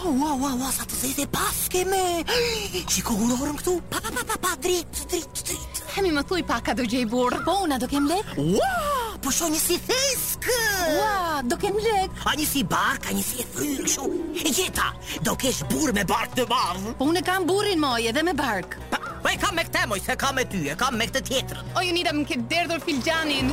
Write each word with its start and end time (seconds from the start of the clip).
Oh, 0.00 0.12
wow, 0.14 0.38
wow, 0.38 0.54
wow, 0.54 0.68
sa 0.70 0.84
të 0.86 0.94
zezë 0.94 1.14
dhe 1.18 1.24
pas 1.34 1.56
keme. 1.72 2.00
Qiko 2.86 3.16
gurorëm 3.18 3.56
këtu? 3.58 3.72
Pa, 3.90 3.98
pa, 4.04 4.12
pa, 4.14 4.22
pa, 4.30 4.36
pa, 4.44 4.50
drit, 4.62 5.00
drit, 5.10 5.40
drit. 5.48 5.80
Hemi 5.96 6.12
më 6.14 6.22
thuj 6.28 6.42
paka 6.46 6.68
ka 6.68 6.74
do 6.78 6.84
gjej 6.86 7.08
burë. 7.10 7.40
Po, 7.42 7.56
una 7.66 7.80
do 7.82 7.88
kem 7.90 8.06
lek? 8.06 8.28
Wow, 8.38 9.16
po 9.24 9.32
sho 9.34 9.48
një 9.50 9.58
si 9.58 9.78
thesk. 9.88 10.46
Wow, 11.00 11.40
do 11.50 11.58
kem 11.58 11.74
lek. 11.82 12.14
A 12.30 12.36
një 12.38 12.46
si 12.46 12.62
bark, 12.76 13.08
a 13.10 13.16
një 13.16 13.24
si 13.26 13.42
e 13.42 13.46
thyrë, 13.56 13.88
shu. 13.96 14.06
Jeta, 14.46 14.92
do 15.26 15.34
kesh 15.40 15.64
burë 15.72 15.96
me 15.98 16.04
bark 16.14 16.36
të 16.38 16.46
madhë. 16.54 16.94
Po, 17.02 17.08
une 17.10 17.22
kam 17.26 17.48
burin 17.50 17.82
moj 17.82 17.98
edhe 18.12 18.22
me 18.30 18.36
bark. 18.38 18.78
Pa, 18.94 19.02
po 19.08 19.32
e 19.32 19.40
kam 19.42 19.58
me 19.58 19.66
këte 19.66 19.82
moj, 19.90 19.98
se 20.06 20.14
kam 20.20 20.38
me 20.38 20.46
ty, 20.52 20.62
e 20.70 20.76
kam 20.78 20.94
me 21.00 21.08
këte 21.10 21.24
tjetërën. 21.26 21.72
O, 21.74 21.82
ju 21.82 21.96
nida 21.98 22.12
më 22.14 22.28
këtë 22.30 22.46
derdhur 22.54 22.86
gjanin 23.02 23.50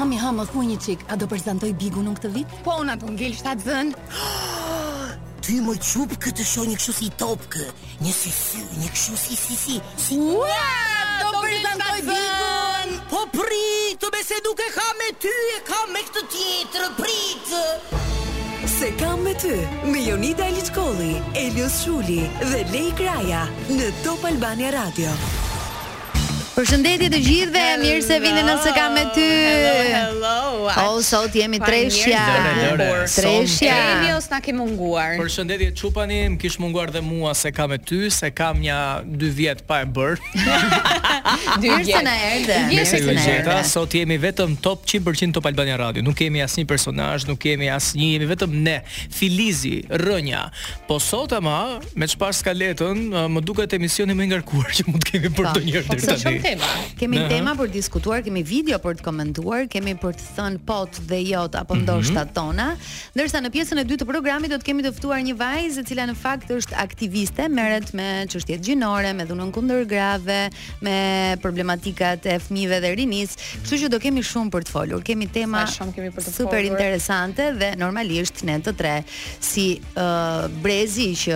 Hami, 0.00 0.16
ha, 0.18 0.32
më 0.34 0.48
thuj 0.50 0.66
një 0.66 0.76
qik, 0.82 1.02
a 1.14 1.14
do 1.20 1.28
përzantoj 1.30 1.68
bigu 1.78 2.02
në 2.02 2.16
këtë 2.16 2.30
vit? 2.34 2.58
Po, 2.66 2.80
una 2.82 2.96
do 2.98 3.12
ngell 3.14 3.36
shtatë 3.38 3.66
zënë. 3.68 4.08
ty 5.42 5.58
më 5.58 5.74
qup 5.82 6.12
këtë 6.22 6.44
shoj 6.46 6.64
një 6.70 6.76
këshu 6.78 6.92
si 6.98 7.08
topke 7.18 7.64
Një 8.06 8.12
si 8.18 8.30
si, 8.38 8.62
një 8.80 8.88
këshu 8.94 9.16
si 9.22 9.36
si 9.40 9.56
si 9.64 9.76
Si 10.04 10.16
Ua, 10.22 10.70
do 11.22 11.28
prit 11.42 11.66
anë 11.72 11.90
të 12.06 12.16
Po 13.12 13.22
prit, 13.34 13.96
të 14.02 14.10
bese 14.14 14.38
duke 14.46 14.68
ka 14.76 14.86
me 15.00 15.10
ty 15.24 15.34
E 15.58 15.60
ka 15.70 15.80
me 15.94 16.02
këtë 16.08 16.22
tjetër, 16.34 16.88
prit 16.98 17.54
Se 18.78 18.92
kam 19.02 19.24
me 19.26 19.34
ty 19.42 19.54
Me 19.92 20.04
Jonida 20.06 20.46
Elitkoli 20.52 21.12
Elios 21.44 21.82
Shuli 21.82 22.20
Dhe 22.52 22.62
Lej 22.74 22.92
Kraja 23.02 23.44
Në 23.70 23.90
Top 24.06 24.24
Albania 24.30 24.70
Radio 24.78 25.10
Përshëndetje 26.52 27.06
të 27.08 27.18
gjithëve, 27.24 27.60
mirë 27.80 28.00
se 28.04 28.16
vini 28.20 28.42
nëse 28.44 28.72
kam 28.76 28.92
me 28.92 29.06
ty. 29.14 29.22
Hello, 29.40 30.68
hello. 30.68 30.96
Oh, 30.98 30.98
sot 31.04 31.32
jemi 31.36 31.56
treshja. 31.60 32.20
Treshja. 33.08 33.72
Jemi 33.76 34.10
os 34.12 34.28
na 34.28 34.38
ke 34.44 34.52
munguar. 34.54 35.14
Përshëndetje 35.16 35.70
çupani, 35.80 36.18
më 36.34 36.36
kish 36.42 36.58
munguar 36.60 36.92
dhe 36.92 37.00
mua 37.02 37.32
se 37.34 37.48
kam 37.56 37.72
me 37.72 37.78
ty, 37.80 38.10
se 38.12 38.28
kam 38.36 38.60
ja 38.66 38.74
2 39.06 39.30
vjet 39.38 39.62
pa 39.68 39.80
e 39.80 39.88
bër. 39.96 40.20
Dy 41.62 41.70
vjet 41.86 42.04
na 42.04 42.12
erdhe. 42.34 42.58
Mirë 42.74 42.84
se 42.90 43.00
na 43.06 43.24
erdhe. 43.38 43.56
sot 43.72 43.96
jemi 43.96 44.18
vetëm 44.20 44.52
top 44.60 44.84
100% 44.84 45.32
Top 45.38 45.48
Albania 45.48 45.80
Radio. 45.80 46.04
Nuk 46.04 46.18
kemi 46.20 46.42
asnjë 46.44 46.66
personazh, 46.68 47.24
nuk 47.32 47.40
kemi 47.46 47.72
asnjë, 47.72 48.10
jemi 48.18 48.28
vetëm 48.34 48.58
ne, 48.68 48.76
Filizi, 49.10 49.80
Rrënja. 49.88 50.44
Po 50.84 51.00
sot 51.00 51.32
ama, 51.38 51.80
me 51.96 52.08
çfarë 52.12 52.40
ska 52.42 52.52
letën, 52.52 53.02
më 53.32 53.40
duket 53.46 53.72
emisioni 53.80 54.12
më 54.18 54.26
i 54.28 54.32
ngarkuar 54.34 54.68
që 54.82 54.88
mund 54.92 55.00
të 55.08 55.14
kemi 55.16 55.30
për 55.32 55.36
po, 55.40 55.50
ndonjëherë 55.54 55.92
po, 55.94 56.00
tani 56.12 56.36
tema. 56.42 56.66
Kemi 56.98 57.16
uh 57.18 57.22
-huh. 57.24 57.28
tema 57.28 57.50
për 57.58 57.66
të 57.68 57.72
diskutuar, 57.80 58.22
kemi 58.22 58.42
video 58.42 58.78
për 58.78 58.98
të 58.98 59.02
komentuar, 59.08 59.60
kemi 59.70 59.94
për 60.02 60.12
të 60.18 60.24
thënë 60.36 60.58
pot 60.66 60.92
dhe 61.10 61.18
jot 61.30 61.54
apo 61.54 61.74
mhm. 61.74 61.82
ndoshta 61.84 62.22
uh 62.22 62.28
-huh. 62.28 62.34
tona. 62.36 62.66
Ndërsa 63.14 63.38
në 63.44 63.50
pjesën 63.54 63.80
e 63.80 63.84
dytë 63.90 64.02
të 64.02 64.06
programit 64.12 64.50
do 64.50 64.56
të 64.58 64.64
kemi 64.68 64.82
të 64.82 64.92
ftuar 64.98 65.20
një 65.28 65.34
vajzë 65.42 65.78
e 65.80 65.84
cila 65.88 66.04
në 66.10 66.14
fakt 66.24 66.48
është 66.50 66.74
aktiviste, 66.86 67.48
merret 67.48 67.88
me 67.98 68.08
çështjet 68.32 68.60
gjinore, 68.66 69.12
me 69.16 69.24
dhunën 69.26 69.50
kundër 69.54 69.84
grave, 69.92 70.50
me 70.84 70.98
problematikat 71.44 72.26
e 72.26 72.34
fëmijëve 72.44 72.78
dhe 72.82 72.90
rinisë. 72.98 73.34
Kështu 73.62 73.76
që 73.82 73.86
do 73.94 73.98
kemi 73.98 74.20
shumë 74.30 74.50
për 74.54 74.62
të 74.66 74.70
folur. 74.76 75.00
Kemi 75.08 75.26
tema 75.26 75.62
shumë 75.76 75.92
kemi 75.96 76.10
për 76.16 76.22
të 76.26 76.30
folur. 76.32 76.40
Super 76.42 76.62
interesante 76.72 77.42
dhe 77.60 77.68
normalisht 77.76 78.36
ne 78.48 78.56
të 78.64 78.72
tre 78.80 78.96
si 79.50 79.68
uh, 79.94 80.50
brezi 80.62 81.08
që 81.22 81.32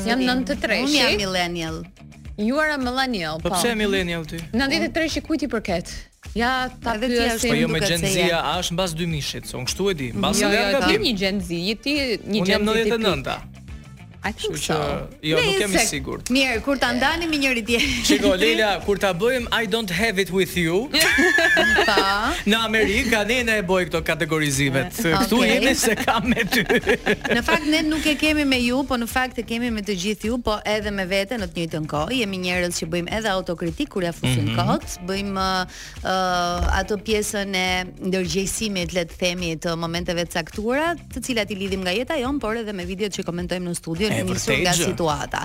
jam 0.10 0.28
93. 0.28 0.82
Unë 0.90 0.98
jam 1.02 1.16
millennial. 1.24 1.82
You 2.38 2.58
are 2.58 2.70
a 2.74 2.78
millennial, 2.82 3.38
po. 3.40 3.50
Po 3.54 3.56
pse 3.56 3.78
millennial 3.78 4.26
ty? 4.26 4.42
Na 4.58 4.66
ditë 4.66 4.90
tre 4.96 5.06
shikujt 5.06 5.46
i 5.46 5.50
përket. 5.52 5.92
Ja, 6.34 6.66
ta 6.82 6.96
pyesim. 6.98 7.52
Po 7.52 7.54
jo 7.60 7.68
me 7.70 7.78
Gen 7.84 8.02
Z, 8.02 8.26
a 8.34 8.56
është 8.62 8.74
mbas 8.78 8.96
2000-shit? 8.98 9.46
Son 9.52 9.68
kështu 9.70 9.92
e 9.92 9.94
di. 10.00 10.08
Mbas 10.18 10.42
2000 10.42 10.50
jo, 10.50 10.82
jo, 10.96 11.00
një 11.06 11.14
Gen 11.22 11.42
Z, 11.46 11.62
ti 11.86 11.94
një 12.18 12.42
Gen 12.42 12.42
Z. 12.42 12.50
Unë 12.50 12.50
jam 12.56 12.66
99-ta. 12.72 13.36
I 14.30 14.32
think 14.32 14.56
so. 14.56 14.76
Jo, 15.20 15.36
nuk 15.44 15.58
jemi 15.60 15.82
sigurt. 15.84 16.30
Mirë, 16.32 16.60
kur 16.64 16.78
ta 16.80 16.94
ndani 16.96 17.26
me 17.28 17.38
njëri 17.42 17.62
tjetrin. 17.68 17.96
Çiko 18.08 18.30
Lela, 18.40 18.68
kur 18.86 19.00
ta 19.02 19.10
bëjmë 19.20 19.50
I 19.58 19.66
don't 19.74 19.90
have 19.98 20.22
it 20.24 20.32
with 20.38 20.54
you. 20.58 20.78
Pa. 21.90 22.06
Në 22.48 22.56
Amerikë 22.70 23.20
ne 23.28 23.40
ne 23.50 23.58
e 23.60 23.66
bëj 23.68 23.90
këto 23.90 24.00
kategorizimet. 24.08 24.96
Ktu 25.26 25.40
jemi 25.44 25.74
se 25.76 25.98
kam 26.00 26.30
me 26.32 26.46
ty. 26.48 26.64
Në 27.36 27.44
fakt 27.50 27.68
ne 27.68 27.82
nuk 27.90 28.08
e 28.08 28.14
kemi 28.22 28.46
me 28.48 28.62
ju, 28.64 28.80
po 28.88 28.96
në 29.02 29.10
fakt 29.12 29.42
e 29.44 29.46
kemi 29.50 29.74
me 29.76 29.84
të 29.84 29.98
gjithë 30.06 30.32
ju, 30.32 30.40
po 30.48 30.56
edhe 30.72 30.94
me 30.96 31.04
veten 31.12 31.44
në 31.44 31.50
të 31.52 31.60
njëjtën 31.66 31.90
kohë. 31.92 32.16
Jemi 32.24 32.40
njerëz 32.46 32.80
që 32.80 32.90
bëjmë 32.96 33.16
edhe 33.20 33.34
autokritik 33.34 33.92
kur 33.98 34.08
ja 34.08 34.14
fusim 34.16 34.54
mhm. 34.54 34.56
kot, 34.56 34.98
bëjmë 35.04 35.36
uh, 35.36 36.72
ato 36.80 36.96
pjesën 36.98 37.54
e 37.66 37.68
ndërgjegjësimit, 38.08 38.96
le 38.96 39.04
të 39.12 39.20
themi, 39.26 39.52
të 39.60 39.76
momenteve 39.84 40.24
caktuara, 40.32 40.94
të 41.12 41.26
cilat 41.28 41.52
i 41.52 41.60
lidhim 41.60 41.84
nga 41.84 41.92
jeta 42.00 42.16
jon, 42.24 42.40
por 42.40 42.56
edhe 42.64 42.72
me 42.74 42.88
videot 42.88 43.12
që 43.16 43.28
komentojmë 43.28 43.68
në 43.74 43.78
studio 43.82 44.13
e 44.18 44.22
nisur 44.24 44.58
nga 44.62 44.74
situata. 44.74 45.42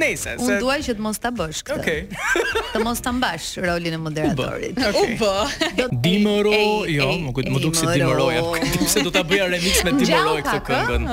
nëse 0.00 0.38
Unë 0.40 0.60
dua 0.62 0.78
që 0.80 0.94
të 0.96 1.02
mos 1.04 1.18
ta 1.20 1.28
bësh 1.36 1.64
këtë. 1.68 1.80
Okej. 1.80 2.60
të 2.72 2.80
mos 2.86 3.02
ta 3.04 3.12
mbash 3.12 3.50
rolin 3.60 3.98
e 3.98 3.98
moderatorit. 4.00 4.80
U 4.90 5.04
bë. 5.20 5.88
Dimëro, 5.90 6.86
jo, 6.88 7.10
më 7.26 7.60
duk 7.66 7.76
si 7.76 7.88
Dimëro, 7.90 8.30
ja. 8.32 8.46
Pse 8.90 9.02
do 9.04 9.12
ta 9.12 9.20
bëja 9.26 9.50
remix 9.52 9.82
me 9.84 9.92
Dimëro 9.98 10.38
këtë 10.46 10.60
këngën? 10.70 11.08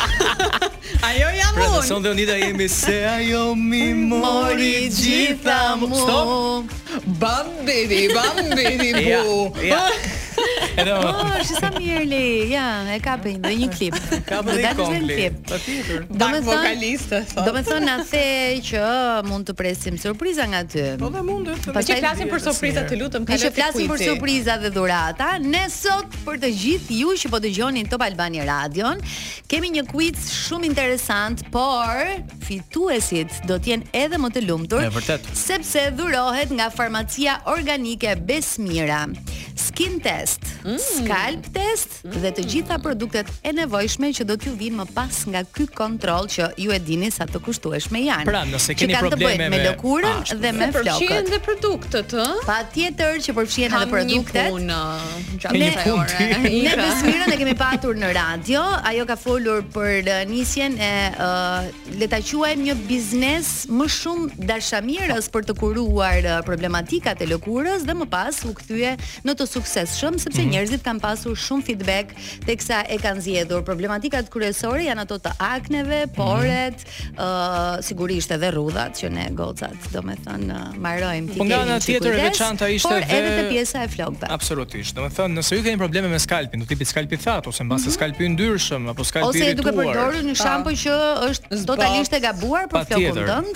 ajo 1.09 1.31
jam 1.33 1.55
pra, 1.55 1.69
unë. 1.69 1.71
Prandaj 1.73 2.03
dhe 2.07 2.11
unida 2.17 2.37
jemi 2.41 2.69
se 2.69 2.99
ajo 3.11 3.45
mi 3.55 3.87
mori 3.95 4.73
gjithamu. 4.93 5.89
Stop. 5.97 6.77
Bam, 7.23 7.53
didi, 7.67 8.05
bam, 8.15 8.43
didi, 8.57 8.93
bu. 9.01 9.61
Edhe 10.77 10.93
oh, 10.95 11.33
është 11.41 11.59
sa 11.61 11.71
mirë 11.75 12.05
li. 12.09 12.25
Ja, 12.53 12.65
e 12.93 12.99
ka 13.05 13.17
bën 13.21 13.45
një 13.45 13.69
klip. 13.75 13.97
Ka 14.29 14.41
bën 14.45 14.61
një 14.63 15.01
klip. 15.05 15.37
Patjetër. 15.51 16.05
Do 16.09 16.19
të 16.19 16.31
thonë 16.33 16.41
vokalistë 16.47 17.21
Do 17.47 17.51
të 17.57 17.63
thonë 17.69 17.87
na 17.89 17.97
the 18.09 18.25
që 18.69 18.85
mund 19.29 19.49
të 19.51 19.57
presim 19.59 19.99
surpriza 20.01 20.47
nga 20.53 20.63
ty. 20.69 20.85
Po 21.01 21.11
dhe 21.13 21.23
mund 21.27 21.53
të. 21.53 21.75
që 21.75 21.99
flasim 22.03 22.33
për 22.33 22.45
surpriza, 22.47 22.85
të 22.89 23.01
lutem, 23.01 23.27
kanë 23.29 23.43
që 23.45 23.53
flasim 23.59 23.91
për 23.93 24.05
surpriza 24.07 24.57
dhe 24.63 24.73
dhurata. 24.75 25.33
Ne 25.43 25.67
sot 25.73 26.17
për 26.27 26.41
të 26.45 26.53
gjithë 26.63 27.01
ju 27.03 27.15
që 27.25 27.33
po 27.35 27.43
dëgjoni 27.45 27.85
Top 27.91 28.05
Albani 28.07 28.43
Radio, 28.47 28.95
kemi 29.51 29.73
një 29.77 29.87
quiz 29.91 30.29
shumë 30.47 30.69
interesant, 30.71 31.45
por 31.53 32.03
fituesit 32.47 33.41
do 33.49 33.59
të 33.59 33.75
jenë 33.75 33.91
edhe 34.05 34.21
më 34.21 34.33
të 34.37 34.47
lumtur. 34.49 34.87
vërtet. 34.95 35.29
Sepse 35.37 35.91
dhurohet 35.97 36.51
nga 36.55 36.71
Farmacia 36.73 37.41
Organike 37.53 38.17
Besmira. 38.17 39.07
Skin 39.59 40.01
test 40.01 40.22
test, 40.23 40.39
mm. 40.65 40.77
scalp 40.79 41.43
test 41.57 41.89
mm. 42.05 42.15
dhe 42.23 42.31
të 42.37 42.45
gjitha 42.53 42.77
produktet 42.83 43.29
e 43.47 43.53
nevojshme 43.57 44.11
që 44.19 44.27
do 44.29 44.37
t'ju 44.39 44.53
vinë 44.59 44.79
më 44.83 44.87
pas 44.97 45.17
nga 45.33 45.43
ky 45.57 45.67
kontroll 45.79 46.29
që 46.35 46.49
ju 46.65 46.73
e 46.75 46.79
dini 46.87 47.11
sa 47.15 47.27
të 47.31 47.41
kushtueshme 47.45 48.03
janë. 48.07 48.27
Pra, 48.31 48.45
nëse 48.49 48.77
keni 48.79 48.97
probleme 49.01 49.49
me, 49.49 49.59
me 49.59 49.61
lëkurën 49.67 50.31
dhe 50.43 50.53
me 50.57 50.69
flokët. 50.71 50.73
Po 50.73 50.83
përfshihen 50.93 51.31
dhe 51.33 51.41
produktet, 51.47 52.15
ë? 52.23 52.27
Patjetër 52.49 53.21
që 53.27 53.37
përfshihen 53.39 53.77
edhe 53.79 53.89
produktet. 53.95 54.49
Kam 54.49 54.59
një 54.59 54.59
punë. 54.59 54.81
Ne 55.63 55.71
punë. 55.77 56.45
Ne 56.45 56.73
dëshmirën 56.79 57.33
e 57.33 57.37
kemi 57.41 57.55
patur 57.59 57.97
në 57.99 58.13
radio, 58.17 58.63
ajo 58.89 59.05
ka 59.09 59.17
folur 59.21 59.63
për 59.75 60.11
nisjen 60.31 60.75
e 60.83 60.91
uh, 61.23 61.67
le 62.01 62.09
ta 62.13 62.19
quajmë 62.23 62.67
një 62.69 62.77
biznes 62.89 63.51
më 63.71 63.87
shumë 63.97 64.47
dashamirës 64.49 65.29
për 65.33 65.47
të 65.49 65.57
kuruar 65.61 66.29
problematikat 66.47 67.21
e 67.25 67.29
lëkurës 67.33 67.85
dhe 67.89 67.97
më 68.01 68.07
pas 68.13 68.41
u 68.49 68.53
kthye 68.59 68.95
në 69.27 69.35
të 69.39 69.47
suksesshëm 69.53 70.12
sepse 70.19 70.41
mm 70.43 70.49
-hmm. 70.49 70.53
njerëzit 70.57 70.83
kanë 70.85 71.01
pasur 71.03 71.37
shumë 71.39 71.63
feedback 71.67 72.07
teksa 72.47 72.83
e 72.89 72.97
kanë 73.01 73.21
zgjedhur. 73.25 73.63
Problematikat 73.65 74.29
kryesore 74.33 74.87
janë 74.89 75.01
ato 75.07 75.17
të 75.19 75.33
akneve, 75.39 76.03
mhm. 76.07 76.15
poret, 76.17 76.79
ë 76.79 76.79
mm 76.79 77.17
-hmm. 77.17 77.79
uh, 77.79 77.85
sigurisht 77.85 78.31
edhe 78.35 78.51
rrudhat 78.55 79.01
që 79.03 79.09
ne 79.13 79.29
gocat, 79.31 79.79
domethënë, 79.93 80.53
uh, 80.53 80.77
marrojmë 80.79 81.33
ti. 81.33 81.39
Po 81.39 81.45
nga 81.45 81.61
ana 81.61 81.81
tjetër 81.81 82.13
e 82.13 82.31
ishte 82.77 82.89
por 82.89 82.97
edhe 83.03 83.31
te 83.39 83.45
pjesa 83.51 83.85
e 83.85 83.89
flokëve. 83.89 84.27
Absolutisht. 84.29 84.95
Domethënë, 84.97 85.33
nëse 85.39 85.57
ju 85.57 85.63
keni 85.63 85.77
probleme 85.79 86.09
me 86.09 86.19
skalpin, 86.19 86.61
do 86.61 86.67
tipi 86.67 86.85
skalpi 86.85 87.17
thatë 87.17 87.49
ose 87.49 87.63
mbase 87.65 87.83
mm 87.83 87.89
-hmm. 87.89 87.95
skalpi 87.97 88.25
ndyrshëm 88.29 88.89
apo 88.91 89.05
skalpi 89.05 89.39
i 89.39 89.43
rituar. 89.43 89.53
Ose 89.59 89.63
duke 89.63 89.77
përdorur 89.79 90.23
një 90.29 90.35
shampo 90.43 90.71
që 90.71 90.93
është 91.29 91.67
totalisht 91.67 92.13
e 92.13 92.21
gabuar 92.21 92.65
për 92.69 92.73
po 92.85 92.85
flokun 92.85 93.19
tënd, 93.31 93.53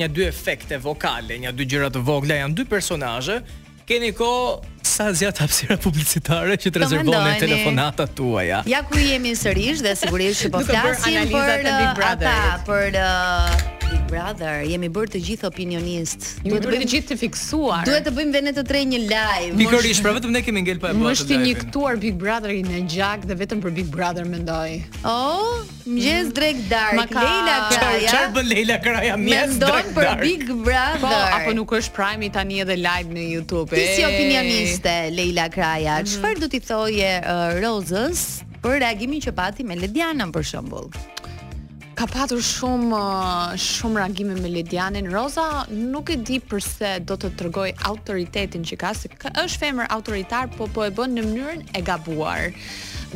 një 0.00 0.08
dy 0.16 0.26
efekte 0.30 0.80
vokale, 0.86 1.38
një 1.44 1.54
dy 1.58 1.68
gjëra 1.72 1.90
të 1.94 2.02
vogla, 2.08 2.40
janë 2.42 2.58
dy 2.58 2.66
personazhe. 2.74 3.40
Keni 3.86 4.12
kohë 4.16 4.73
sa 4.86 5.08
zjat 5.16 5.36
hapësira 5.42 5.76
publicitare 5.80 6.56
që 6.60 6.72
të 6.74 6.82
rezervonë 6.84 7.34
telefonata 7.42 8.06
tuaja. 8.06 8.62
Ja 8.68 8.82
ku 8.86 9.00
jemi 9.00 9.34
sërish 9.38 9.82
dhe 9.84 9.94
sigurisht 9.98 10.44
që 10.46 10.52
po 10.54 10.62
flasim 10.68 11.20
për 11.32 11.54
ata 11.56 11.76
uh, 11.76 11.94
për, 11.94 12.04
ata, 12.10 12.34
për 12.68 12.98
uh, 13.00 13.72
Big 13.84 14.04
Brother. 14.10 14.62
Jemi 14.68 14.88
bërë 14.92 15.12
të 15.16 15.22
gjithë 15.28 15.48
opinionist. 15.48 16.28
Duhet 16.44 16.64
të 16.64 16.72
bëjmë 16.72 16.84
të 16.84 16.90
gjithë 16.94 17.10
të 17.12 17.18
fiksuar. 17.24 17.84
Duhet 17.88 18.04
të 18.08 18.12
bëjmë 18.18 18.36
vetëm 18.36 18.56
të 18.58 18.64
tre 18.68 18.82
një 18.90 19.00
live. 19.04 19.58
Pikërisht, 19.62 20.04
pra 20.04 20.14
vetëm 20.18 20.34
ne 20.34 20.42
kemi 20.46 20.62
ngel 20.66 20.80
pa 20.82 20.92
e 20.92 20.98
bërë. 20.98 21.12
Është 21.14 21.40
një 21.44 21.54
ktuar 21.64 21.98
Big 22.02 22.28
i 22.52 22.62
në 22.66 22.82
gjak 22.94 23.26
dhe 23.30 23.36
vetëm 23.40 23.64
për 23.64 23.74
Big 23.78 23.90
Brother 23.92 24.28
mendoj. 24.28 24.78
Oh, 25.08 25.64
mëjes 25.88 26.28
mm. 26.30 26.34
drek 26.36 26.60
dark. 26.70 26.96
Maka, 27.00 27.24
Leila 27.24 27.58
Kraja. 27.74 28.10
Çfarë 28.10 28.32
bën 28.38 28.48
Leila 28.52 28.78
Kraja 28.84 29.16
më 29.16 29.30
drek? 29.30 29.54
Mendon 29.54 29.92
për 29.94 30.24
Big 30.24 30.46
po, 30.48 30.58
Brother. 30.66 31.04
Po, 31.04 31.14
apo 31.38 31.56
nuk 31.60 31.76
është 31.78 31.94
prime 31.96 32.32
tani 32.34 32.60
edhe 32.64 32.78
live 32.80 33.14
në 33.14 33.28
YouTube. 33.30 33.70
Ti 33.74 33.86
si 33.98 34.06
opinionist? 34.08 34.73
ishte 34.74 34.94
Leila 35.14 35.46
Kraja. 35.54 35.96
Mhm. 36.02 36.08
Çfarë 36.10 36.28
mm 36.28 36.34
-hmm. 36.34 36.40
do 36.44 36.48
t'i 36.52 36.60
thoje 36.72 37.10
uh, 37.26 37.60
Rozës 37.64 38.20
për 38.62 38.72
reagimin 38.84 39.20
që 39.24 39.32
pati 39.40 39.62
me 39.68 39.74
Ledianën 39.82 40.30
për 40.34 40.42
shembull? 40.50 40.86
Ka 41.98 42.06
patur 42.10 42.38
shumë 42.54 43.02
shumë 43.74 43.96
reagime 44.02 44.34
me 44.42 44.48
Ledianën. 44.56 45.04
Roza 45.16 45.48
nuk 45.92 46.06
e 46.08 46.16
di 46.28 46.38
pse 46.50 46.90
do 47.08 47.14
të 47.20 47.28
tregoj 47.38 47.68
autoritetin 47.88 48.62
që 48.68 48.74
ka, 48.82 48.90
se 49.00 49.06
ka, 49.08 49.28
është 49.44 49.58
femër 49.62 49.86
autoritar, 49.96 50.44
po 50.56 50.66
po 50.74 50.80
e 50.84 50.90
bën 50.90 51.10
në 51.16 51.22
mënyrën 51.28 51.60
e 51.78 51.80
gabuar. 51.90 52.42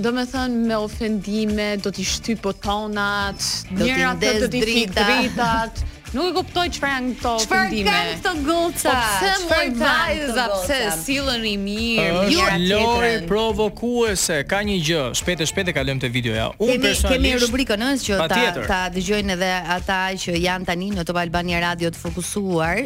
Do 0.05 0.09
me 0.17 0.23
thënë 0.33 0.57
me 0.69 0.77
ofendime, 0.87 1.67
do 1.85 1.91
t'i 1.91 2.05
shtypo 2.05 2.51
tonat, 2.65 3.39
do 3.79 3.85
t'i 3.85 4.03
ndezë 4.15 4.49
dritat, 4.49 5.75
Nuk 6.17 6.31
e 6.31 6.31
kuptoj 6.41 6.67
që 6.73 6.81
janë 6.89 7.11
këto 7.19 7.31
këndime 7.43 7.43
Çfarë 7.45 7.65
kanë 7.85 8.13
këto 8.23 8.31
goca? 8.47 8.93
Po 8.95 8.95
pse 9.21 9.33
moj 9.45 9.67
vajza 9.83 10.45
pse 10.55 10.79
silën 11.03 11.43
i 11.51 11.53
mirë? 11.61 12.23
Ju 12.33 12.47
lori 12.71 13.11
provokuese, 13.29 14.39
ka 14.49 14.59
një 14.65 14.77
gjë, 14.87 15.03
shpete 15.21 15.43
shpete 15.43 15.45
shpejt 15.51 15.69
e 15.69 15.71
kalojmë 15.77 16.01
te 16.01 16.09
videoja. 16.15 16.47
Unë 16.57 16.79
personalisht 16.81 17.13
kemi 17.13 17.33
rubrikën 17.45 17.79
nësë 17.85 18.03
që 18.07 18.15
ta 18.33 18.39
ta 18.71 18.81
dëgjojnë 18.97 19.31
edhe 19.37 19.53
ata 19.77 19.99
që 20.25 20.33
janë 20.41 20.65
tani 20.71 20.89
në 20.97 21.03
Top 21.11 21.19
Albania 21.21 21.59
Radio 21.67 21.89
të 21.93 21.99
fokusuar. 22.01 22.77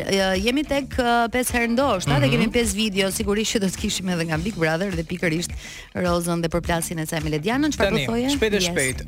Jemi 0.42 0.62
tek 0.72 0.88
5 0.98 1.30
herë 1.58 1.68
ndoshta 1.76 2.08
mm 2.10 2.14
-hmm. 2.16 2.26
dhe 2.26 2.26
mhm. 2.26 2.32
kemi 2.50 2.64
5 2.66 2.76
video, 2.82 3.06
sigurisht 3.10 3.50
që 3.54 3.58
do 3.62 3.66
të 3.70 3.78
kishim 3.84 4.08
edhe 4.16 4.24
nga 4.32 4.36
Big 4.36 4.56
Brother 4.58 4.90
dhe 4.90 5.04
pikërisht 5.04 5.50
Rozën 5.94 6.40
dhe 6.42 6.48
përplasjen 6.48 6.98
e 6.98 7.06
saj 7.06 7.20
me 7.20 7.30
Ledianën, 7.30 7.70
çfarë 7.70 7.90
po 7.92 7.98
thoje? 8.10 8.30
Shpejt 8.34 8.98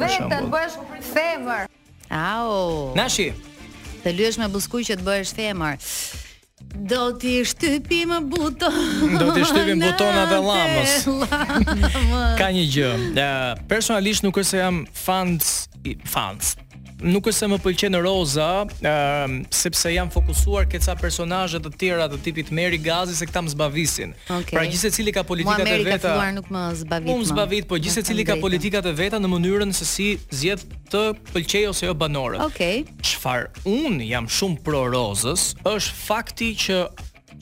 të 0.01 0.43
të 0.57 0.57
të 0.57 1.55
të 1.61 1.61
Nashi 2.95 3.31
Të 4.03 4.13
lyesh 4.19 4.39
me 4.43 4.49
buskuj 4.51 4.83
që 4.89 4.97
të 4.99 5.05
bëhesh 5.07 5.33
femër. 5.39 5.77
Do 6.91 7.03
t'i 7.19 7.35
shtypi 7.47 8.01
më 8.07 8.17
buton 8.31 9.17
Do 9.19 9.33
t'i 9.35 9.43
shtypi 9.51 9.75
më 9.81 9.89
buton 9.91 10.19
atë 10.21 10.39
lamës 10.47 12.37
Ka 12.39 12.49
një 12.55 12.63
gjë 12.71 12.91
Personalisht 13.69 14.23
nuk 14.25 14.39
është 14.39 14.51
se 14.55 14.61
jam 14.63 14.79
fans 14.95 15.51
Fans 16.15 16.55
nuk 17.05 17.27
është 17.31 17.39
se 17.43 17.49
më 17.51 17.57
pëlqen 17.65 17.97
Roza, 18.05 18.49
ë 18.63 18.81
ehm, 18.87 19.37
uh, 19.43 19.51
sepse 19.57 19.91
jam 19.93 20.11
fokusuar 20.13 20.69
ke 20.71 20.81
ca 20.83 20.95
personazhe 20.99 21.61
të 21.63 21.73
tjera 21.81 22.07
të 22.13 22.21
tipit 22.27 22.53
Meri 22.55 22.79
Gazi 22.83 23.17
se 23.19 23.27
këta 23.29 23.43
më 23.47 23.53
zbavisin. 23.55 24.15
Okay. 24.31 24.55
Pra 24.57 24.65
gjithë 24.67 24.83
secili 24.89 25.15
ka 25.17 25.25
politikat 25.27 25.67
e 25.67 25.77
veta. 25.87 26.15
Ma 26.15 26.25
Mary 26.25 26.37
nuk 26.39 26.51
më 26.53 26.65
zbavit. 26.85 27.13
Unë 27.15 27.31
zbavit, 27.33 27.69
po 27.71 27.81
gjithë 27.83 27.99
secili 28.01 28.27
ka 28.29 28.39
politikat 28.41 28.87
e 28.87 28.95
veta 29.03 29.21
në 29.23 29.31
mënyrën 29.35 29.75
se 29.77 29.89
si 29.89 30.09
zgjedh 30.31 30.67
të 30.93 31.05
pëlqej 31.33 31.65
ose 31.73 31.89
jo 31.91 31.95
banorët. 31.97 32.45
Okej. 32.49 32.85
Okay. 32.87 33.05
Çfarë? 33.05 33.65
Un 33.69 33.99
jam 34.07 34.29
shumë 34.31 34.63
pro 34.67 34.87
Rozës, 34.93 35.53
është 35.67 35.99
fakti 36.05 36.49
që 36.67 36.79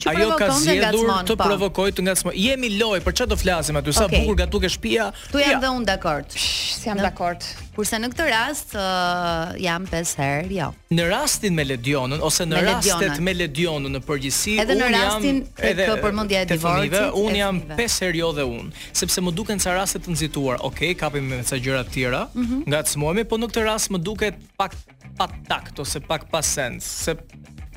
që 0.01 0.09
ajo 0.13 0.37
ka 0.39 0.47
zgjedhur 0.57 1.09
të 1.29 1.35
po. 1.37 1.45
provokojë 1.47 1.93
të 1.99 2.03
ngacmoj. 2.07 2.33
Jemi 2.41 2.71
loj, 2.79 2.99
për 3.05 3.15
çfarë 3.19 3.31
do 3.31 3.37
flasim 3.39 3.77
aty? 3.79 3.93
Sa 3.95 4.05
okay. 4.07 4.21
bukur 4.23 4.37
gatuk 4.43 4.65
e 4.65 4.69
shtëpia. 4.73 5.09
Tu 5.31 5.41
jam 5.43 5.61
dhe 5.61 5.69
unë 5.77 5.87
dakord. 5.91 6.33
Si 6.35 6.87
jam 6.89 6.97
dakord. 7.01 7.45
Kurse 7.75 7.97
në 8.01 8.09
këtë 8.11 8.25
rast 8.27 8.73
uh, 8.77 9.53
jam 9.61 9.85
5 9.87 10.13
herë, 10.19 10.47
jo. 10.57 10.67
Në 10.91 11.05
rastin 11.13 11.55
me 11.57 11.63
Ledionën 11.65 12.19
ose 12.27 12.43
në 12.49 12.63
rastet 12.67 13.21
me 13.23 13.31
Ledionën 13.35 13.93
në 13.95 14.01
përgjithësi, 14.07 14.57
edhe 14.61 14.75
në 14.77 14.89
rastin 14.97 15.39
edhe 15.69 15.87
kjo 15.87 15.95
përmendja 16.03 16.41
e 16.43 16.49
divorcit, 16.51 16.97
unë 17.21 17.37
jam 17.39 17.61
5 17.71 17.99
herë 18.05 18.19
jo 18.19 18.33
dhe 18.35 18.47
unë, 18.57 18.79
sepse 19.03 19.23
më 19.23 19.33
duken 19.37 19.63
ca 19.63 19.77
raste 19.77 20.01
të 20.03 20.11
nxituar. 20.17 20.59
Okej, 20.67 20.91
okay, 20.91 20.99
kapim 20.99 21.31
me 21.31 21.39
ca 21.47 21.57
gjëra 21.63 21.85
të 21.87 21.95
tjera, 21.95 22.25
mm 22.33 22.43
-hmm. 22.49 22.65
ngacmohemi, 22.73 23.23
po 23.23 23.39
në 23.39 23.47
këtë 23.53 23.63
rast 23.69 23.91
më 23.95 24.03
duket 24.03 24.35
pak 24.59 24.75
pa 25.17 25.31
takt 25.47 25.79
ose 25.79 25.99
pak 26.03 26.27
pa 26.31 26.41
sens, 26.43 26.83
se 26.83 27.15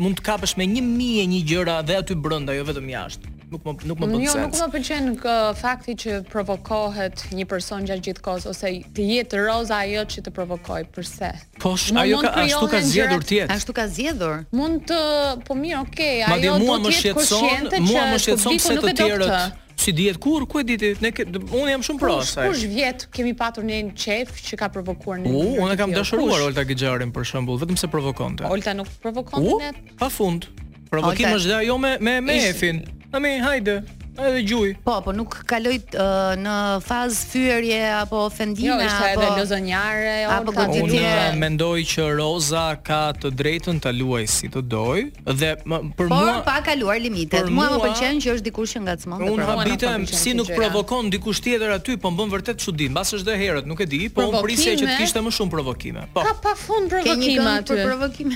mund 0.03 0.19
të 0.19 0.25
kapësh 0.27 0.57
me 0.59 0.67
1000 0.67 1.27
një 1.31 1.43
gjëra 1.51 1.79
dhe 1.87 1.99
aty 2.03 2.17
brenda, 2.19 2.55
jo 2.57 2.65
vetëm 2.69 2.89
jashtë. 2.95 3.31
Nuk 3.55 3.61
më 3.69 3.73
nuk 3.87 3.99
më 4.01 4.07
mm, 4.09 4.15
bën 4.17 4.23
Jo, 4.25 4.33
nuk 4.41 4.55
më 4.59 4.67
pëlqen 4.73 5.09
uh, 5.15 5.43
fakti 5.55 5.95
që 6.01 6.15
provokohet 6.33 7.27
një 7.37 7.45
person 7.47 7.85
gjatë 7.87 8.07
gjithë 8.09 8.25
kohës 8.25 8.47
ose 8.51 8.71
të 8.97 9.05
jetë 9.11 9.43
roza 9.45 9.79
ajo 9.85 10.03
që 10.11 10.25
të 10.27 10.33
provokoj. 10.35 10.87
Përse? 10.97 11.31
Po, 11.63 11.75
ajo 11.77 12.23
ka 12.25 12.33
ashtu 12.43 12.71
ka 12.73 12.81
zgjedhur 12.89 13.27
ti. 13.29 13.43
Ashtu 13.47 13.77
ka 13.77 13.87
zgjedhur. 13.95 14.43
Mund 14.59 14.89
të, 14.89 14.99
po 15.47 15.55
mirë, 15.61 15.83
okay, 15.85 16.25
ajo 16.27 16.57
do 16.59 16.79
të 16.89 16.95
jetë 16.97 17.19
konsciente 17.21 17.79
që 17.79 17.85
mua 17.93 18.09
më 18.15 18.25
shqetëson 18.27 18.63
se 18.67 18.81
të 18.81 18.97
tjerët. 19.03 19.61
Si 19.77 19.93
dihet 19.93 20.19
kur, 20.23 20.45
ku 20.47 20.61
e 20.61 20.65
diti? 20.67 20.93
Ne 21.03 21.11
ke, 21.15 21.25
unë 21.27 21.75
jam 21.75 21.83
shumë 21.89 22.01
pro 22.03 22.17
asaj. 22.21 22.49
Kush 22.51 22.67
vjet 22.71 23.07
kemi 23.15 23.33
patur 23.39 23.67
ne 23.67 23.81
një 23.89 23.97
qef 23.99 24.37
që 24.47 24.59
ka 24.63 24.69
provokuar 24.75 25.21
në. 25.23 25.33
Uh, 25.33 25.57
unë 25.65 25.77
kam 25.81 25.95
dashuruar 25.95 26.45
Olta 26.47 26.65
Gixharin 26.69 27.13
për 27.15 27.27
shembull, 27.33 27.59
vetëm 27.63 27.79
se 27.81 27.91
provokonte. 27.93 28.47
Olta 28.51 28.75
nuk 28.79 28.91
provokonte 29.03 29.51
uh, 29.57 29.65
ne. 29.65 29.95
Pafund. 30.01 30.49
Provokim 30.93 31.35
është 31.35 31.51
dhe 31.55 31.59
ajo 31.65 31.79
me 31.83 31.97
me 31.99 32.19
mefin. 32.23 32.55
Efin. 32.55 33.13
Ami, 33.15 33.37
hajde 33.43 33.81
edhe 34.19 34.43
gjuj. 34.47 34.75
Po, 34.85 34.95
po 35.03 35.13
nuk 35.17 35.35
kaloj 35.49 35.75
uh, 35.97 36.35
në 36.39 36.55
fazë 36.87 37.25
fyerje 37.33 37.79
apo 38.03 38.21
ofendime 38.29 38.87
jo, 38.87 38.91
apo 38.93 39.07
edhe 39.09 39.31
lozonjare 39.41 40.13
apo 40.31 40.53
gjë 40.55 40.67
të 40.71 40.83
Unë 40.85 41.01
uh, 41.09 41.39
mendoj 41.41 41.83
që 41.91 42.07
Roza 42.21 42.67
ka 42.87 43.01
të 43.19 43.33
drejtën 43.35 43.81
ta 43.83 43.91
luaj 43.95 44.23
si 44.31 44.51
të 44.55 44.63
doj 44.71 45.05
dhe 45.27 45.51
më, 45.65 45.81
për 45.99 46.05
Por, 46.13 46.13
mua 46.13 46.37
pa 46.47 46.59
kaluar 46.67 46.99
limitet. 47.03 47.49
Mua, 47.51 47.67
më 47.75 47.81
pëlqen 47.89 48.23
që 48.23 48.37
është 48.37 48.49
dikush 48.51 48.77
që 48.77 48.85
ngacmon. 48.87 49.25
Unë 49.33 49.43
pra- 49.49 49.57
habitem 49.61 50.07
si 50.07 50.35
nuk 50.39 50.51
provokon 50.55 51.11
dikush 51.13 51.43
tjetër 51.45 51.75
aty, 51.79 51.97
po 52.03 52.13
më 52.15 52.29
vërtet 52.37 52.63
çudi. 52.63 52.89
Mbas 52.93 53.15
është 53.17 53.29
dhe 53.31 53.37
herët, 53.41 53.69
nuk 53.71 53.81
e 53.85 53.89
di, 53.89 54.03
po 54.15 54.29
unë 54.29 54.43
prisje 54.47 54.77
që 54.81 54.91
të 54.93 54.97
kishte 55.01 55.23
më 55.25 55.33
shumë 55.35 55.53
provokime. 55.57 56.07
Po. 56.15 56.23
Ka 56.27 56.35
pafund 56.45 56.93
provokime 56.93 57.57
aty. 57.57 57.81
Për 57.83 58.35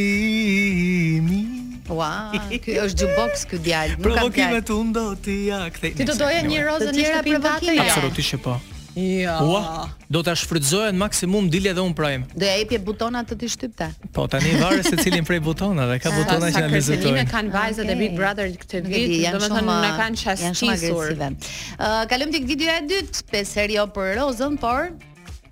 imi 1.16 1.42
wow, 1.86 2.34
është 2.50 3.04
jukebox 3.04 3.44
ky 3.50 3.60
djalë, 3.62 3.96
nuk 3.98 3.98
ka 3.98 4.06
Provokimet 4.10 4.70
unë 4.74 4.92
do 4.96 5.04
t'i 5.22 5.36
ja 5.52 5.66
kthej. 5.70 5.92
Ti 6.00 6.06
do 6.08 6.16
doja 6.18 6.40
një 6.42 6.62
rozë 6.66 6.88
të 6.90 6.96
njëra 6.98 7.20
private? 7.22 7.76
Ja. 7.78 7.84
Absolutisht 7.84 8.32
që 8.34 8.38
po. 8.42 8.56
Jo. 8.96 9.36
Ua, 9.44 9.62
do 10.10 10.22
ta 10.26 10.34
shfrytëzohen 10.40 10.98
maksimum 10.98 11.46
dilja 11.52 11.76
dhe 11.78 11.84
un 11.86 11.94
prime. 11.94 12.26
Do 12.34 12.42
ja 12.48 12.56
japje 12.58 12.80
butonat 12.88 13.30
të 13.30 13.38
ti 13.44 13.50
shtypte. 13.54 13.90
Po 14.16 14.24
tani 14.32 14.56
varet 14.58 14.88
se 14.88 14.96
cilin 14.98 15.28
prej 15.28 15.38
butonave, 15.46 16.00
ka 16.02 16.10
butona 16.16 16.50
që 16.50 16.64
na 16.66 16.72
vizitojnë. 16.74 17.16
Ne 17.22 17.26
kanë 17.30 17.54
vajzat 17.54 17.84
okay. 17.86 17.94
e 17.94 18.00
Big 18.02 18.18
Brother 18.18 18.50
këtë 18.64 18.82
vit, 18.88 19.18
domethënë 19.36 19.78
ne 19.86 19.92
kanë 20.02 20.22
çastisur. 20.24 21.14
Ë, 21.22 21.96
kalojmë 22.10 22.34
tek 22.40 22.48
videoja 22.50 22.80
e 22.82 22.86
dytë, 22.94 23.28
pesë 23.30 23.60
herë 23.62 23.78
jo 23.78 23.86
për 23.94 24.16
rozën, 24.24 24.58
por 24.64 24.96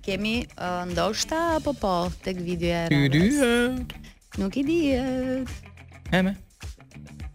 kemi 0.05 0.45
uh, 0.61 0.85
ndoshta 0.91 1.57
apo 1.57 1.73
po 1.73 1.93
tek 2.25 2.37
videoja 2.37 2.93
e 2.93 3.09
rrugës. 3.09 4.09
Nuk 4.37 4.53
i 4.61 4.65
di. 4.67 4.77
Ëmë. 6.13 6.35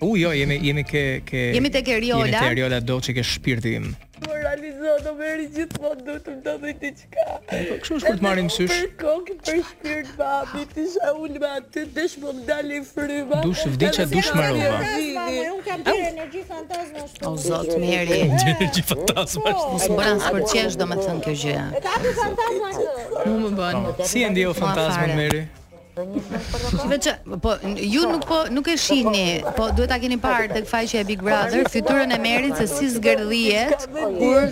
U 0.01 0.17
jo, 0.17 0.31
jemi 0.33 0.59
jemi 0.63 0.85
ke 0.85 1.21
ke 1.25 1.37
Jemi 1.55 1.69
te 1.71 1.83
Geriola. 1.85 2.25
Te 2.25 2.41
Geriola 2.41 2.79
do 2.81 2.97
të 3.05 3.13
ke 3.19 3.25
shpirtin. 3.25 3.91
Po 4.21 4.33
realizo 4.33 4.95
do 5.05 5.13
merri 5.19 5.45
gjithmonë 5.53 6.05
do 6.07 6.15
të 6.25 6.35
do 6.47 6.55
të 6.63 6.73
diçka. 6.81 7.27
Po 7.51 7.77
kush 7.83 7.93
është 7.97 8.07
kur 8.09 8.21
të 8.21 8.25
marrim 8.25 8.49
sysh? 8.55 8.73
Për 8.73 8.89
kokë 9.03 9.37
për 9.45 9.61
shpirt 9.69 10.15
babi 10.17 10.65
isha 10.65 10.89
sa 10.95 11.13
ulme 11.21 11.51
atë 11.59 11.85
desh 11.99 12.17
po 12.23 12.33
dalë 12.49 12.81
fryma. 12.93 13.43
Dush 13.45 13.67
vdiça 13.77 14.09
dush 14.13 14.33
marrova. 14.41 14.81
Unë 14.81 15.69
kam 15.69 15.85
energji 15.93 16.49
fantazme 16.49 17.05
ashtu. 17.05 17.29
O 17.29 17.37
zot 17.45 17.71
mirë. 17.85 18.21
Energji 18.25 18.87
fantazme 18.95 19.49
ashtu. 19.53 19.69
Po. 19.69 19.77
Mos 19.77 19.89
bëran 20.01 20.25
për 20.31 20.49
çesh 20.57 20.81
domethën 20.81 21.21
kjo 21.29 21.37
gjëja. 21.45 21.69
Ka 21.77 21.97
fantazma 22.25 22.77
këtu. 22.83 23.33
Nuk 23.37 23.49
më 23.53 23.57
bën. 23.65 24.05
Si 24.15 24.25
e 24.25 24.33
ndjeu 24.33 24.57
fantazmën 24.65 25.19
Meri? 25.25 25.45
Shive 25.97 26.97
që, 27.03 27.13
po, 27.43 27.55
ju 27.77 28.03
nuk 28.09 28.23
po, 28.29 28.39
nuk 28.55 28.69
e 28.71 28.77
shihni, 28.79 29.43
po 29.57 29.67
duhet 29.75 29.91
ta 29.91 29.97
keni 30.01 30.17
parë 30.23 30.49
tek 30.53 30.69
faqja 30.71 31.01
e 31.03 31.07
Big 31.09 31.23
Brother, 31.27 31.65
fytyrën 31.71 32.13
e 32.15 32.19
merit 32.23 32.55
se 32.61 32.67
si 32.71 32.87
zgërdhiet, 32.95 33.89
kur 33.91 34.45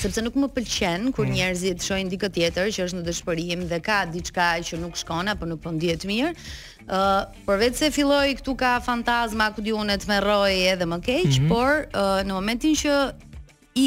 sepse 0.00 0.20
nuk 0.24 0.34
më 0.34 0.48
pëlqen 0.56 1.02
kur 1.14 1.26
mm. 1.26 1.32
njerëzit 1.34 1.78
shohin 1.82 2.08
dikët 2.10 2.32
tjetër 2.34 2.66
që 2.74 2.80
është 2.86 2.96
në 2.98 3.04
dëshpërim 3.08 3.60
dhe 3.70 3.78
ka 3.80 3.98
diçka 4.14 4.46
që 4.66 4.74
nuk 4.82 4.96
shkon 5.00 5.28
apo 5.32 5.46
nuk 5.46 5.60
po 5.62 5.70
ndihet 5.70 6.02
mirë. 6.12 6.32
uh, 6.34 7.22
por 7.46 7.56
vetë 7.62 7.76
se 7.76 7.88
filloi 7.90 8.34
këtu 8.38 8.54
ka 8.62 8.72
fantazma 8.80 9.46
ku 9.54 9.60
diunë 9.66 9.94
të 9.98 10.06
merroi 10.10 10.66
edhe 10.72 10.84
më 10.92 10.98
keq, 11.06 11.24
mm 11.24 11.32
-hmm. 11.38 11.48
por 11.48 11.70
uh, 11.94 12.26
në 12.26 12.32
momentin 12.38 12.72
që 12.82 12.90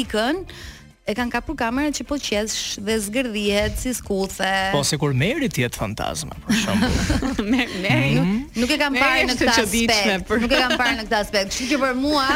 ikën 0.00 0.34
e 1.08 1.14
kanë 1.16 1.32
kapur 1.32 1.56
kamerat 1.56 1.96
që 1.96 2.04
po 2.10 2.18
qesh 2.20 2.56
dhe 2.84 2.98
zgërdhihet 3.06 3.80
si 3.80 3.94
skuthe. 3.96 4.52
Po 4.74 4.82
sikur 4.84 5.14
ti 5.54 5.64
jet 5.64 5.76
fantazma 5.78 6.36
për 6.46 6.58
shemb. 6.62 6.82
Merr, 7.48 7.72
merr. 7.82 8.14
Mhm. 8.18 8.34
Nuk 8.60 8.70
e 8.70 8.76
kam 8.80 8.94
parë 8.98 9.22
në 9.30 9.36
këtë 9.38 9.54
çuditshme. 9.56 10.16
Nuk 10.42 10.52
e 10.52 10.58
kam 10.58 10.74
parë 10.78 10.96
në 10.98 11.04
këtë 11.06 11.18
aspekt. 11.24 11.50
Kështu 11.52 11.68
që 11.72 11.78
për 11.84 11.94
mua 11.96 12.26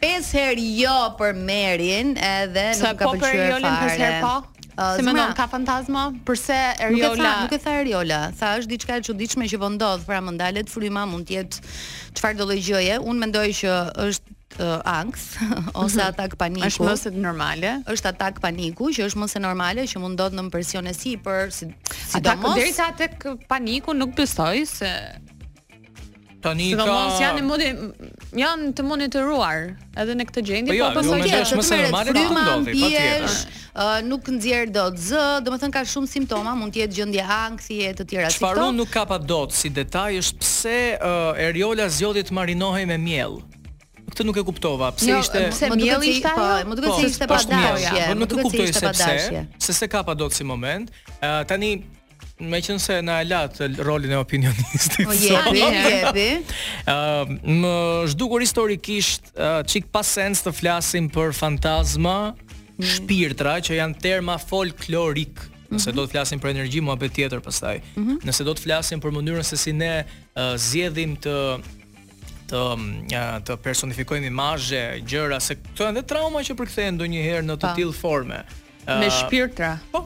pesë 0.00 0.40
herë 0.40 0.68
jo 0.82 0.96
për 1.18 1.36
Merrin 1.44 2.14
edhe 2.16 2.66
nuk 2.78 3.00
ka 3.00 3.10
pëlqyer 3.10 3.18
fare. 3.18 3.18
Sa 3.18 3.26
po 3.26 3.26
për 3.26 3.42
Jolin 3.50 3.76
pesë 3.84 3.98
herë 4.04 4.22
po? 4.24 4.36
Se 4.96 5.04
më 5.06 5.26
ka 5.38 5.46
fantazma, 5.48 6.06
përse 6.28 6.56
Eriola? 6.84 7.28
Nuk 7.46 7.52
e 7.52 7.58
tha 7.64 7.74
Eriola, 7.82 8.18
tha 8.36 8.50
është 8.60 8.72
diçka 8.74 8.96
e 9.00 9.04
çuditshme 9.08 9.46
që 9.48 9.56
vë 9.60 9.64
po 9.64 9.70
ndodh, 9.76 10.02
pra 10.08 10.18
më 10.24 10.34
ndalet 10.36 10.68
fryma, 10.72 11.04
mund 11.08 11.28
të 11.30 11.36
jetë 11.36 11.76
çfarë 12.18 12.40
do 12.42 12.48
lloj 12.50 12.60
gjëje. 12.68 12.98
Unë 13.04 13.24
mendoj 13.24 13.46
që 13.60 13.72
është 14.04 14.34
të 14.54 14.66
uh, 14.78 15.74
ose 15.84 15.98
mhm. 15.98 16.08
atak 16.08 16.36
paniku. 16.38 16.66
Është 16.68 16.86
mos 16.88 17.06
e 17.06 17.12
normale. 17.16 17.74
Është 17.92 18.12
atak 18.12 18.40
paniku 18.44 18.90
që 18.94 19.06
është 19.10 19.20
mos 19.24 19.34
normale 19.40 19.86
që 19.90 20.00
mund 20.04 20.18
dot 20.20 20.32
në 20.38 20.46
presion 20.54 20.86
e 20.86 20.94
si 20.94 21.16
për 21.18 21.50
si, 21.54 21.70
si 21.92 22.18
atak 22.20 22.44
derisa 22.54 22.90
tek 22.96 23.22
paniku 23.50 23.94
nuk 23.96 24.14
besoj 24.18 24.62
se 24.66 24.90
tani 26.44 26.68
ka 26.78 26.84
Do 26.84 26.86
mos 26.92 27.16
janë 27.20 27.42
mode 27.42 27.70
janë 28.36 28.70
të 28.76 28.84
monitoruar 28.86 29.72
edhe 29.98 30.14
në 30.14 30.26
këtë 30.28 30.42
gjendje 30.48 30.76
po 30.78 30.90
po 30.94 31.02
sot 31.04 31.26
është 31.26 31.58
mos 31.60 31.70
e 31.74 31.80
normale 31.82 32.12
të 32.14 32.24
ndodhi 32.28 32.74
patjetër 32.80 33.26
po 33.26 33.36
ë 33.36 33.86
uh, 33.86 34.04
nuk 34.08 34.28
nxjer 34.32 34.70
dot 34.72 34.96
z, 34.96 35.20
domethën 35.44 35.72
ka 35.74 35.82
shumë 35.84 36.06
simptoma, 36.08 36.54
mund 36.56 36.72
të 36.72 36.80
jetë 36.84 36.96
gjendje 36.96 37.26
ankthi 37.34 37.82
e 37.84 37.90
të 37.98 38.06
tjera 38.08 38.30
këto. 38.30 38.38
Çfarë 38.38 38.70
nuk 38.78 38.88
ka 38.88 39.02
pa 39.10 39.18
dot 39.20 39.52
si 39.52 39.68
detaj 39.68 40.14
është 40.22 40.40
pse 40.40 40.78
uh, 40.96 41.36
Eriola 41.44 41.90
zgjodhi 41.92 42.24
të 42.30 42.38
marinohej 42.38 42.86
me 42.88 42.96
miell 42.96 43.36
këtë 44.12 44.24
nuk 44.26 44.38
e 44.40 44.44
kuptova. 44.46 44.90
Pse 44.96 45.10
jo, 45.10 45.18
ishte? 45.24 45.42
Pse 45.52 45.68
mielli 45.74 46.12
ishte 46.16 46.30
ajo? 46.30 46.46
Po, 46.46 46.70
më 46.70 46.78
duket 46.78 46.90
po, 46.90 47.00
se 47.02 47.10
ishte 47.10 47.26
pa 47.30 47.38
dashje. 47.50 47.92
Po 48.10 48.16
nuk 48.20 48.32
e 48.32 48.46
kuptoj 48.46 48.72
se 48.76 48.90
pse. 48.92 49.44
Se 49.66 49.76
se 49.80 49.88
ka 49.92 50.02
pa 50.06 50.14
dot 50.18 50.36
si 50.36 50.44
moment. 50.46 50.92
tani 51.50 51.76
Me 52.36 52.58
qënë 52.60 52.80
se 52.84 52.94
në 53.00 53.12
alat 53.22 53.54
rolin 53.86 54.10
e 54.12 54.16
opinionistit 54.20 55.06
O 55.08 55.12
jepi, 55.16 55.56
je. 56.20 56.34
uh, 56.84 57.30
Më 57.40 57.70
zhdukur 58.12 58.42
historikisht 58.44 59.30
uh, 59.32 59.62
Qik 59.64 59.88
pas 59.88 60.04
sens 60.18 60.44
të 60.44 60.52
flasim 60.52 61.06
për 61.14 61.32
fantazma 61.38 62.34
mm. 62.34 62.90
Shpirtra 62.90 63.54
që 63.64 63.78
janë 63.80 63.96
terma 64.04 64.36
folklorik 64.36 65.40
Nëse 65.72 65.88
mhm. 65.88 65.96
do 65.96 66.04
të 66.04 66.12
flasim 66.12 66.40
për 66.44 66.52
energji, 66.52 66.80
mua 66.84 66.94
tjetër 67.00 67.40
pastaj. 67.42 67.80
Mm 67.96 68.02
-hmm. 68.04 68.24
Nëse 68.28 68.44
do 68.44 68.52
të 68.54 68.62
flasim 68.66 69.00
për 69.00 69.10
mënyrën 69.16 69.42
se 69.48 69.56
si 69.56 69.72
ne 69.72 69.94
uh, 70.04 70.54
zjedhim 70.68 71.16
të 71.16 71.34
të 72.50 72.62
mm, 72.78 73.24
të 73.46 73.56
personifikojmë 73.64 74.28
imazhe, 74.30 74.82
gjëra 75.08 75.40
se 75.42 75.58
këto 75.62 75.88
janë 75.88 76.00
dhe 76.00 76.06
trauma 76.12 76.42
që 76.46 76.56
përkthehen 76.58 76.96
ndonjëherë 77.00 77.48
në 77.50 77.58
të 77.62 77.72
tillë 77.80 77.98
forme. 78.00 78.42
Me 78.86 79.10
shpirtra. 79.10 79.72
Po. 79.92 80.04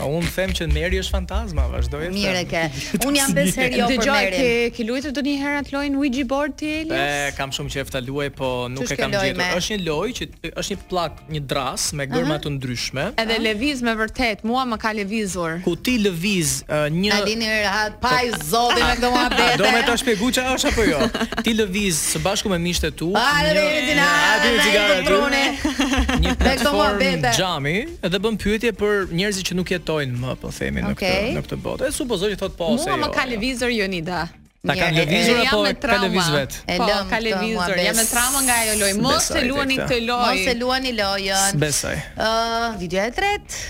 Po 0.00 0.08
un 0.10 0.26
them 0.34 0.50
që 0.58 0.66
Meri 0.72 0.98
është 1.04 1.14
fantazma, 1.14 1.68
vazhdoj. 1.70 2.08
Mirë 2.16 2.40
ke. 2.50 2.62
Un 3.06 3.14
jam 3.14 3.30
beser 3.36 3.68
jo 3.76 3.86
për 3.86 3.94
Merin. 3.94 3.94
Dëgjoj 3.94 4.32
ke 4.32 4.72
ke 4.80 4.86
luajtur 4.88 5.14
doni 5.20 5.36
herë 5.38 5.60
atë 5.60 5.74
lojën 5.76 5.98
Ouija 6.00 6.26
board 6.32 6.56
ti 6.58 6.72
Elias? 6.80 7.36
kam 7.38 7.54
shumë 7.54 7.70
qejf 7.76 7.92
ta 7.94 8.02
luaj, 8.02 8.32
po 8.34 8.50
nuk 8.74 8.90
e 8.90 8.98
kam 8.98 9.14
gjetur. 9.14 9.44
Është 9.60 9.76
një 9.78 9.86
lojë 9.86 10.16
që 10.18 10.28
është 10.50 10.68
një 10.74 10.80
pllak, 10.90 11.22
një 11.36 11.44
dras 11.54 11.86
me 11.94 12.08
gërma 12.10 12.40
të 12.42 12.54
ndryshme. 12.56 13.06
Edhe 13.22 13.38
lviz 13.46 13.84
me 13.86 13.94
vërtet, 14.02 14.42
mua 14.50 14.66
më 14.72 14.80
ka 14.82 14.90
lvizur. 14.98 15.60
Ku 15.62 15.76
ti 15.78 15.94
lviz 16.02 16.58
uh, 16.66 16.88
një 16.90 17.14
Alini 17.20 17.54
rahat, 17.62 18.00
pa 18.02 18.18
zotin 18.50 18.82
me 18.82 18.98
domohabet. 19.04 19.54
Do 19.62 19.70
më 19.78 19.86
të 19.86 19.96
shpjegoj 20.02 20.34
çfarë 20.40 20.58
është 20.58 20.74
apo 20.74 20.90
jo. 20.90 21.06
Ti 21.46 21.58
lviz 21.62 22.02
bashku 22.32 22.48
me 22.52 22.58
miqtë 22.66 22.90
tu. 22.98 23.10
A 23.18 23.26
të 23.46 23.64
vini 23.68 24.04
aty 24.08 24.52
me 24.52 24.66
cigare 24.66 25.00
tu? 25.08 26.20
Një 26.24 26.34
platform 26.40 27.04
xhami 27.38 27.76
edhe 28.08 28.20
bën 28.26 28.38
pyetje 28.44 28.72
për 28.82 29.08
njerëzit 29.20 29.50
që 29.50 29.58
nuk 29.60 29.72
jetojnë 29.76 30.22
më, 30.22 30.34
po 30.42 30.52
themi 30.60 30.84
në 30.86 30.94
këtë 31.00 31.32
në 31.38 31.44
këtë 31.48 31.60
botë. 31.66 31.88
E 31.90 31.94
supozoj 31.98 32.32
që 32.34 32.38
thotë 32.44 32.58
po 32.60 32.70
se. 32.76 32.88
Mua 32.90 32.98
më 33.04 33.10
jo, 33.10 33.16
ka 33.16 33.26
jo. 33.26 33.34
lëvizur 33.34 33.74
Jonida. 33.76 34.22
Ta 34.62 34.76
ka 34.78 34.88
lëvizur 34.94 35.40
apo 35.42 35.60
ka 35.84 35.96
lëviz 36.04 36.28
vet? 36.36 36.56
Po, 36.78 36.88
ka 37.10 37.18
lëvizur. 37.26 37.76
Jam 37.82 37.96
me 38.00 38.04
trauma 38.14 38.40
nga 38.46 38.56
ajo 38.64 38.74
lojë. 38.82 38.98
Mos 39.02 39.30
e 39.34 39.42
luani 39.50 39.78
të 39.82 39.96
lojë. 40.08 40.28
Mos 40.28 40.50
e 40.54 40.58
luani 40.62 40.92
lojën. 41.00 41.58
Besoj. 41.66 41.98
Ëh, 42.16 42.82
videoja 42.84 43.08
e 43.10 43.14
tretë 43.20 43.60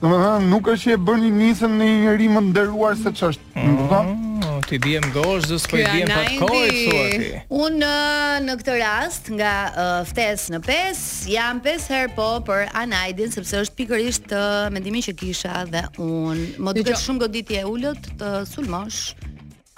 Në 0.08 0.23
nuk 0.54 0.71
është 0.75 0.93
që 0.93 0.95
e 0.95 1.02
bërë 1.12 1.23
një 1.25 1.34
njësën 1.41 1.75
në 1.84 1.91
një 1.91 1.99
njëri 2.06 2.32
më 2.38 2.45
ndërruar 2.49 2.95
se 3.04 3.12
që 3.19 3.34
është 3.34 3.52
mm. 3.60 3.75
Në 3.75 3.91
më 3.91 4.28
ti 4.67 4.78
bjem 4.84 5.04
gosh 5.13 5.45
dhe 5.49 5.58
s'po 5.63 5.78
i 5.80 5.84
bjem 5.93 6.10
kohë 6.41 6.67
i 6.67 6.82
thua 6.82 7.41
Unë 7.67 7.91
në 8.45 8.56
këtë 8.62 8.75
rast 8.82 9.28
nga 9.34 9.54
uh, 9.69 9.88
ftes 10.10 10.45
në 10.54 10.62
pes, 10.65 11.02
jam 11.32 11.60
pes 11.65 11.88
her 11.91 12.10
po 12.15 12.30
për 12.47 12.67
Anaidin 12.84 13.34
Sepse 13.36 13.62
është 13.65 13.78
pikërisht 13.82 14.30
të 14.32 14.43
mendimin 14.75 15.06
që 15.10 15.15
kisha 15.19 15.63
dhe 15.73 15.84
unë 15.95 16.62
Më 16.67 16.75
duke 16.80 16.97
shumë 17.02 17.25
goditje 17.25 17.63
e 17.63 17.95
të 18.19 18.34
sulmosh 18.54 19.28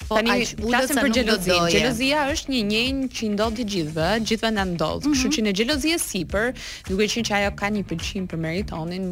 Po 0.09 0.17
tani 0.17 0.45
flasim 0.49 0.99
për 1.01 1.09
xhelozinë. 1.15 1.69
Xhelozia 1.73 2.21
është 2.33 2.51
një 2.55 2.61
njënjë 2.71 3.09
që 3.17 3.29
ndodh 3.35 3.57
të 3.59 3.65
gjithëve, 3.73 4.09
gjithëve 4.31 4.51
na 4.55 4.65
ndodh. 4.71 5.05
Kështu 5.05 5.29
mhm. 5.29 5.33
që 5.35 5.43
në 5.45 5.53
xhelozie 5.59 5.97
sipër, 6.01 6.53
duke 6.87 7.07
qenë 7.11 7.25
që 7.29 7.35
ajo 7.39 7.51
ka 7.61 7.69
një 7.75 7.83
pëlqim 7.91 8.27
për 8.31 8.41
meritonin, 8.45 9.09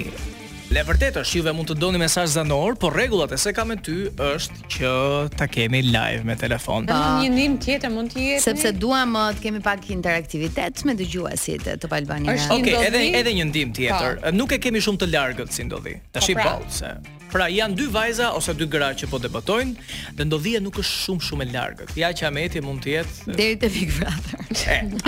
Le 0.73 0.81
vërtet 0.87 1.17
është 1.19 1.35
juve 1.37 1.51
mund 1.53 1.67
të 1.69 1.75
doni 1.77 1.99
mesazh 2.01 2.31
zanor, 2.33 2.73
por 2.81 2.95
rregullat 2.97 3.35
e 3.35 3.37
se 3.37 3.51
kam 3.53 3.69
me 3.69 3.75
ty 3.85 4.07
është 4.17 4.69
që 4.73 4.93
ta 5.37 5.45
kemi 5.45 5.83
live 5.85 6.23
me 6.25 6.33
telefon. 6.41 6.87
Pa. 6.89 6.99
Një 7.21 7.29
ndim 7.35 7.59
tjetër 7.61 7.93
mund 7.93 8.15
të 8.15 8.23
jetë. 8.31 8.41
Sepse 8.47 8.71
duam 8.81 9.13
të 9.37 9.43
kemi 9.45 9.61
pak 9.67 9.85
interaktivitet 9.93 10.81
me 10.89 10.97
dëgjuesit 10.97 11.69
të 11.77 11.93
Albanisë. 12.01 12.49
Okej, 12.57 12.73
okay, 12.79 12.87
edhe 12.89 13.03
edhe 13.21 13.35
një 13.41 13.45
ndim 13.51 13.73
tjetër. 13.77 14.17
Pa. 14.23 14.31
Po. 14.31 14.37
Nuk 14.39 14.55
e 14.57 14.63
kemi 14.65 14.81
shumë 14.81 15.05
të 15.05 15.11
largët 15.13 15.53
si 15.53 15.65
ndodhi. 15.69 15.99
Tash 16.15 16.31
po, 16.31 16.39
i 16.39 16.41
pra. 16.41 16.55
bëu 16.55 16.81
se 16.81 16.95
Pra 17.33 17.47
janë 17.49 17.73
dy 17.73 17.87
vajza 17.89 18.27
ose 18.37 18.53
dy 18.53 18.67
gra 18.69 18.91
që 18.93 19.07
po 19.09 19.17
debatojnë, 19.17 19.71
dhe 20.19 20.25
ndodhia 20.27 20.59
nuk 20.61 20.75
është 20.77 20.99
shumë 21.07 21.23
shumë 21.27 21.45
e 21.45 21.47
largët. 21.55 21.93
Ja 21.97 22.11
që 22.13 22.27
Ameti 22.27 22.61
mund 22.61 22.83
të 22.85 22.91
jetë 22.93 23.33
deri 23.39 23.55
te 23.63 23.69
Big 23.73 23.89
Brother. 23.97 24.41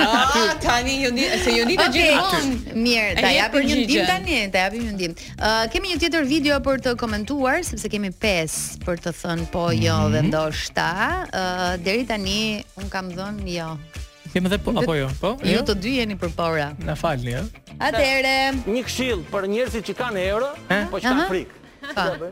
Ah, 0.01 0.55
tani 0.63 0.95
unë, 1.11 1.27
se 1.43 1.53
unë 1.61 1.75
të 1.77 1.85
gjej. 1.93 2.15
Mirë, 2.81 3.11
ta 3.21 3.29
japim 3.29 3.67
një 3.69 3.75
ndim 3.85 4.09
tani, 4.09 4.39
ta 4.55 4.63
japim 4.65 4.87
një 4.87 4.95
ndim. 4.95 5.13
Ë, 5.37 5.51
Eh, 5.55 5.63
kemi 5.71 5.87
një 5.91 5.97
tjetër 6.03 6.25
video 6.27 6.55
për 6.63 6.81
të 6.83 6.91
komentuar 6.99 7.61
sepse 7.63 7.87
kemi 7.91 8.09
5 8.19 8.81
për 8.83 8.99
të 9.03 9.11
thënë 9.19 9.45
po 9.53 9.65
jo 9.75 9.95
mm 9.95 10.01
-hmm. 10.01 10.13
dhe 10.13 10.21
ndoshta. 10.27 10.87
Uh, 10.97 11.37
eh, 11.41 11.77
deri 11.85 12.03
tani 12.07 12.41
un 12.81 12.89
kam 12.91 13.07
dhënë 13.15 13.47
jo. 13.55 13.69
Kemë 14.33 14.49
dhe 14.51 14.57
po, 14.63 14.73
apo 14.79 14.95
jo? 14.99 15.07
Po? 15.21 15.31
Jo, 15.47 15.51
jo? 15.55 15.61
të 15.69 15.75
dy 15.79 15.91
jeni 16.01 16.17
për 16.19 16.31
para. 16.35 16.67
Na 16.83 16.95
falni, 16.95 17.31
ja. 17.31 17.43
Eh? 17.75 17.85
Atëre, 17.87 18.35
një 18.67 18.83
këshill 18.87 19.23
për 19.31 19.47
njerëzit 19.53 19.83
që 19.87 19.93
kanë 20.01 20.25
euro, 20.33 20.49
eh? 20.69 20.83
po 20.91 20.99
që 20.99 21.07
kanë 21.11 21.27
frikë. 21.29 22.29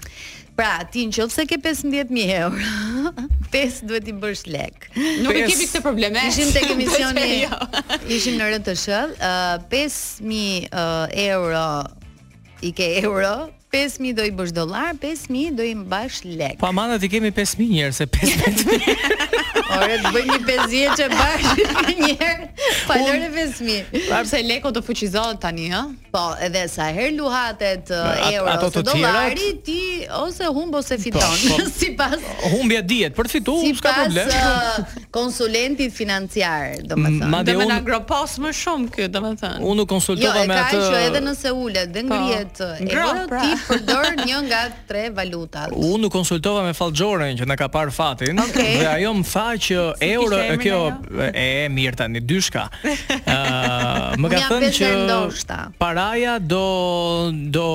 Pra, 0.58 0.72
ti 0.92 1.04
në 1.06 1.14
qëllë 1.16 1.32
se 1.36 1.44
ke 1.48 1.56
15.000 1.62 2.34
euro, 2.34 3.14
5 3.54 3.78
duhet 3.88 4.10
i 4.10 4.16
bërsh 4.24 4.42
lek. 4.52 4.90
Nuk 5.22 5.38
e 5.38 5.46
kemi 5.46 5.60
këtë 5.70 5.84
probleme. 5.86 6.26
Ishim 6.28 6.50
të 6.56 6.64
emisioni, 6.74 7.28
jo. 7.46 7.62
ishim 8.18 8.34
në 8.40 8.50
rëndë 8.56 8.66
të 8.72 8.76
shëllë, 8.82 9.32
5.000 9.70 11.08
euro 11.30 11.64
i 12.68 12.74
ke 12.76 12.90
euro, 13.06 13.36
5000 13.70 14.12
do 14.18 14.24
i 14.26 14.30
bësh 14.34 14.50
dollar, 14.56 14.94
5000 14.98 15.54
do 15.54 15.62
i 15.62 15.74
mbash 15.78 16.24
lek. 16.26 16.56
Po 16.58 16.66
amanda 16.66 16.98
ti 16.98 17.08
kemi 17.08 17.30
5000 17.30 17.70
njerë 17.70 17.92
se 17.92 18.06
5000. 18.06 18.78
Ore 19.78 19.98
të 20.02 20.10
bëj 20.14 20.22
një 20.26 20.38
pezie 20.48 20.88
që 20.98 21.04
bash 21.14 21.62
një 22.00 22.14
herë. 22.18 22.48
Po 22.88 22.96
lore 22.98 23.28
5000. 23.36 24.06
Përse 24.10 24.40
leku 24.42 24.72
do 24.74 24.82
fuqizohet 24.82 25.38
tani, 25.44 25.68
ha? 25.70 25.84
Po, 26.10 26.22
edhe 26.42 26.64
sa 26.72 26.88
herë 26.90 27.12
luhatet 27.20 27.92
euro 27.92 28.50
ato 28.50 28.72
të 28.80 29.38
ti 29.62 29.78
ose 30.18 30.50
humb 30.50 30.74
ose 30.80 30.96
po, 30.98 31.04
fiton. 31.04 31.38
Po. 31.54 31.60
Sipas 31.80 32.18
humbja 32.50 32.82
dihet 32.82 33.14
për 33.14 33.28
të 33.30 33.34
fituar, 33.36 33.70
s'ka 33.78 33.94
problem. 34.00 34.34
Sipas 34.34 34.82
uh, 34.82 34.98
konsulentit 35.14 35.94
financiar, 35.94 36.80
domethënë. 36.90 37.42
Do 37.52 37.68
na 37.70 37.78
gropos 37.86 38.34
më 38.42 38.50
shumë 38.64 38.90
ky, 38.98 39.06
domethënë. 39.14 39.62
Unë 39.62 39.86
konsultova 39.94 40.42
jo, 40.42 40.50
me 40.50 40.58
atë. 40.58 40.76
Jo, 40.76 40.84
ka 40.84 40.90
që 40.96 41.06
edhe 41.12 41.24
nëse 41.28 41.54
ulet 41.62 41.94
dhe 41.94 42.06
po, 42.10 42.18
ngrihet 42.18 42.66
euro 42.90 43.14
pra. 43.30 43.44
ti 43.46 43.59
përdor 43.68 44.06
një 44.24 44.40
nga 44.48 44.60
tre 44.88 45.06
valutat. 45.14 45.72
Unë 45.74 46.10
konsultova 46.12 46.62
me 46.66 46.74
Fallxhorën 46.76 47.38
që 47.40 47.48
na 47.48 47.56
ka 47.60 47.68
parë 47.72 47.92
fatin 47.94 48.38
okay. 48.42 48.78
dhe 48.80 48.86
ajo 48.88 49.12
më 49.18 49.24
tha 49.30 49.46
që 49.66 49.78
si 49.82 50.08
euro 50.12 50.38
e 50.40 50.56
kjo 50.62 50.80
e 51.42 51.44
mirë 51.72 51.98
tani 52.02 52.22
dyshka. 52.24 52.64
ë 52.70 52.94
uh, 53.30 54.18
më 54.20 54.30
ka 54.34 54.40
thënë 54.50 54.70
që 54.76 54.90
ndoshta. 55.06 55.58
paraja 55.78 56.38
do 56.42 56.64
do 57.56 57.66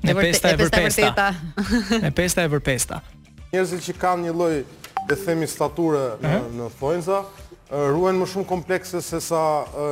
E 0.03 0.15
pesta 0.17 0.53
e 0.55 0.61
vërteta. 0.63 1.29
E 2.09 2.13
pesta 2.15 2.47
e 2.47 2.53
vërteta. 2.55 3.03
Njerëzit 3.51 3.83
që 3.87 3.95
kanë 4.01 4.29
një 4.29 4.33
lloj 4.37 4.55
e 5.09 5.17
themi 5.25 5.49
stature 5.49 6.19
në 6.23 6.71
Florenza 6.79 7.23
ruhen 7.69 8.17
më 8.21 8.27
shumë 8.33 8.49
komplekse 8.49 9.01
se 9.05 9.21
sa 9.25 9.43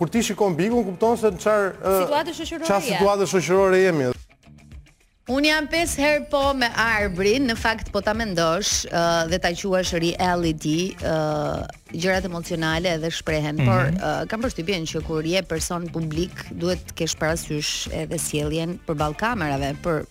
kur 0.00 0.10
ti 0.10 0.24
shikon 0.26 0.56
bigu, 0.58 0.80
në 0.80 0.88
kuptonë 0.90 1.20
se 1.22 1.34
në 1.36 1.42
qarë 1.46 2.86
situatë 2.88 3.30
shëshërore 3.36 3.84
jemi. 3.84 4.10
Un 5.26 5.42
jam 5.42 5.66
pes 5.66 5.90
herë 5.98 6.28
po 6.30 6.40
me 6.54 6.68
Arbrin, 6.78 7.48
në 7.50 7.56
fakt 7.58 7.88
po 7.90 7.98
ta 8.06 8.12
mendosh 8.14 8.84
uh, 8.86 9.24
dhe 9.26 9.40
ta 9.42 9.50
quash 9.58 9.90
reality, 9.98 10.94
uh, 11.02 11.64
gjërat 11.90 12.28
emocionale 12.28 12.92
edhe 12.94 13.10
shprehen, 13.10 13.56
mm 13.56 13.60
-hmm. 13.60 13.66
por 13.70 13.82
mhm. 13.88 13.96
uh, 14.06 14.22
kam 14.30 14.46
përshtypjen 14.46 14.86
që 14.92 15.02
kur 15.08 15.26
je 15.32 15.42
person 15.42 15.88
publik 15.90 16.30
duhet 16.62 16.86
të 16.88 16.94
kesh 17.00 17.16
parasysh 17.18 17.88
edhe 18.02 18.18
sjelljen 18.22 18.78
përballë 18.86 19.18
kamerave, 19.26 19.74
për 19.82 20.06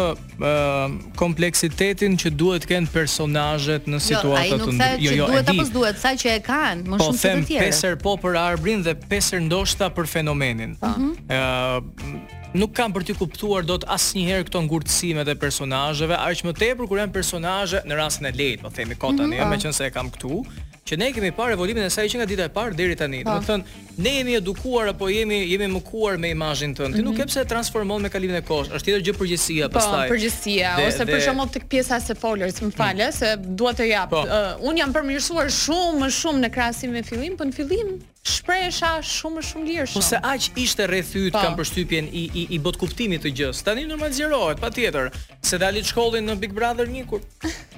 kompleksitetin 1.21 2.19
që 2.21 2.33
duhet 2.41 2.67
të 2.67 2.71
kenë 2.73 2.91
personazhet 2.93 3.87
në 3.89 3.99
jo, 4.01 4.05
situata 4.09 4.59
të 4.59 4.67
ndryshme. 4.67 4.91
Jo, 4.99 4.99
ai 4.99 4.99
nuk 4.99 4.99
thotë 4.99 5.01
që 5.09 5.17
jo, 5.21 5.29
duhet 5.33 5.51
apo 5.55 5.67
s'duhet, 5.71 6.03
sa 6.03 6.13
që 6.23 6.35
e 6.35 6.43
kanë, 6.49 6.85
më 6.95 6.99
po 7.01 7.07
shumë 7.07 7.19
se 7.19 7.31
të 7.31 7.31
tjerë. 7.31 7.47
Po 7.47 7.63
them 7.63 7.73
5 7.79 7.81
herë 7.87 8.01
po 8.05 8.15
për 8.25 8.37
arbrin 8.43 8.85
dhe 8.89 8.95
5 9.15 9.33
herë 9.37 9.45
ndoshta 9.47 9.89
për 10.01 10.13
fenomenin. 10.17 10.75
ë 10.77 10.83
po. 10.85 10.95
mhm. 11.01 12.23
nuk 12.61 12.75
kam 12.77 12.93
për 12.93 13.07
të 13.09 13.15
kuptuar 13.21 13.65
dot 13.65 13.87
asnjëherë 13.89 14.45
këto 14.51 14.61
ngurtësimet 14.67 15.25
e 15.25 15.35
personazheve, 15.47 16.19
aq 16.21 16.43
më 16.49 16.53
tepër 16.65 16.85
kur 16.91 16.99
janë 17.01 17.13
personazhe 17.21 17.81
në 17.89 17.97
rastin 18.03 18.29
e 18.29 18.33
lehtë, 18.41 18.61
po 18.67 18.69
themi 18.71 18.95
kota 18.95 19.23
mm 19.25 19.33
-hmm. 19.33 19.45
ne, 19.45 19.51
meqense 19.55 19.81
po. 19.85 19.89
e 19.89 19.91
kam 19.91 20.11
këtu, 20.13 20.43
që 20.85 20.97
ne 20.99 21.09
kemi 21.15 21.31
parë 21.35 21.55
evoluimin 21.57 21.85
e 21.87 21.91
saj 21.95 22.09
që 22.11 22.19
nga 22.21 22.27
dita 22.27 22.47
e 22.49 22.53
parë 22.55 22.75
deri 22.77 22.97
tani. 22.99 23.21
Po. 23.25 23.37
Do 23.37 23.45
të 23.45 23.51
thënë, 23.51 23.81
ne 24.03 24.13
jemi 24.17 24.35
edukuar 24.41 24.89
apo 24.91 25.09
jemi 25.13 25.39
jemi 25.47 25.69
mëkuar 25.77 26.17
me 26.23 26.33
imazhin 26.35 26.73
tonë. 26.75 26.89
Mm 26.89 26.95
-hmm. 26.95 26.97
Ti 27.03 27.07
nuk 27.07 27.17
ke 27.17 27.23
mhm. 27.23 27.29
pse 27.31 27.45
transformon 27.55 28.03
me 28.03 28.11
kalimin 28.11 28.37
e 28.37 28.43
kohës. 28.51 28.73
Është 28.75 28.85
tjetër 28.89 29.03
gjë 29.09 29.17
përgjësia 29.21 29.69
po, 29.69 29.77
pastaj. 29.79 30.09
Po, 30.09 30.15
përgjësia 30.17 30.75
dhe, 30.79 30.87
ose 30.89 31.07
për 31.13 31.21
shembull 31.27 31.51
tek 31.59 31.69
pjesa 31.75 32.01
e 32.11 32.15
folurs, 32.23 32.59
më 32.67 32.73
falë, 32.81 33.09
mm. 33.13 33.19
se 33.21 33.29
dua 33.61 33.73
të 33.79 33.85
jap. 33.93 34.11
Po. 34.11 34.23
Uh, 34.27 34.69
Un 34.69 34.75
jam 34.81 34.91
përmirësuar 34.93 35.47
shumë 35.61 36.03
më 36.07 36.09
shumë 36.21 36.47
në 36.47 36.53
krahasim 36.55 36.91
me 36.99 37.03
fillim, 37.03 37.37
po 37.39 37.45
në 37.45 37.53
fillim 37.53 37.99
shpresha 38.27 38.91
shumë 39.03 39.43
shumë 39.49 39.65
lirshëm. 39.69 39.99
Ose 39.99 40.15
aq 40.15 40.59
ishte 40.63 40.85
rreth 40.87 41.11
yt 41.19 41.35
po. 41.35 41.41
kam 41.43 41.57
përshtypjen 41.59 42.07
i 42.07 42.23
i 42.43 42.45
i 42.55 42.61
bot 42.63 42.77
kuptimit 42.79 43.25
të 43.25 43.33
gjës. 43.39 43.65
Tani 43.67 43.83
normalizohet 43.89 44.61
patjetër 44.63 45.11
se 45.43 45.59
dali 45.59 45.83
të 45.83 45.91
shkollin 45.91 46.29
në 46.31 46.37
Big 46.43 46.55
Brother 46.55 46.87
1 46.87 47.09
kur 47.11 47.23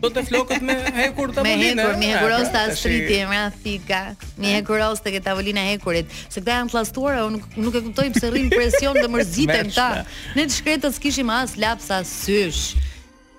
do 0.02 0.11
të 0.12 0.24
flokët 0.28 0.61
me 0.68 0.76
hekur 0.98 1.33
të 1.33 1.38
tavolinë. 1.40 1.76
Me 1.80 1.80
hekur, 1.80 1.96
me 2.04 2.11
hekur 2.12 2.37
osta 2.37 2.66
shtriti 2.76 3.22
me 3.30 3.40
rafika. 3.40 4.02
Me 4.37 4.52
hekuros 4.59 5.00
te 5.04 5.16
tavolina 5.24 5.64
e 5.64 5.72
hekurit. 5.74 6.12
Se 6.28 6.44
këta 6.44 6.59
janë 6.61 6.74
fllastuara, 6.76 7.24
unë 7.30 7.40
nuk, 7.64 7.80
e 7.80 7.85
kuptoj 7.88 8.09
pse 8.18 8.28
rrin 8.33 8.52
presion 8.52 9.00
dhe 9.00 9.09
mërziten 9.16 9.72
ta. 9.74 9.88
Ne 10.37 10.44
të 10.44 10.61
shkretët 10.61 11.00
s'kishim 11.00 11.33
as 11.40 11.57
lapsa 11.57 12.02
sysh. 12.04 12.74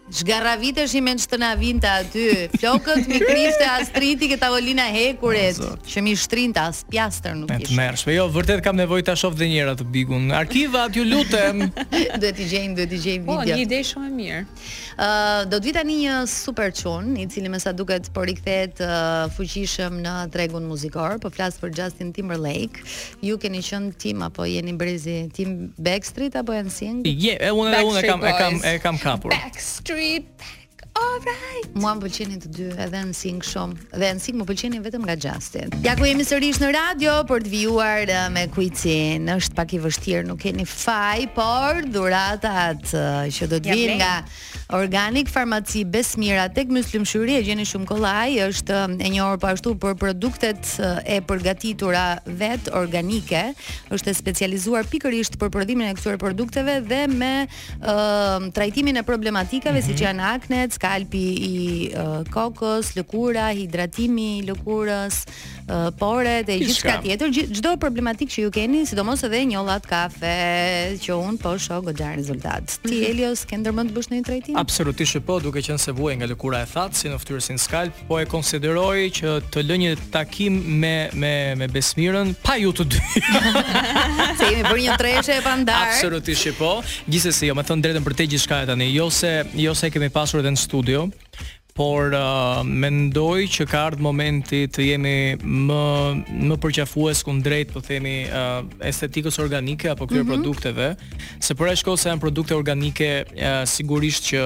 Zgarravitesh 0.06 0.94
i 1.00 1.00
me 1.02 1.16
që 1.18 1.26
të 1.32 1.38
na 1.42 1.48
vinte 1.58 1.90
aty. 1.90 2.24
Flokët 2.62 3.08
mi 3.10 3.18
kriste 3.24 3.66
astriti 3.72 4.28
ke 4.30 4.38
tavolina 4.38 4.86
hekuret, 4.94 5.58
që 5.90 6.04
mi 6.06 6.14
shtrinta 6.20 6.68
as 6.70 6.84
pjastër 6.86 7.34
nuk 7.40 7.50
ishte. 7.58 7.74
mersh, 7.74 8.06
po 8.06 8.14
jo, 8.14 8.28
vërtet 8.30 8.62
kam 8.62 8.78
nevojë 8.78 9.08
ta 9.10 9.16
shoh 9.18 9.34
dhe 9.34 9.48
njëra 9.50 9.74
të 9.80 9.88
bigun. 9.90 10.30
Arkiva, 10.32 10.86
ju 10.94 11.04
lutem. 11.10 11.66
duhet 12.22 12.38
t'i 12.38 12.46
gjejmë, 12.52 12.76
duhet 12.78 12.92
t'i 12.94 13.02
gjejmë 13.02 13.26
po, 13.26 13.40
video. 13.40 13.56
Po, 13.56 13.58
një 13.58 13.66
ide 13.66 13.82
shumë 13.90 14.06
e 14.06 14.14
mirë. 14.20 14.46
Ë, 14.46 15.08
uh, 15.08 15.42
do 15.50 15.58
të 15.60 15.66
vi 15.66 15.74
tani 15.80 15.98
një 16.06 16.20
super 16.30 16.70
çun, 16.78 17.10
i 17.18 17.26
cili 17.28 17.50
më 17.52 17.60
sa 17.66 17.74
duket 17.74 18.12
po 18.16 18.28
rikthehet 18.30 18.78
uh, 18.86 19.26
fuqishëm 19.36 19.98
në 20.06 20.14
tregun 20.32 20.70
muzikor, 20.70 21.18
po 21.26 21.34
flas 21.34 21.58
për 21.58 21.74
Justin 21.82 22.14
Timberlake. 22.14 22.86
Ju 23.26 23.42
keni 23.42 23.64
qenë 23.66 23.98
tim 24.00 24.22
apo 24.26 24.46
jeni 24.46 24.78
brezi 24.78 25.24
Tim 25.34 25.72
Backstreet 25.82 26.38
apo 26.46 26.54
NSYNC? 26.62 27.10
Je, 27.10 27.40
yeah, 27.40 27.58
unë 27.58 27.74
edhe 27.74 27.84
unë 27.90 28.06
kam, 28.06 28.24
e 28.24 28.36
kam 28.38 28.62
e 28.62 28.78
kam 28.86 29.02
kapur. 29.02 29.34
Backstreet. 29.34 29.94
Luxury 29.96 30.20
Pack. 30.38 30.88
All 30.96 31.20
right. 31.28 31.76
Mua 31.76 31.92
më 31.96 32.04
pëlqenin 32.06 32.40
të 32.44 32.50
dy, 32.56 32.66
edhe 32.86 33.02
në 33.10 33.16
sing 33.16 33.38
shumë, 33.44 33.76
dhe 34.00 34.10
në 34.16 34.22
sing 34.24 34.38
më 34.40 34.46
pëlqenin 34.48 34.84
vetëm 34.84 35.04
nga 35.08 35.16
Justin. 35.26 35.72
Ja 35.84 35.94
ku 36.00 36.08
jemi 36.08 36.24
sërish 36.28 36.60
në 36.64 36.70
radio 36.76 37.16
për 37.30 37.44
të 37.46 37.52
vjuar 37.52 38.12
uh, 38.12 38.28
me 38.36 38.46
Kuicin. 38.56 39.28
Është 39.36 39.58
pak 39.60 39.76
i 39.76 39.80
vështirë, 39.84 40.28
nuk 40.30 40.40
keni 40.46 40.68
faj, 40.72 41.26
por 41.36 41.82
dhuratat 41.96 42.92
uh, 42.92 43.24
që 43.40 43.50
do 43.56 43.62
të 43.66 43.76
vinë 43.76 43.98
nga 44.04 44.14
Organic 44.70 45.28
Farmaci 45.30 45.84
Besmira 45.86 46.48
tek 46.50 46.72
Myslimshuri 46.74 47.36
e 47.38 47.42
gjeni 47.46 47.68
shumë 47.70 47.86
kollaj, 47.86 48.32
është 48.48 48.78
um, 48.82 48.96
e 48.98 49.12
njohur 49.14 49.38
po 49.44 49.52
ashtu 49.52 49.76
për 49.78 49.94
produktet 50.02 50.72
uh, 50.82 50.98
e 51.06 51.20
përgatitura 51.22 52.06
vet 52.26 52.72
organike, 52.74 53.44
është 53.94 54.10
e 54.10 54.16
specializuar 54.18 54.90
pikërisht 54.90 55.38
për 55.38 55.52
prodhimin 55.54 55.92
e 55.92 55.94
këtyre 56.00 56.18
produkteve 56.22 56.80
dhe 56.90 57.04
me 57.12 57.30
uh, 57.46 58.50
trajtimin 58.58 58.98
e 58.98 59.06
problematikave 59.06 59.78
mm 59.78 59.84
-hmm. 59.84 59.92
siç 59.92 60.02
janë 60.02 60.24
aknet, 60.34 60.74
skalpi 60.74 61.26
i 61.46 61.56
uh, 61.94 62.26
kokës, 62.34 62.96
lëkura, 62.98 63.54
hidratimi 63.60 64.28
i 64.40 64.46
lëkurës, 64.50 65.16
por 66.00 66.26
edhe 66.28 66.60
gjithçka 66.62 67.00
tjetër, 67.02 67.32
çdo 67.32 67.46
gjith, 67.50 67.70
problematik 67.82 68.30
që 68.30 68.44
ju 68.46 68.52
keni, 68.54 68.84
sidomos 68.86 69.24
edhe 69.26 69.42
një 69.50 69.64
kafe 69.90 70.98
që 71.02 71.18
un 71.18 71.38
po 71.42 71.56
shoh 71.58 71.82
goxhar 71.86 72.16
rezultat. 72.20 72.78
Ti 72.86 73.00
Helios 73.06 73.44
mhm. 73.44 73.50
ke 73.50 73.58
ndërmend 73.64 73.92
të 73.92 73.96
bësh 73.96 74.10
ndonjë 74.12 74.26
trajtim? 74.30 74.60
Absolutisht 74.60 75.18
po, 75.26 75.40
duke 75.42 75.64
qenë 75.66 75.80
se 75.82 75.92
vuaj 75.98 76.20
nga 76.22 76.30
lëkura 76.30 76.62
e 76.66 76.70
thatë 76.70 77.00
si 77.00 77.10
në 77.10 77.20
fytyrën 77.22 77.58
e 77.58 77.62
skalp, 77.66 78.04
po 78.10 78.20
e 78.22 78.28
konsideroj 78.30 79.10
që 79.18 79.36
të 79.54 79.66
lë 79.66 79.80
një 79.84 79.96
takim 80.14 80.62
me 80.82 80.94
me 81.14 81.34
me 81.58 81.68
Besmirën 81.76 82.36
pa 82.44 82.56
ju 82.62 82.72
të 82.72 82.86
dy. 82.92 83.02
Se 84.38 84.48
jemi 84.52 84.64
bërë 84.64 84.82
një 84.86 84.96
treshe 85.00 85.34
e 85.40 85.42
pandar. 85.44 85.90
Absolutisht 85.90 86.54
po. 86.60 86.78
Gjithsesi, 87.10 87.50
jo, 87.50 87.56
më 87.58 87.66
thon 87.68 87.82
drejtën 87.84 88.06
për 88.06 88.16
te 88.16 88.28
gjithçka 88.36 88.62
tani, 88.70 88.92
jo 88.94 89.10
se 89.10 89.34
jo 89.58 89.76
se 89.76 89.90
kemi 89.92 90.10
pasur 90.14 90.44
edhe 90.44 90.54
në 90.56 90.62
studio 90.62 91.08
por 91.76 92.14
uh, 92.16 92.62
mendoj 92.64 93.44
që 93.52 93.66
ka 93.68 93.82
ardhur 93.90 94.04
momenti 94.06 94.62
të 94.72 94.84
jemi 94.86 95.16
më 95.44 95.80
më 96.48 96.58
përqafues 96.64 97.20
kundrejt, 97.28 97.74
po 97.76 97.82
themi, 97.84 98.14
uh, 98.32 98.62
estetikës 98.92 99.42
organike 99.44 99.90
apo 99.92 100.08
këtyre 100.08 100.22
mm 100.22 100.24
-hmm. 100.24 100.36
produkteve, 100.36 100.88
se 101.40 101.54
për 101.60 101.76
shko 101.82 101.98
se 101.98 102.10
janë 102.10 102.24
produkte 102.24 102.56
organike, 102.56 103.10
uh, 103.28 103.66
sigurisht 103.68 104.24
që 104.32 104.42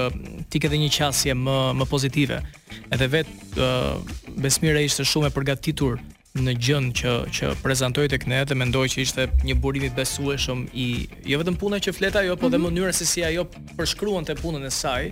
ti 0.50 0.58
ke 0.58 0.68
dhe 0.68 0.76
një 0.82 0.90
qasje 0.98 1.34
më 1.46 1.56
më 1.78 1.84
pozitive. 1.94 2.42
Edhe 2.90 3.06
vetë 3.06 3.62
uh, 3.68 4.02
Besmira 4.42 4.80
ishte 4.82 5.04
shumë 5.06 5.30
e 5.30 5.34
përgatitur 5.36 5.98
në 6.34 6.52
gjën 6.64 6.84
që 7.00 7.12
që 7.36 7.54
prezantoi 7.62 8.08
tek 8.10 8.26
ne 8.26 8.44
dhe 8.44 8.54
mendoj 8.58 8.86
që 8.92 8.98
ishte 9.00 9.30
një 9.46 9.54
burim 9.62 9.84
i 9.86 9.90
besueshëm 9.98 10.60
i 10.74 10.86
jo 11.30 11.38
vetëm 11.38 11.56
puna 11.58 11.76
që 11.78 11.92
fleta 11.98 12.18
ajo, 12.20 12.36
po 12.36 12.36
mm 12.36 12.46
-hmm. 12.46 12.52
dhe 12.52 12.58
mhm. 12.58 12.66
mënyra 12.66 12.92
se 12.92 13.04
si 13.06 13.20
ajo 13.24 13.44
përshkruante 13.76 14.34
punën 14.42 14.66
e 14.66 14.70
saj, 14.70 15.02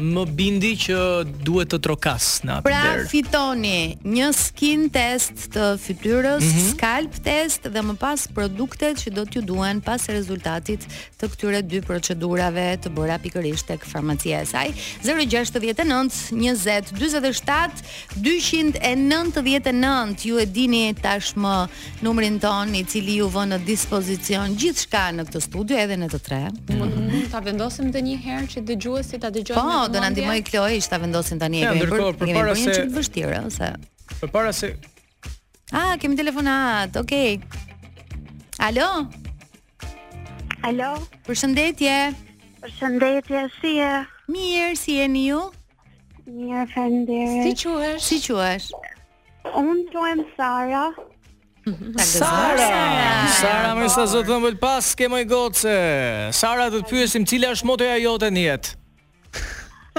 Më 0.00 0.22
bindi 0.36 0.70
që 0.80 0.96
duhet 1.44 1.68
të 1.74 1.78
trokas 1.84 2.26
në 2.44 2.50
atë 2.58 2.64
pra, 2.66 2.70
Pra 2.70 2.80
fitoni 3.08 3.82
një 4.08 4.28
skin 4.36 4.82
test 4.92 5.36
të 5.54 5.64
fytyrës, 5.82 6.44
mm 6.44 6.48
-hmm. 6.48 6.68
scalp 6.74 7.14
test 7.24 7.60
dhe 7.74 7.80
më 7.90 7.94
pas 8.00 8.26
produktet 8.34 9.00
që 9.02 9.08
do 9.18 9.22
t'ju 9.24 9.42
duhen 9.50 9.80
pas 9.80 10.06
rezultatit 10.08 10.80
të 11.20 11.24
këtyre 11.34 11.60
dy 11.70 11.80
procedurave 11.80 12.66
të 12.82 12.88
bëra 12.96 13.18
pikërisht 13.22 13.66
tek 13.66 13.84
farmacia 13.84 14.40
e 14.40 14.44
saj. 14.46 14.68
069 15.04 15.50
20 15.56 15.60
47 16.96 17.00
299 18.16 20.26
ju 20.28 20.34
e 20.38 20.46
dini 20.46 20.94
tashmë 20.94 21.68
numrin 22.02 22.38
ton 22.40 22.74
i 22.74 22.84
cili 22.84 23.16
ju 23.20 23.28
vë 23.28 23.44
në 23.48 23.58
dispozicion 23.64 24.56
gjithë 24.60 24.80
shka 24.84 25.04
në 25.16 25.22
këtë 25.28 25.40
studio 25.40 25.76
edhe 25.84 25.96
në 26.02 26.08
të 26.12 26.18
tre. 26.26 26.42
Mm 26.50 26.56
-hmm. 26.66 27.28
Ta 27.30 27.38
vendosim 27.40 27.90
dhe 27.92 28.00
një 28.08 28.16
herë 28.26 28.46
që 28.52 28.58
dëgjuesit 28.68 29.10
si 29.10 29.18
ta 29.18 29.28
dëgjojnë. 29.36 29.54
po, 29.60 29.69
Po, 29.70 29.88
do 29.88 30.00
na 30.00 30.10
ndihmoi 30.10 30.42
Kloe, 30.42 30.76
ishta 30.80 30.98
vendosin 30.98 31.38
tani 31.38 31.62
e 31.62 31.68
bërë. 31.78 31.90
Po, 31.94 32.08
por 32.18 32.32
para 32.34 32.54
se 32.58 32.72
të 32.74 32.90
vështirë 32.90 33.36
ose. 33.46 33.68
para 34.34 34.52
se 34.52 34.72
Ah, 35.70 35.94
kemi 36.02 36.16
telefonat. 36.18 36.96
Okej. 36.98 37.38
Okay. 37.38 37.42
Alo. 38.66 38.88
Alo. 40.66 40.90
Përshëndetje. 41.22 41.94
Përshëndetje, 42.64 43.44
si 43.60 43.76
je? 43.78 43.92
Mirë, 44.34 44.74
si 44.82 44.98
jeni 44.98 45.28
ju? 45.30 45.38
Mirë, 46.26 46.66
fëndirë 46.72 47.46
Si 47.46 47.54
quhesh? 47.62 48.02
Si 48.08 48.18
quesh? 48.26 48.66
Un 49.54 49.86
quhem 49.92 50.18
mhm, 51.66 51.92
Sara. 51.96 52.10
Sara. 52.10 53.30
Sara, 53.38 53.70
më 53.78 53.86
sa 53.94 54.02
zot 54.10 54.26
vëmbël 54.26 54.58
pas, 54.58 54.82
kemi 54.98 55.22
gocë. 55.30 55.78
Sara, 56.34 56.66
do 56.74 56.82
të 56.82 56.90
pyesim 56.90 57.24
cila 57.26 57.54
është 57.54 57.70
motoja 57.72 57.96
jote 58.02 58.34
në 58.34 58.46
jetë. 58.50 58.79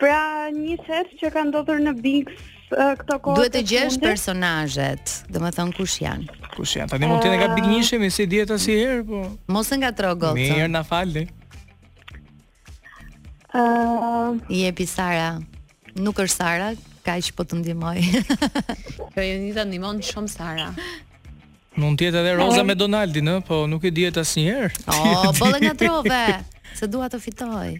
pra, 0.00 0.18
një 0.54 0.76
shërë 0.84 1.18
që 1.20 1.30
ka 1.36 1.46
ndosër 1.52 1.80
në 1.86 1.94
Big 2.02 2.32
këto 2.74 3.20
kohë. 3.22 3.38
Duhet 3.38 3.54
të 3.54 3.64
gjesh 3.70 3.98
personazhet, 4.02 5.18
domethën 5.32 5.70
kush 5.76 6.00
janë? 6.02 6.26
Kush 6.56 6.76
janë? 6.80 6.90
Tani 6.96 7.10
mund 7.12 7.22
të 7.22 7.30
jenë 7.30 7.40
nga 7.44 7.50
Big 7.56 7.68
Nishi, 7.70 8.00
më 8.02 8.10
si 8.16 8.26
dihet 8.34 8.56
asnjëherë, 8.58 9.06
po. 9.08 9.24
Mos 9.54 9.70
e 9.76 9.80
ngatro 9.84 10.16
Mirë, 10.40 10.66
na 10.72 10.82
falni. 10.82 11.28
Uh... 13.54 14.34
Jepi 14.50 14.82
Sara, 14.90 15.38
nuk 16.02 16.18
është 16.18 16.34
Sara, 16.34 16.70
kaq 17.06 17.20
që 17.22 17.34
po 17.38 17.44
të 17.46 17.60
ndimoj. 17.60 17.96
Kjo 19.14 19.22
e 19.22 19.36
një 19.54 19.66
ndimon 19.70 20.00
shumë 20.02 20.30
Sara. 20.32 20.70
Mund 21.78 21.98
tjetë 22.02 22.18
edhe 22.22 22.32
Roza 22.40 22.64
me 22.66 22.74
Donaldin, 22.78 23.26
në? 23.28 23.36
Po 23.46 23.60
nuk 23.70 23.86
e 23.86 23.92
djetë 23.94 24.24
asë 24.24 24.42
njerë. 24.42 24.72
O, 24.88 24.96
oh, 24.96 25.22
po 25.22 25.36
bëllë 25.38 25.60
nga 25.68 25.74
trove, 25.84 26.20
se 26.80 26.90
dua 26.90 27.06
të 27.12 27.22
fitoj. 27.22 27.72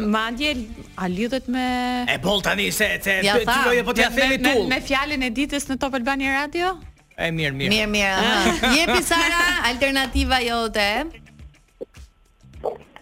Madje 0.00 0.54
a 0.96 1.08
lidhet 1.10 1.48
me 1.50 1.64
E 2.08 2.16
po 2.22 2.36
tani 2.44 2.70
se 2.72 2.86
se 3.04 3.16
ja 3.24 3.36
ti 3.38 3.44
do 3.48 3.72
të 3.72 3.82
po 3.84 3.92
t'ia 3.96 4.08
themi 4.14 4.38
tu. 4.40 4.52
Me 4.72 4.78
fjalën 4.84 5.26
e 5.26 5.30
ditës 5.36 5.68
në 5.68 5.76
Top 5.82 5.98
Albani 5.98 6.30
Radio? 6.32 6.78
E 7.16 7.28
mirë, 7.34 7.52
mirë. 7.58 7.72
Mirë, 7.74 7.90
mirë. 7.96 8.30
Jepi 8.78 9.02
Sara 9.04 9.44
alternativa 9.72 10.40
jote. 10.44 10.88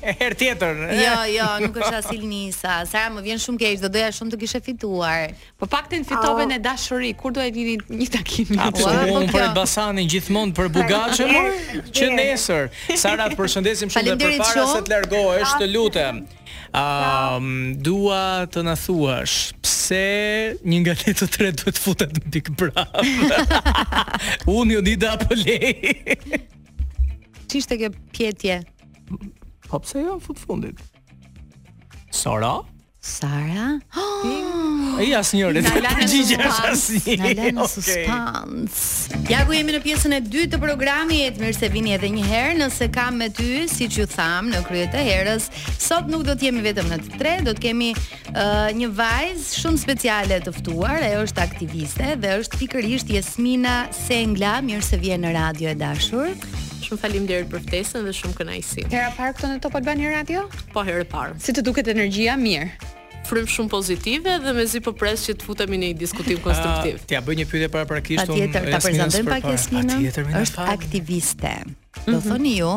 e 0.04 0.12
her 0.20 0.34
tjetër. 0.36 0.82
Jo, 1.00 1.14
jo, 1.32 1.46
nuk 1.64 1.78
është 1.80 1.96
as 1.96 2.10
Ilnisa. 2.12 2.74
Sara 2.90 3.08
më 3.14 3.22
vjen 3.24 3.40
shumë 3.40 3.62
keq, 3.62 3.78
do 3.86 3.92
doja 3.96 4.10
shumë 4.18 4.34
të 4.34 4.40
kishe 4.44 4.60
fituar. 4.68 5.32
Po 5.56 5.64
paktën 5.72 6.04
fitove 6.04 6.44
në 6.52 6.60
dashuri. 6.66 7.14
Kur 7.16 7.32
do 7.32 7.40
të 7.40 7.54
vini 7.56 7.78
një 8.04 8.10
takim? 8.18 8.52
Po 8.52 8.84
do 8.84 9.24
për 9.32 9.48
bëj 9.56 10.04
gjithmonë 10.12 10.58
për 10.60 10.68
bugaçe, 10.76 11.30
që 11.96 12.12
nesër. 12.20 12.68
Sara, 13.00 13.30
të 13.32 13.40
përshëndesim 13.40 13.88
shumë 13.96 14.18
për 14.20 14.36
para 14.44 14.68
se 14.76 14.80
të 14.84 14.92
largohesh, 14.98 15.56
të 15.64 15.72
lutem. 15.72 16.26
Um, 16.74 17.76
dua 17.86 18.46
të 18.50 18.64
na 18.66 18.72
thuash 18.74 19.52
pse 19.62 20.00
një 20.66 20.80
nga 20.82 20.94
ne 21.04 21.12
të 21.20 21.28
tre 21.30 21.50
duhet 21.54 21.76
të 21.78 21.82
futet 21.84 22.16
në 22.18 22.22
Big 22.34 22.50
Brother. 22.58 23.68
Unë 24.50 24.74
jo 24.74 24.80
di 24.88 24.96
apo 25.06 25.38
le. 25.38 25.72
Çishte 27.46 27.78
ke 27.78 27.92
pjetje? 28.16 28.58
Po 29.68 29.80
pse 29.84 30.02
jo 30.08 30.18
fut 30.24 30.40
fundit. 30.42 30.82
Sora? 32.10 32.56
Sara? 33.04 33.76
Oh, 34.00 34.96
Ej, 35.04 35.10
asë 35.18 35.36
njërë, 35.36 35.62
në 35.66 35.72
është 36.08 36.44
asë 36.70 37.16
Në 37.20 37.32
lënë 37.36 37.66
suspans. 37.68 38.78
Okay. 39.12 39.24
Ja 39.28 39.42
ku 39.46 39.52
jemi 39.52 39.74
në 39.76 39.80
pjesën 39.84 40.14
e 40.16 40.20
dy 40.24 40.46
të 40.48 40.56
programit, 40.62 41.36
mirë 41.36 41.56
se 41.58 41.68
vini 41.74 41.92
edhe 41.98 42.08
njëherë, 42.14 42.54
nëse 42.62 42.88
kam 42.94 43.18
me 43.20 43.28
ty, 43.36 43.66
si 43.68 43.90
që 43.92 44.06
thamë, 44.14 44.54
në 44.54 44.62
kryet 44.70 44.92
të 44.96 45.04
herës, 45.04 45.50
sot 45.84 46.08
nuk 46.08 46.24
do 46.24 46.32
të 46.38 46.48
jemi 46.48 46.64
vetëm 46.64 46.88
në 46.94 47.00
të 47.04 47.20
tre, 47.20 47.34
do 47.44 47.52
të 47.58 47.66
kemi 47.68 47.90
uh, 47.92 48.72
një 48.80 48.88
vajzë 48.96 49.60
shumë 49.60 49.84
speciale 49.84 50.40
të 50.48 50.56
ftuar, 50.62 51.04
e 51.04 51.12
është 51.26 51.44
aktiviste, 51.44 52.14
dhe 52.24 52.38
është 52.40 52.62
pikërisht 52.64 53.12
Jesmina 53.12 53.82
Sengla, 54.06 54.56
mirë 54.64 54.88
se 54.94 55.02
vjen 55.04 55.28
në 55.28 55.36
radio 55.36 55.74
e 55.74 55.76
dashur. 55.84 56.32
Shumë 56.84 57.00
falim 57.00 57.24
dhe 57.28 57.44
për 57.52 57.62
ftesën 57.68 58.02
dhe 58.04 58.12
shumë 58.16 58.36
kënajsi. 58.42 58.88
Hera 58.92 59.12
parë 59.16 59.38
këto 59.38 59.48
në 59.52 59.60
Top 59.64 59.78
Albani 59.80 60.10
Radio? 60.12 60.44
Po, 60.74 60.84
herë 60.84 61.06
parë. 61.08 61.38
Si 61.40 61.52
të 61.56 61.64
duket 61.64 61.88
energjia? 61.88 62.36
Mirë 62.36 62.92
frymë 63.28 63.50
shumë 63.54 63.72
pozitive 63.72 64.34
dhe 64.44 64.52
mezi 64.56 64.80
po 64.84 64.92
pres 65.00 65.24
që 65.28 65.36
të 65.40 65.48
futemi 65.48 65.78
në 65.80 65.90
një 65.90 65.98
diskutim 66.02 66.40
konstruktiv. 66.44 67.00
Tja 67.10 67.22
bëj 67.24 67.38
një 67.40 67.46
pyetje 67.50 67.70
para 67.76 67.88
parakisht. 67.88 68.24
Patjetër, 68.28 68.68
ta 68.74 68.82
prezantojmë 68.84 69.32
pak 69.34 69.48
Jasminën. 69.52 70.24
Është 70.42 70.68
aktiviste. 70.76 71.54
Do 72.04 72.18
mhm. 72.18 72.24
thoni 72.26 72.56
ju 72.60 72.72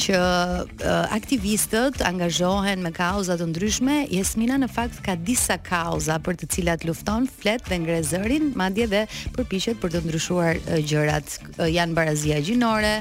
që 0.00 0.18
uh, 0.18 1.12
aktivistët 1.12 2.00
angazhohen 2.06 2.80
me 2.84 2.92
kauza 2.96 3.34
të 3.38 3.46
ndryshme. 3.52 3.96
Jesmina 4.12 4.56
në 4.62 4.68
fakt 4.72 5.00
ka 5.04 5.14
disa 5.16 5.58
kauza 5.60 6.16
për 6.24 6.38
të 6.40 6.48
cilat 6.54 6.86
lufton, 6.88 7.28
flet 7.40 7.64
dhe 7.68 7.78
ngre 7.82 7.98
zërin, 8.08 8.50
madje 8.58 8.86
dhe 8.92 9.02
përpiqet 9.36 9.80
për 9.82 9.92
të 9.96 10.02
ndryshuar 10.06 10.60
uh, 10.62 10.80
gjërat. 10.90 11.36
Uh, 11.50 11.68
janë 11.74 11.96
barazia 11.98 12.40
gjinore, 12.46 12.94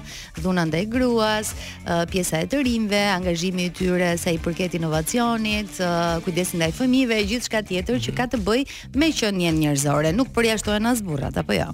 dhuna 0.43 0.67
ndaj 0.69 0.83
gruas, 0.91 1.53
uh, 1.55 2.03
pjesa 2.11 2.43
e 2.43 2.49
të 2.51 2.63
rinve, 2.67 3.01
angazhimi 3.15 3.69
i 3.69 3.73
tyre 3.79 4.13
sa 4.21 4.35
i 4.35 4.41
përket 4.43 4.75
inovacionit, 4.79 5.79
uh, 5.79 6.17
kujdesi 6.25 6.59
ndaj 6.59 6.73
fëmijëve 6.81 7.21
gjithçka 7.31 7.63
tjetër 7.69 8.03
që 8.09 8.17
ka 8.19 8.27
të 8.33 8.43
bëjë 8.47 8.93
me 8.99 9.11
qenien 9.19 9.57
njerëzore, 9.63 10.11
nuk 10.19 10.33
përjashtohen 10.35 10.91
as 10.91 11.01
burrat 11.05 11.39
apo 11.39 11.55
jo. 11.57 11.71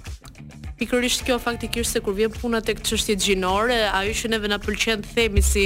Pikërisht 0.76 1.22
kjo 1.24 1.38
faktikisht 1.40 1.94
se 1.96 2.00
kur 2.04 2.12
vjen 2.18 2.34
puna 2.34 2.58
tek 2.60 2.82
çështjet 2.84 3.22
gjinore, 3.24 3.78
ajo 3.96 4.10
që 4.18 4.28
neve 4.32 4.48
na 4.52 4.58
pëlqen 4.60 5.00
të 5.06 5.12
themi 5.16 5.40
si 5.46 5.62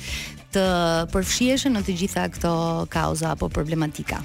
të 0.52 0.64
përfshiheshin 1.12 1.76
në 1.78 1.82
të 1.86 1.94
gjitha 2.02 2.26
këto 2.34 2.52
kauza 2.92 3.32
apo 3.36 3.48
problematika 3.56 4.20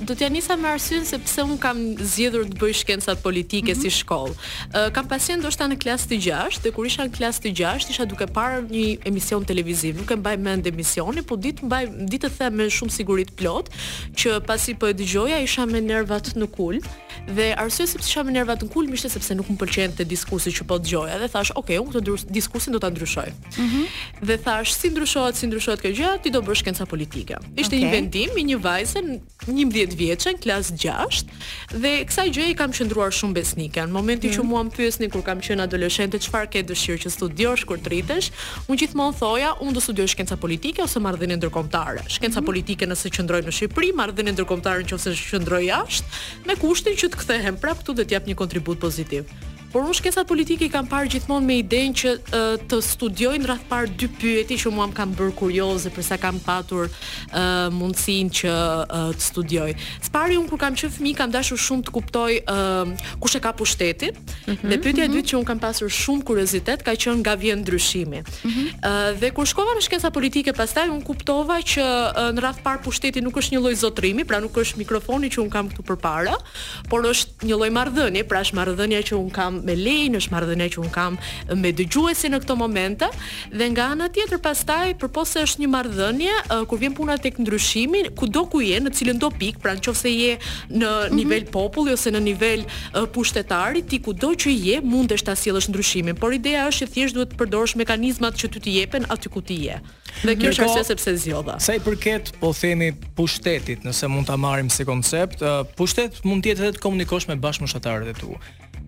do 0.00 0.14
t'ja 0.14 0.28
nisa 0.28 0.56
me 0.56 0.68
arsyen 0.68 1.04
se 1.04 1.18
pse 1.18 1.42
un 1.44 1.56
kam 1.60 1.78
zgjedhur 2.00 2.46
të 2.50 2.58
bëj 2.60 2.72
shkencat 2.80 3.20
politike 3.22 3.72
mm 3.74 3.80
-hmm. 3.80 3.90
si 3.90 4.02
shkollë. 4.02 4.32
Uh, 4.32 4.90
kam 4.96 5.06
pasur 5.08 5.36
ndoshta 5.38 5.64
në 5.70 5.76
klasë 5.82 6.06
të 6.10 6.16
6 6.26 6.60
dhe 6.64 6.72
kur 6.76 6.86
isha 6.86 7.04
në 7.08 7.12
klasë 7.18 7.40
të 7.44 7.50
6 7.60 7.90
isha 7.92 8.04
duke 8.12 8.26
parë 8.38 8.60
një 8.74 8.84
emision 9.10 9.44
televiziv. 9.50 9.96
Nuk 10.00 10.10
e 10.10 10.16
mbaj 10.16 10.36
mend 10.46 10.66
emisionin, 10.66 11.24
po 11.24 11.34
ditë 11.36 11.62
mbaj 11.68 11.84
ditë 12.12 12.28
të 12.32 12.36
them 12.40 12.52
me 12.58 12.66
shumë 12.76 12.92
siguri 12.98 13.24
të 13.28 13.34
plot 13.40 13.66
që 14.20 14.30
pasi 14.50 14.74
po 14.80 14.86
e 14.90 14.94
dëgjoja 15.00 15.38
isha 15.46 15.66
me 15.72 15.80
nervat 15.92 16.24
në 16.40 16.46
kul 16.56 16.76
dhe 17.36 17.46
arsyeja 17.64 17.88
sepse 17.92 18.08
isha 18.10 18.22
me 18.26 18.32
nervat 18.32 18.62
në 18.64 18.68
kul 18.74 18.84
ishte 18.98 19.08
sepse 19.16 19.32
nuk 19.38 19.46
më 19.52 19.56
pëlqente 19.62 20.02
diskusi 20.14 20.48
që 20.56 20.62
po 20.68 20.74
dëgjoja 20.84 21.14
dhe 21.22 21.28
thash, 21.34 21.50
"Ok, 21.60 21.70
unë 21.84 21.92
këtë 21.94 22.10
diskusin 22.38 22.72
do 22.74 22.78
ta 22.84 22.88
ndryshoj." 22.90 23.30
Mhm. 23.34 23.68
Mm 23.70 23.86
dhe 24.28 24.36
thash, 24.44 24.70
"Si 24.78 24.86
ndryshohet, 24.92 25.34
si 25.38 25.44
ndryshohet 25.46 25.80
kjo 25.84 25.90
gjë? 25.98 26.10
Ti 26.22 26.28
do 26.34 26.40
bësh 26.46 26.58
shkencë 26.62 26.86
politike." 26.92 27.34
Ishte 27.62 27.76
okay. 27.76 27.80
një 27.84 27.90
vendim 27.96 28.30
i 28.36 28.42
një 28.50 28.56
vajze, 28.68 28.98
një 29.46 29.59
11 29.64 29.94
vjeçën, 30.00 30.36
klas 30.40 30.70
6, 30.72 31.24
dhe 31.76 31.90
kësaj 32.08 32.28
gjë 32.34 32.46
i 32.52 32.56
kam 32.58 32.72
qëndruar 32.76 33.12
shumë 33.14 33.36
besnike. 33.40 33.84
Në 33.84 33.92
momentin 33.92 34.32
mm. 34.32 34.36
që 34.38 34.44
mua 34.48 34.62
më 34.66 34.72
pyesni 34.76 35.08
kur 35.12 35.24
kam 35.26 35.42
qenë 35.44 35.66
adoleshente 35.66 36.20
çfarë 36.22 36.50
ke 36.54 36.62
dëshirë 36.70 37.02
që 37.04 37.12
studiosh 37.16 37.66
kur 37.68 37.82
të 37.84 37.92
rritesh, 37.94 38.30
unë 38.66 38.80
gjithmonë 38.84 39.18
thoja, 39.20 39.52
unë 39.60 39.76
do 39.76 39.84
studioj 39.84 40.08
shkenca 40.14 40.38
politike 40.40 40.84
ose 40.86 41.02
marrëdhënie 41.04 41.36
ndërkombëtare. 41.42 42.06
Shkenca 42.16 42.40
mm. 42.40 42.48
politike 42.50 42.88
nëse 42.90 43.12
qëndroj 43.18 43.42
në 43.48 43.56
Shqipëri, 43.58 43.92
marrëdhënie 44.00 44.36
ndërkombëtare 44.38 44.88
nëse 44.88 45.16
qëndroj 45.34 45.62
jashtë, 45.68 46.20
me 46.48 46.58
kushtin 46.62 46.96
që 47.00 47.12
të 47.14 47.24
kthehem 47.24 47.60
prapë 47.64 47.84
këtu 47.84 47.98
dhe 48.00 48.06
të 48.10 48.16
jap 48.20 48.30
një 48.32 48.40
kontribut 48.40 48.80
pozitiv 48.80 49.28
por 49.72 49.86
unë 49.86 49.96
shkencat 50.00 50.26
politike 50.26 50.66
i 50.66 50.70
kam 50.72 50.86
parë 50.90 51.10
gjithmonë 51.14 51.46
me 51.46 51.56
idenë 51.60 51.98
që 52.00 52.12
uh, 52.20 52.52
të 52.70 52.78
studiojnë 52.84 53.46
rreth 53.46 53.64
par 53.70 53.86
dy 53.86 54.08
pyeti 54.18 54.56
që 54.64 54.72
mua 54.74 54.88
më 54.90 54.96
kanë 54.98 55.16
bërë 55.18 55.34
kurioze 55.38 55.92
përsa 55.94 56.16
kam 56.22 56.40
patur 56.42 56.88
uh, 56.88 57.70
që 57.70 58.50
uh, 58.50 59.12
të 59.14 59.22
studioj. 59.24 59.68
Spari 60.08 60.38
unë 60.40 60.50
kur 60.50 60.58
kam 60.60 60.74
qenë 60.78 60.94
fëmijë 60.96 61.18
kam 61.20 61.32
dashur 61.34 61.58
shumë 61.60 61.86
të 61.86 61.94
kuptoj 61.94 62.38
uh, 62.50 62.90
kush 63.22 63.38
e 63.38 63.42
ka 63.44 63.52
pushtetin. 63.58 64.16
Mm 64.16 64.52
-hmm, 64.52 64.68
dhe 64.72 64.76
pyetja 64.80 65.04
e 65.04 65.08
mm 65.08 65.10
-hmm. 65.10 65.16
dytë 65.16 65.30
që 65.30 65.38
unë 65.40 65.48
kam 65.50 65.58
pasur 65.64 65.88
shumë 66.00 66.24
kuriozitet 66.28 66.82
ka 66.82 66.92
qenë 66.94 67.20
nga 67.22 67.34
vjen 67.42 67.58
ndryshimi. 67.62 68.20
Mm 68.20 68.50
-hmm. 68.50 68.66
uh, 68.90 69.18
dhe 69.20 69.28
kur 69.36 69.46
shkova 69.46 69.72
në 69.78 69.82
shkencat 69.86 70.12
politike 70.18 70.52
pastaj 70.52 70.86
unë 70.94 71.04
kuptova 71.10 71.56
që 71.72 71.84
uh, 71.84 72.30
në 72.34 72.38
rreth 72.42 72.60
par 72.66 72.78
pushteti 72.84 73.20
nuk 73.20 73.36
është 73.36 73.52
një 73.54 73.60
lloj 73.62 73.74
zotrimi, 73.84 74.24
pra 74.24 74.40
nuk 74.40 74.54
është 74.62 74.76
mikrofoni 74.82 75.28
që 75.30 75.38
unë 75.44 75.50
kam 75.56 75.68
këtu 75.70 75.82
përpara, 75.82 76.34
por 76.90 77.00
është 77.12 77.30
një 77.48 77.54
lloj 77.60 77.70
marrëdhënie, 77.78 78.22
pra 78.30 78.38
është 78.42 78.56
marrëdhënia 78.60 79.00
që 79.08 79.14
unë 79.22 79.30
kam 79.40 79.59
me 79.66 79.74
lejnë 79.76 80.20
është 80.20 80.34
marrëdhënia 80.34 80.70
që 80.74 80.80
unë 80.84 80.92
kam 80.94 81.16
me 81.60 81.72
dëgjuesi 81.76 82.30
në 82.32 82.40
këto 82.44 82.56
momente 82.60 83.08
dhe 83.52 83.68
nga 83.74 83.88
ana 83.94 84.08
tjetër 84.12 84.40
pastaj 84.44 84.94
se 85.30 85.42
është 85.44 85.64
një 85.64 85.68
marrëdhënie 85.74 86.34
uh, 86.40 86.64
kur 86.68 86.78
vjen 86.80 86.94
puna 86.96 87.16
tek 87.20 87.38
ndryshimi, 87.42 88.04
kudo 88.18 88.46
ku 88.50 88.60
je, 88.64 88.80
në 88.80 88.90
cilën 88.96 89.18
do 89.20 89.28
pik, 89.30 89.58
pra 89.62 89.74
nëse 89.78 90.10
je 90.12 90.36
në 90.36 90.90
mhm. 91.06 91.16
nivel 91.16 91.40
mm 91.42 91.46
-hmm. 91.46 91.52
populli 91.52 91.92
ose 91.92 92.10
në 92.10 92.20
nivel 92.22 92.60
uh, 92.60 93.04
pushtetari, 93.14 93.82
ti 93.82 93.98
kudo 94.02 94.28
që 94.34 94.50
je 94.64 94.80
mundesh 94.80 95.24
ta 95.24 95.34
sjellësh 95.36 95.68
ndryshimin, 95.68 96.16
por 96.16 96.32
ideja 96.32 96.68
është 96.68 96.84
që 96.86 96.90
thjesht 96.92 97.14
duhet 97.14 97.28
të 97.32 97.36
përdorësh 97.40 97.76
mekanizmat 97.76 98.34
që 98.40 98.46
ty 98.52 98.58
të 98.60 98.70
jepen 98.80 99.02
aty 99.14 99.28
ku 99.28 99.40
ti 99.40 99.54
je. 99.66 99.80
Dhe 100.24 100.36
kjo 100.36 100.48
është 100.50 100.64
arsye 100.64 100.84
sepse 100.84 101.16
zgjodha. 101.16 101.54
Sa 101.60 101.72
i 101.74 101.78
përket 101.80 102.32
po 102.40 102.52
themi 102.60 102.92
pushtetit, 103.16 103.78
nëse 103.84 104.08
mund 104.08 104.26
ta 104.26 104.36
marrim 104.36 104.70
si 104.70 104.84
koncept, 104.84 105.38
pushtet 105.76 106.12
mund 106.24 106.44
të 106.44 106.48
jetë 106.50 106.60
edhe 106.62 106.72
të 106.76 106.82
komunikosh 106.86 107.28
me 107.28 107.36
bashkëmoshatarët 107.36 108.08
e 108.08 108.14
tu. 108.22 108.30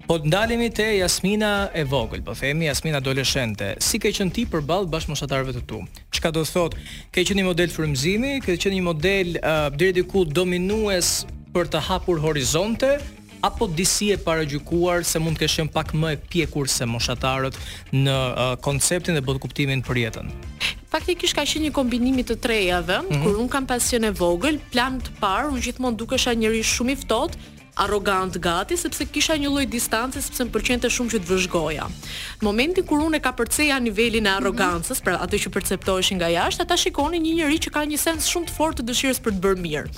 Po 0.07 0.17
të 0.19 0.27
ndalemi 0.27 0.67
te 0.75 0.85
Jasmina 0.99 1.71
e 1.79 1.85
vogël, 1.87 2.23
po 2.27 2.35
themi 2.35 2.67
Jasmina 2.67 2.99
adoleshente. 2.99 3.73
Si 3.79 4.01
ke 4.03 4.11
qenë 4.15 4.33
ti 4.35 4.43
përballë 4.51 4.89
bashkëmoshatarëve 4.91 5.53
të 5.57 5.63
tu? 5.71 5.79
Çka 6.17 6.33
do 6.35 6.43
të 6.43 6.57
thotë? 6.57 6.81
Ke 7.15 7.23
qenë 7.23 7.39
një 7.39 7.45
model 7.47 7.71
frymëzimi, 7.73 8.33
ke 8.43 8.57
qenë 8.59 8.79
një 8.81 8.85
model 8.89 9.31
uh, 9.39 9.69
deri 9.71 9.95
diku 10.01 10.25
dominues 10.27 11.13
për 11.55 11.71
të 11.71 11.85
hapur 11.87 12.19
horizonte 12.25 12.97
apo 13.47 13.67
disi 13.75 14.11
e 14.15 14.19
paragjykuar 14.23 15.03
se 15.07 15.19
mund 15.23 15.35
të 15.39 15.43
kesh 15.47 15.57
qenë 15.61 15.73
pak 15.75 15.91
më 15.99 16.13
e 16.15 16.19
pjekur 16.35 16.69
se 16.71 16.87
moshatarët 16.91 17.57
në 17.95 18.13
uh, 18.13 18.43
konceptin 18.63 19.15
dhe 19.19 19.23
botë 19.27 19.43
kuptimin 19.47 19.83
për 19.87 20.03
jetën. 20.05 20.35
Faktikisht 20.91 21.35
ka 21.39 21.47
qenë 21.47 21.69
një 21.69 21.75
kombinim 21.79 22.19
i 22.23 22.27
të 22.27 22.39
trejave, 22.43 23.03
mm 23.05 23.09
-hmm. 23.09 23.23
kur 23.25 23.39
un 23.43 23.49
kam 23.49 23.67
pasion 23.67 24.03
e 24.05 24.11
vogël, 24.11 24.59
plan 24.73 24.99
të 25.01 25.15
parë, 25.23 25.51
un 25.55 25.59
gjithmonë 25.63 25.97
dukesha 25.97 26.35
njëri 26.35 26.63
shumë 26.75 26.93
i 26.93 27.01
ftohtë, 27.07 27.39
arrogant 27.77 28.37
gati 28.39 28.77
sepse 28.77 29.05
kisha 29.09 29.33
një 29.41 29.49
lloj 29.49 29.65
distance 29.73 30.21
sepse 30.27 30.45
më 30.45 30.53
pëlqente 30.53 30.89
shumë 30.93 31.15
që 31.15 31.19
të 31.23 31.29
vëzhgoja. 31.31 31.87
Në 32.41 32.45
momentin 32.45 32.85
kur 32.87 33.01
unë 33.01 33.17
e 33.17 33.23
kapërceja 33.25 33.79
nivelin 33.81 34.27
e 34.27 34.29
mhm. 34.31 34.37
arrogancës, 34.43 35.01
pra 35.05 35.17
atë 35.25 35.41
që 35.47 35.53
perceptoheshin 35.55 36.21
nga 36.21 36.29
jashtë, 36.35 36.67
ata 36.67 36.77
shikonin 36.83 37.25
një 37.25 37.35
njerëz 37.41 37.63
që 37.67 37.73
ka 37.77 37.85
një 37.89 38.01
sens 38.03 38.29
shumë 38.29 38.51
të 38.51 38.57
fortë 38.59 38.81
të 38.81 38.89
dëshirës 38.91 39.21
për 39.25 39.37
të 39.39 39.43
bërë 39.47 39.63
mirë. 39.65 39.93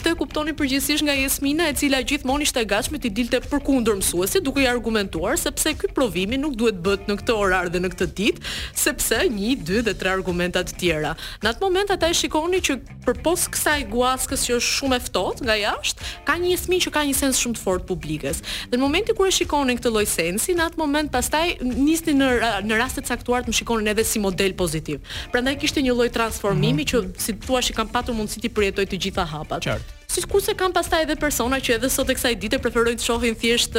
Këtë 0.00 0.14
e 0.14 0.18
kuptonin 0.22 0.58
përgjithsisht 0.58 1.06
nga 1.06 1.14
Jesmina, 1.18 1.68
e 1.70 1.76
cila 1.78 2.00
gjithmonë 2.10 2.48
ishte 2.48 2.64
gatshme 2.70 2.98
të 3.04 3.12
dilte 3.20 3.42
përkundër 3.50 4.00
mësuesit, 4.02 4.42
duke 4.46 4.64
i 4.64 4.66
argumentuar 4.70 5.38
sepse 5.38 5.74
ky 5.78 5.92
provimi 5.96 6.38
nuk 6.40 6.58
duhet 6.58 6.80
bëhet 6.84 7.06
në 7.10 7.18
këtë 7.22 7.38
orar 7.38 7.70
dhe 7.70 7.80
në 7.84 7.92
këtë 7.94 8.08
ditë, 8.18 8.50
sepse 8.80 9.20
1, 9.28 9.46
2 9.70 9.84
dhe 9.86 9.94
3 10.02 10.16
argumenta 10.20 10.64
të 10.66 10.76
tjera. 10.82 11.14
Në 11.44 11.52
atë 11.54 11.62
moment 11.64 11.94
ata 11.94 12.10
e 12.10 12.16
shikonin 12.20 12.64
që 12.64 12.78
përpos 13.06 13.46
kësaj 13.54 13.78
guaskës 13.92 14.44
që 14.48 14.56
është 14.58 14.74
shumë 14.80 14.98
e 14.98 15.02
ftohtë 15.06 15.46
nga 15.48 15.56
jashtë, 15.62 16.10
ka 16.28 16.38
një 16.40 16.54
Jesmin 16.56 16.84
që 16.86 16.92
ka 16.96 17.04
një 17.06 17.19
sens 17.22 17.40
shumë 17.42 17.58
të 17.58 17.62
fort 17.66 17.84
publikës. 17.88 18.40
Dhe 18.72 18.78
në 18.80 18.84
momentin 18.84 19.18
kur 19.18 19.28
e 19.28 19.34
shikonin 19.36 19.78
këtë 19.80 19.92
lloj 19.94 20.04
sensi, 20.14 20.56
në 20.58 20.68
atë 20.70 20.80
moment 20.82 21.12
pastaj 21.14 21.44
nisnin 21.68 22.22
në 22.22 22.32
në 22.70 22.80
raste 22.80 23.04
caktuar 23.10 23.44
të 23.46 23.52
më 23.52 23.58
shikonin 23.60 23.92
edhe 23.92 24.06
si 24.08 24.22
model 24.24 24.54
pozitiv. 24.62 25.00
Prandaj 25.34 25.56
kishte 25.62 25.84
një 25.84 25.96
lloj 25.98 26.10
transformimi 26.16 26.72
mm 26.82 26.90
-hmm. 26.90 27.14
që 27.16 27.24
si 27.26 27.38
thua 27.46 27.62
që 27.68 27.76
kam 27.78 27.88
patur 27.96 28.14
mundësi 28.18 28.44
ti 28.44 28.52
përjetoj 28.58 28.86
të 28.90 29.02
gjitha 29.06 29.24
hapat. 29.34 29.66
Qartë. 29.70 29.96
Si 30.10 30.18
ku 30.26 30.40
se 30.42 30.56
kanë 30.58 30.74
pastaj 30.74 31.04
edhe 31.04 31.14
persona 31.20 31.60
që 31.62 31.76
edhe 31.76 31.86
sot 31.92 32.08
e 32.10 32.16
kësaj 32.18 32.32
dite 32.42 32.58
preferojnë 32.62 32.98
të 32.98 33.04
shohin 33.06 33.36
thjesht 33.38 33.76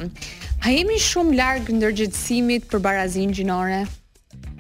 A 0.66 0.74
jemi 0.74 1.00
shumë 1.02 1.38
larg 1.38 1.72
ndërgjegjësimit 1.78 2.68
për 2.72 2.84
barazinë 2.86 3.40
gjinore? 3.40 3.80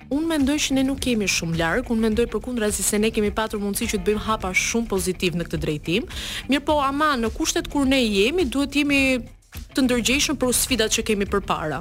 Unë 0.07 0.29
mendoj 0.31 0.55
që 0.63 0.75
ne 0.77 0.83
nuk 0.87 1.01
kemi 1.03 1.27
shumë 1.27 1.57
larg, 1.59 1.89
unë 1.91 2.03
mendoj 2.07 2.25
përkundrazi 2.31 2.85
se 2.87 2.99
ne 3.03 3.09
kemi 3.11 3.33
patur 3.35 3.59
mundësi 3.61 3.89
që 3.91 3.97
të 3.99 4.05
bëjmë 4.07 4.25
hapa 4.29 4.53
shumë 4.55 4.87
pozitiv 4.93 5.35
në 5.35 5.49
këtë 5.49 5.59
drejtim. 5.65 6.05
Mirpo 6.47 6.77
ama 6.83 7.13
në 7.19 7.33
kushtet 7.35 7.67
kur 7.73 7.87
ne 7.91 7.99
jemi, 8.05 8.47
duhet 8.51 8.79
jemi 8.81 9.01
të 9.77 9.85
ndërgjeshëm 9.85 10.37
për 10.41 10.53
sfidat 10.57 10.95
që 10.95 11.03
kemi 11.11 11.27
përpara. 11.29 11.79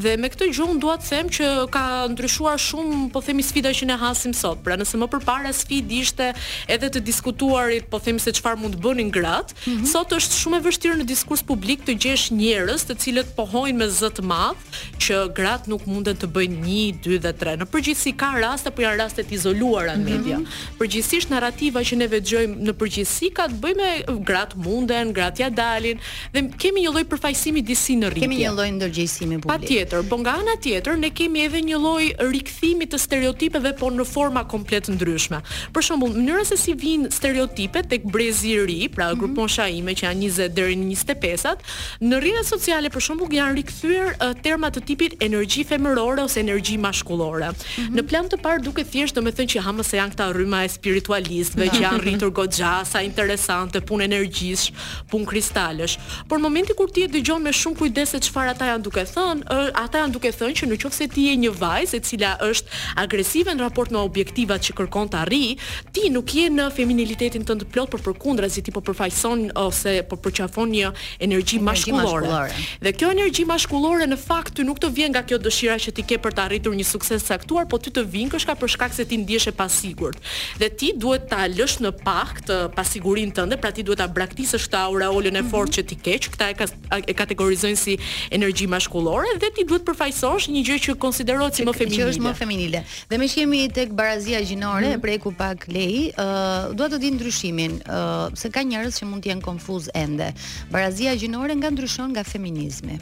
Dhe 0.00 0.14
me 0.20 0.28
këtë 0.32 0.46
gjë 0.56 0.66
unë 0.72 0.82
dua 0.82 0.94
të 1.00 1.10
them 1.12 1.30
që 1.36 1.48
ka 1.74 1.82
ndryshuar 2.14 2.60
shumë, 2.60 3.00
po 3.14 3.20
themi 3.24 3.44
sfida 3.44 3.72
që 3.76 3.88
ne 3.90 3.96
hasim 4.00 4.32
sot. 4.36 4.62
Pra 4.64 4.78
nëse 4.80 4.98
më 5.00 5.08
përpara 5.12 5.52
sfidi 5.56 5.98
ishte 6.04 6.30
edhe 6.72 6.90
të 6.94 7.02
diskutuarit, 7.08 7.88
po 7.92 8.00
themi 8.02 8.22
se 8.24 8.32
çfarë 8.38 8.62
mund 8.62 8.78
të 8.78 8.82
bënin 8.86 9.10
gratë, 9.16 9.56
mm 9.56 9.70
-hmm. 9.70 9.90
sot 9.92 10.14
është 10.18 10.38
shumë 10.42 10.58
e 10.60 10.64
vështirë 10.68 10.96
në 11.02 11.06
diskurs 11.12 11.42
publik 11.50 11.84
të 11.86 11.92
gjesh 12.06 12.26
njerëz 12.40 12.80
të 12.88 12.94
cilët 13.02 13.28
pohojnë 13.36 13.78
me 13.82 13.88
zë 13.98 14.10
të 14.18 14.22
madh 14.32 14.58
që 15.04 15.16
gratë 15.38 15.68
nuk 15.72 15.82
munden 15.92 16.16
të 16.22 16.26
bëjnë 16.34 16.58
1, 16.62 16.98
2 17.04 17.20
dhe 17.24 17.32
3. 17.44 17.58
Në 17.60 17.66
përgjithësi 17.74 18.12
ka 18.20 18.28
raste, 18.44 18.70
por 18.74 18.82
janë 18.86 18.98
raste 19.02 19.20
të 19.28 19.32
izoluara 19.38 19.92
në 19.96 20.02
mhm. 20.02 20.10
media. 20.10 20.36
Mm 20.38 20.44
-hmm. 20.44 20.78
Përgjithsisht 20.80 21.28
narrativa 21.34 21.80
që 21.88 21.94
ne 22.02 22.06
vetëjojmë 22.14 22.54
në 22.66 22.72
përgjithësi 22.80 23.28
ka 23.36 23.44
të 23.52 23.56
bëjë 23.62 23.76
me 23.82 23.90
gratë 24.30 24.56
munden, 24.64 25.04
gratë 25.18 25.38
ja 25.42 25.48
dalin 25.62 25.98
dhe 26.32 26.40
kemi 26.62 26.80
një 26.84 26.90
lloj 26.94 27.04
përfaqësimi 27.10 27.32
pajisimi 27.34 27.62
disi 27.66 27.96
në 27.98 28.08
rritje. 28.12 28.24
Kemi 28.28 28.36
një 28.40 28.50
lloj 28.54 28.68
ndërgjegjësimi 28.78 29.36
publik. 29.42 29.64
Patjetër, 29.64 30.04
po 30.08 30.18
nga 30.22 30.36
ana 30.40 30.54
tjetër 30.62 30.98
ne 31.00 31.10
kemi 31.14 31.42
edhe 31.48 31.60
një 31.66 31.78
lloj 31.80 32.06
rikthimi 32.30 32.86
të 32.90 32.98
stereotipeve, 33.02 33.72
por 33.80 33.92
në 33.96 34.04
forma 34.08 34.42
komplet 34.48 34.86
ndryshme. 34.92 35.40
Për 35.74 35.86
shembull, 35.88 36.14
mënyra 36.14 36.44
se 36.46 36.58
si 36.60 36.74
vijnë 36.78 37.10
stereotipet 37.14 37.88
tek 37.90 38.06
brezi 38.10 38.52
i 38.54 38.64
ri, 38.66 38.78
pra 38.92 39.08
mhm. 39.10 39.18
gruponsha 39.22 39.66
ime 39.72 39.94
që 39.96 40.06
janë 40.06 40.30
20 40.30 40.56
deri 40.56 40.78
në 40.80 40.90
25-at, 40.94 41.64
në 42.04 42.20
rrjete 42.22 42.44
sociale 42.52 42.90
për 42.94 43.04
shembull 43.08 43.34
janë 43.38 43.56
rikthyer 43.58 44.14
terma 44.44 44.70
të 44.74 44.84
tipit 44.92 45.16
energji 45.24 45.64
femërore 45.72 46.22
ose 46.28 46.38
energji 46.40 46.76
maskullore. 46.84 47.50
Mm 47.50 47.64
-hmm. 47.76 47.96
Në 47.98 48.06
plan 48.08 48.28
të 48.34 48.38
parë 48.42 48.62
duket 48.62 48.90
thjesht 48.90 49.16
domethënë 49.16 49.50
që 49.56 49.64
hamë 49.66 49.82
se 49.90 49.96
janë 49.96 50.12
këta 50.14 50.28
rryma 50.36 50.64
e 50.64 50.68
spiritualistëve 50.68 51.68
që 51.68 51.80
janë 51.82 52.00
rritur 52.04 52.30
goxha, 52.30 52.84
sa 52.84 53.02
interesante, 53.02 53.80
punë 53.80 54.02
energjish, 54.04 54.72
punë 55.10 55.26
kristalësh. 55.30 55.96
Por 56.28 56.38
në 56.38 56.42
momentin 56.42 56.76
kur 56.76 56.90
ti 56.92 57.02
e 57.02 57.08
dëgjon 57.24 57.40
me 57.48 57.52
shumë 57.56 57.76
kujdes 57.78 58.10
se 58.12 58.18
çfarë 58.26 58.52
ata 58.52 58.66
janë 58.68 58.84
duke 58.84 59.02
thënë, 59.08 59.56
ata 59.80 60.00
janë 60.02 60.12
duke 60.18 60.30
thënë 60.34 60.56
që 60.58 60.66
nëse 60.68 61.06
ti 61.14 61.22
je 61.30 61.36
një 61.44 61.52
vajzë 61.56 61.96
e 61.96 62.00
cila 62.04 62.32
është 62.44 62.80
agresive 63.00 63.54
në 63.56 63.64
raport 63.64 63.92
me 63.94 64.02
objektivat 64.04 64.66
që 64.66 64.74
kërkon 64.80 65.08
të 65.14 65.20
arrijë, 65.22 65.54
ti 65.96 66.10
nuk 66.12 66.34
je 66.36 66.44
në 66.52 66.66
feminilitetin 66.76 67.46
tënd 67.48 67.64
të 67.64 67.68
plot, 67.72 67.88
përkundra, 67.94 68.10
përkundrazi 68.10 68.64
ti 68.66 68.74
po 68.74 68.82
përfaqëson 68.84 69.46
ose 69.64 69.94
po 70.10 70.18
përqafon 70.26 70.68
një 70.74 70.90
energji 71.24 71.62
maskullore. 71.64 72.42
Dhe 72.84 72.92
kjo 72.98 73.12
energji 73.16 73.46
maskullore 73.48 74.04
në 74.10 74.20
fakt 74.20 74.58
ty 74.58 74.66
nuk 74.68 74.82
të 74.84 74.92
vjen 74.98 75.16
nga 75.16 75.24
kjo 75.24 75.38
dëshira 75.46 75.78
që 75.80 75.94
ti 75.96 76.04
ke 76.10 76.20
për 76.24 76.36
të 76.36 76.44
arritur 76.44 76.76
një 76.76 76.84
sukses 76.90 77.24
saktuar, 77.24 77.64
po 77.70 77.80
ty 77.80 77.92
të 77.96 78.04
vjen 78.12 78.28
kështa 78.36 78.58
për 78.60 78.74
shkak 78.76 78.94
se 78.98 79.06
ti 79.08 79.16
ndihesh 79.22 79.48
e 79.48 79.54
pasigurt. 79.60 80.20
Dhe 80.60 80.68
ti 80.68 80.92
duhet 80.92 81.30
ta 81.32 81.46
lësh 81.48 81.78
në 81.86 81.94
pak 82.04 82.44
të 82.50 82.60
pasigurinë 82.76 83.38
tënde, 83.40 83.58
pra 83.64 83.72
ti 83.72 83.86
duhet 83.86 84.02
ta 84.04 84.10
braktisësh 84.12 84.68
këtë 84.68 84.84
aureolën 84.90 85.40
e 85.40 85.44
fortë 85.48 85.70
mhm. 85.70 85.76
që 85.78 85.86
ti 85.88 86.00
ke, 86.04 86.18
që 86.20 86.54
ka 86.60 87.03
e 87.08 87.12
kategorizojnë 87.16 87.78
si 87.78 87.94
energji 88.34 88.68
mashkullore 88.70 89.34
dhe 89.42 89.50
ti 89.56 89.64
duhet 89.68 89.84
përfaqësosh 89.88 90.48
një 90.54 90.62
gjë 90.68 90.76
që 90.88 90.94
konsiderohet 91.04 91.58
si 91.60 91.66
më 91.68 91.74
feminile. 91.78 92.04
Që 92.04 92.08
është 92.14 92.24
më 92.26 92.32
feminile. 92.42 92.82
Dhe 93.12 93.20
më 93.22 93.28
shihemi 93.34 93.62
tek 93.78 93.92
barazia 94.00 94.42
gjinore, 94.48 94.94
hmm. 94.94 95.02
preku 95.04 95.34
pak 95.40 95.68
lei, 95.76 96.10
ë 96.14 96.26
uh, 96.26 96.76
dua 96.78 96.90
të 96.92 97.00
di 97.04 97.12
ndryshimin, 97.16 97.78
ë 97.84 97.98
uh, 97.98 98.38
se 98.40 98.52
ka 98.54 98.64
njerëz 98.68 99.00
që 99.02 99.10
mund 99.10 99.24
të 99.24 99.32
jenë 99.34 99.44
konfuz 99.46 99.90
ende. 100.04 100.32
Barazia 100.72 101.14
gjinore 101.18 101.56
nga 101.60 101.72
ndryshon 101.74 102.12
nga 102.14 102.24
feminizmi. 102.26 103.00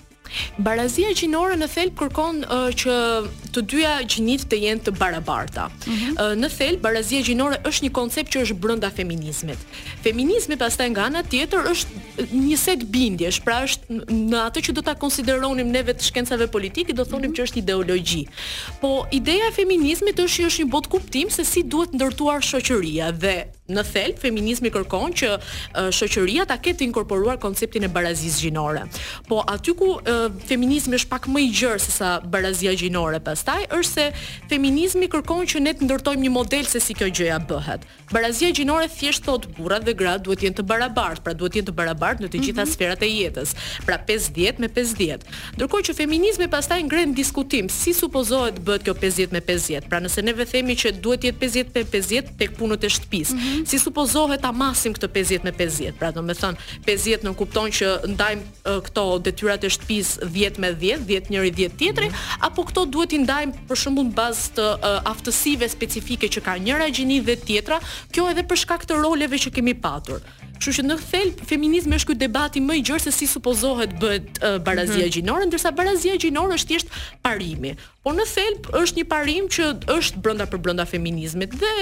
Barazia 0.56 1.12
gjinore 1.16 1.58
në 1.60 1.66
Thelb 1.72 1.94
kërkon 1.98 2.42
uh, 2.46 2.64
që 2.78 2.94
të 3.52 3.62
dyja 3.68 3.90
gjinit 4.08 4.46
të 4.48 4.58
jenë 4.62 4.84
të 4.86 4.94
barabarta. 4.96 5.66
Mm 5.68 5.96
-hmm. 5.96 6.14
uh, 6.22 6.32
në 6.40 6.48
Thelb 6.54 6.80
barazia 6.84 7.20
gjinore 7.26 7.58
është 7.68 7.84
një 7.86 7.92
koncept 7.96 8.32
që 8.34 8.44
është 8.46 8.56
brenda 8.62 8.90
feminizmit. 8.96 9.58
Feminizmi 10.04 10.56
pastaj 10.56 10.88
nga 10.94 11.06
ana 11.08 11.22
tjetër 11.22 11.68
është 11.70 12.30
një 12.48 12.56
set 12.56 12.84
bindjesh, 12.92 13.40
pra 13.44 13.60
është 13.66 13.98
në 14.08 14.40
atë 14.46 14.64
që 14.66 14.72
do 14.78 14.82
ta 14.82 14.94
konsideronim 14.94 15.68
ne 15.70 15.82
vetë 15.82 16.08
shkencave 16.08 16.46
politike 16.46 16.92
do 16.92 17.04
thonim 17.04 17.30
mm 17.30 17.32
-hmm. 17.32 17.36
që 17.38 17.50
është 17.50 17.58
ideologji. 17.62 18.26
Po 18.80 19.06
ideja 19.12 19.48
e 19.50 19.56
feminizmit 19.56 20.16
është 20.16 20.42
që 20.42 20.46
është 20.48 20.64
një 20.64 20.70
botë 20.72 20.88
kuptim 20.88 21.30
se 21.30 21.44
si 21.44 21.62
duhet 21.62 21.92
ndërtuar 21.92 22.40
shoqëria 22.50 23.12
dhe 23.12 23.36
në 23.70 23.82
thelb 23.86 24.18
feminizmi 24.18 24.72
kërkon 24.74 25.12
që 25.14 25.28
uh, 25.38 25.90
shoqëria 25.94 26.42
ta 26.50 26.56
ketë 26.58 26.82
inkorporuar 26.82 27.36
konceptin 27.38 27.84
e 27.86 27.90
barazisë 27.94 28.40
gjinore. 28.48 28.80
Po 29.28 29.38
aty 29.48 29.70
ku 29.78 29.92
uh, 29.94 30.24
feminizmi 30.50 30.98
është 30.98 31.10
pak 31.12 31.28
më 31.30 31.44
i 31.44 31.52
gjerë 31.54 31.82
se 31.84 31.92
sa 31.94 32.16
barazia 32.20 32.72
gjinore, 32.74 33.20
pastaj 33.22 33.68
është 33.76 33.92
se 33.92 34.08
feminizmi 34.50 35.06
kërkon 35.12 35.46
që 35.46 35.62
ne 35.62 35.74
të 35.78 35.86
ndërtojmë 35.86 36.26
një 36.26 36.32
model 36.34 36.66
se 36.66 36.82
si 36.82 36.96
kjo 36.98 37.06
gjëja 37.14 37.38
bëhet. 37.46 37.86
Barazia 38.10 38.50
gjinore 38.50 38.88
thjesht 38.90 39.22
thotë 39.28 39.54
burrat 39.56 39.86
dhe 39.86 39.94
gratë 40.02 40.26
duhet 40.26 40.42
jenë 40.48 40.58
të 40.58 40.66
barabart, 40.72 41.22
pra 41.24 41.32
duhet 41.38 41.60
jenë 41.60 41.70
të 41.70 41.76
barabart 41.78 42.18
në 42.20 42.32
të 42.34 42.42
gjitha 42.42 42.64
mm 42.64 42.66
-hmm. 42.66 42.74
sferat 42.74 43.02
e 43.02 43.06
jetës, 43.14 43.54
pra 43.86 43.98
50 44.10 44.58
me 44.58 44.68
50. 44.68 45.22
Ndërkohë 45.56 45.86
që 45.86 45.94
feminizmi 45.94 46.48
pastaj 46.48 46.82
ngren 46.82 47.14
diskutim 47.14 47.68
si 47.70 47.94
supozohet 47.94 48.58
bëhet 48.58 48.82
kjo 48.82 48.94
50 48.94 49.32
me 49.32 49.40
50. 49.40 49.88
Pra 49.88 50.00
nëse 50.02 50.22
neve 50.24 50.44
themi 50.46 50.74
që 50.82 50.92
duhet 51.00 51.22
jetë 51.22 51.38
50 51.38 51.74
me 51.78 51.82
50 51.84 52.36
tek 52.38 52.50
punët 52.58 52.82
e 52.86 52.90
shtëpisë, 52.90 53.34
mm 53.34 53.38
-hmm 53.38 53.51
-hmm. 53.52 53.66
si 53.68 53.78
supozohet 53.78 54.40
ta 54.42 54.52
masim 54.56 54.94
këtë 54.96 55.08
50 55.12 55.46
me 55.46 55.52
50. 55.56 55.98
Pra 56.00 56.10
do 56.14 56.22
të 56.24 56.36
them, 56.40 56.56
50 56.88 57.24
në 57.26 57.32
kupton 57.38 57.70
që 57.78 57.90
ndajm 58.14 58.42
uh, 58.44 58.78
këto 58.88 59.04
detyrat 59.28 59.66
e 59.68 59.72
shtëpisë 59.74 60.28
10 60.32 60.60
me 60.64 60.72
10, 60.80 61.04
10 61.08 61.32
njëri 61.34 61.52
10 61.58 61.76
tjetri, 61.80 62.08
mm 62.10 62.14
-hmm. 62.14 62.46
apo 62.48 62.64
këto 62.70 62.84
duhet 62.92 63.12
i 63.12 63.20
ndajm 63.24 63.52
për 63.68 63.76
shembull 63.82 64.10
bazë 64.18 64.52
të 64.56 64.66
uh, 64.74 64.98
aftësive 65.12 65.68
specifike 65.68 66.26
që 66.28 66.40
ka 66.46 66.58
njëra 66.58 66.88
gjini 66.90 67.20
dhe 67.26 67.36
tjetra, 67.36 67.80
kjo 68.12 68.30
edhe 68.30 68.42
për 68.42 68.58
shkak 68.64 68.86
të 68.86 68.94
roleve 69.02 69.36
që 69.44 69.50
kemi 69.54 69.74
patur. 69.74 70.20
Kështu 70.62 70.76
që 70.76 70.82
në 70.86 70.96
fel 71.02 71.30
feminizmi 71.48 71.96
është 71.98 72.12
ky 72.12 72.16
debati 72.22 72.60
më 72.62 72.74
i 72.78 72.82
gjerë 72.86 73.02
se 73.02 73.12
si 73.16 73.26
supozohet 73.26 73.96
bëhet 73.98 74.38
uh, 74.38 74.58
barazia 74.62 74.94
mm 74.94 75.00
-hmm. 75.00 75.12
gjinore, 75.16 75.46
ndërsa 75.48 75.72
barazia 75.74 76.14
gjinore 76.22 76.54
është 76.58 76.68
thjesht 76.70 76.88
parimi. 77.26 77.72
Por 78.04 78.14
në 78.14 78.24
thelb 78.34 78.68
është 78.82 78.96
një 79.00 79.04
parim 79.14 79.44
që 79.56 79.62
është 79.96 80.18
brenda 80.22 80.46
për 80.52 80.58
brenda 80.64 80.84
feminizmit 80.86 81.50
dhe 81.60 81.72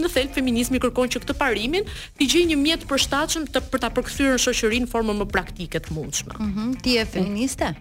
në 0.00 0.08
thelb 0.14 0.34
feminizmi 0.34 0.80
kërkon 0.82 1.06
që 1.14 1.22
këtë 1.24 1.36
parimin 1.44 1.84
të 2.18 2.22
gjejë 2.32 2.48
një 2.50 2.58
mjet 2.64 2.82
përshtatshëm 2.90 3.44
të 3.54 3.58
për 3.70 3.78
ta 3.84 3.88
përkthyer 3.96 4.34
në 4.34 4.40
shoqërinë 4.46 4.84
në 4.88 4.92
formën 4.94 5.16
më 5.22 5.26
praktike 5.36 5.78
të 5.78 5.90
mundshme. 5.94 6.34
Mhm, 6.48 6.66
ti 6.82 6.98
je 6.98 7.06
feministe? 7.14 7.74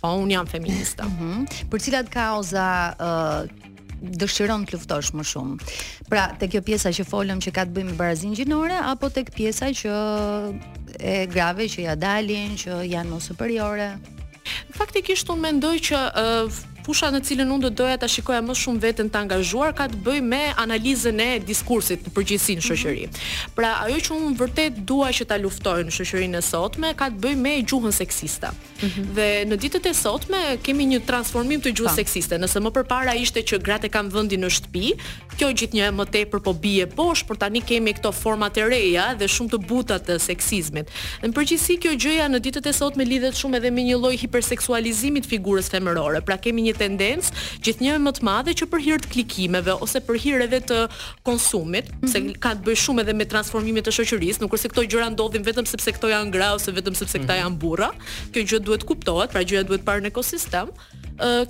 Po, 0.00 0.08
un 0.24 0.30
jam 0.30 0.46
feministe. 0.46 1.02
Mhm. 1.04 1.44
për 1.70 1.78
cilat 1.84 2.08
kauza 2.20 2.66
uh, 3.10 3.72
dëshiron 4.20 4.64
të 4.68 4.76
luftosh 4.76 5.12
më 5.16 5.24
shumë. 5.32 5.74
Pra, 6.10 6.26
te 6.40 6.48
kjo 6.52 6.62
pjesa 6.66 6.92
që 6.94 7.06
folëm 7.08 7.40
që 7.44 7.52
ka 7.56 7.64
të 7.68 7.74
bëjë 7.76 7.88
me 7.90 7.96
barazin 7.98 8.34
gjinore 8.36 8.76
apo 8.90 9.10
tek 9.14 9.32
pjesa 9.34 9.70
që 9.74 9.96
e 10.98 11.16
grave 11.32 11.68
që 11.72 11.86
ja 11.88 11.96
dalin, 11.96 12.54
që 12.60 12.82
janë 12.92 13.10
më 13.16 13.22
superiore. 13.24 13.88
Faktikisht 14.76 15.30
unë 15.32 15.44
mendoj 15.48 15.76
që 15.88 15.98
uh, 15.98 16.62
pusha 16.84 17.08
në 17.14 17.22
cilën 17.24 17.48
unë 17.54 17.66
do 17.66 17.70
doja 17.82 17.96
ta 18.02 18.08
shikoja 18.12 18.42
më 18.44 18.54
shumë 18.60 18.82
veten 18.82 19.08
të 19.10 19.20
angazhuar 19.24 19.72
ka 19.78 19.86
të 19.88 20.00
bëjë 20.04 20.24
me 20.28 20.42
analizën 20.60 21.20
e 21.24 21.28
diskursit 21.48 22.04
në 22.06 22.12
përgjithësi 22.16 22.56
në 22.58 22.64
shoqëri. 22.68 23.04
Mm 23.04 23.10
-hmm. 23.10 23.54
Pra 23.56 23.70
ajo 23.86 23.98
që 24.04 24.18
unë 24.18 24.38
vërtet 24.42 24.82
dua 24.90 25.08
që 25.16 25.24
ta 25.30 25.38
luftoj 25.44 25.78
në 25.88 25.94
shoqërinë 25.96 26.38
e 26.38 26.42
sotme 26.50 26.92
ka 27.00 27.08
të 27.10 27.20
bëjë 27.24 27.40
me 27.46 27.54
gjuhën 27.68 27.94
seksiste. 28.02 28.48
Mm 28.48 28.88
-hmm. 28.88 29.04
Dhe 29.16 29.28
në 29.50 29.56
ditët 29.64 29.86
e 29.90 29.94
sotme 30.02 30.40
kemi 30.66 30.84
një 30.92 31.00
transformim 31.08 31.60
të 31.64 31.72
gjuhës 31.76 31.94
seksiste. 32.02 32.34
Nëse 32.44 32.58
më 32.66 32.70
përpara 32.76 33.12
ishte 33.24 33.40
që 33.48 33.56
gratë 33.66 33.88
kanë 33.94 34.12
vendin 34.16 34.40
në 34.44 34.50
shtëpi, 34.56 34.86
kjo 35.38 35.48
gjithnjë 35.58 35.84
e 35.88 35.90
më 35.98 36.04
tepër 36.14 36.40
po 36.46 36.52
bie 36.64 36.86
poshtë, 36.96 37.26
por 37.28 37.36
tani 37.42 37.60
kemi 37.68 37.92
këto 37.96 38.10
forma 38.22 38.46
të 38.54 38.60
reja 38.74 39.04
dhe 39.18 39.26
shumë 39.34 39.50
të 39.54 39.58
buta 39.68 39.96
të 40.06 40.14
seksizmit. 40.28 40.86
në 41.24 41.32
përgjithësi 41.36 41.74
kjo 41.82 41.92
gjëja 42.04 42.26
në 42.32 42.38
ditët 42.44 42.66
e 42.66 42.72
sotme 42.72 43.04
lidhet 43.12 43.34
shumë 43.40 43.56
edhe 43.60 43.70
me 43.76 43.82
një 43.88 43.96
lloj 44.02 44.14
hiperseksualizimi 44.22 45.20
të 45.24 45.28
figurës 45.34 45.68
femërore. 45.74 46.20
Pra 46.28 46.36
kemi 46.44 46.60
një 46.66 46.73
tendencë 46.78 47.44
gjithnjë 47.64 47.98
më 48.04 48.12
të 48.18 48.26
madhe 48.28 48.54
që 48.60 48.68
për 48.72 48.84
hir 48.86 49.02
të 49.04 49.10
klikimeve 49.14 49.76
ose 49.84 50.02
për 50.06 50.20
hir 50.24 50.44
edhe 50.46 50.60
të 50.70 50.80
konsumit, 51.28 51.90
mm 51.90 52.00
-hmm. 52.00 52.12
se 52.14 52.40
ka 52.44 52.54
të 52.58 52.66
bëjë 52.68 52.82
shumë 52.84 53.04
edhe 53.04 53.16
me 53.20 53.28
transformimin 53.34 53.84
e 53.90 53.94
shoqërisë, 53.98 54.42
nuk 54.44 54.56
është 54.56 54.62
se 54.66 54.72
këto 54.74 54.86
gjëra 54.90 55.08
ndodhin 55.14 55.46
vetëm 55.48 55.68
sepse 55.72 55.94
këto 55.96 56.10
janë 56.14 56.34
gra 56.36 56.52
ose 56.58 56.74
vetëm 56.78 56.94
sepse 57.00 57.18
këta 57.22 57.34
mhm. 57.34 57.40
janë 57.44 57.58
burra. 57.64 57.90
Kjo 58.34 58.40
gjë 58.52 58.62
duhet 58.68 58.86
kuptohet, 58.90 59.32
pra 59.34 59.42
gjëja 59.42 59.64
duhet 59.70 59.84
parë 59.88 60.04
në 60.06 60.12
ekosistem 60.14 60.70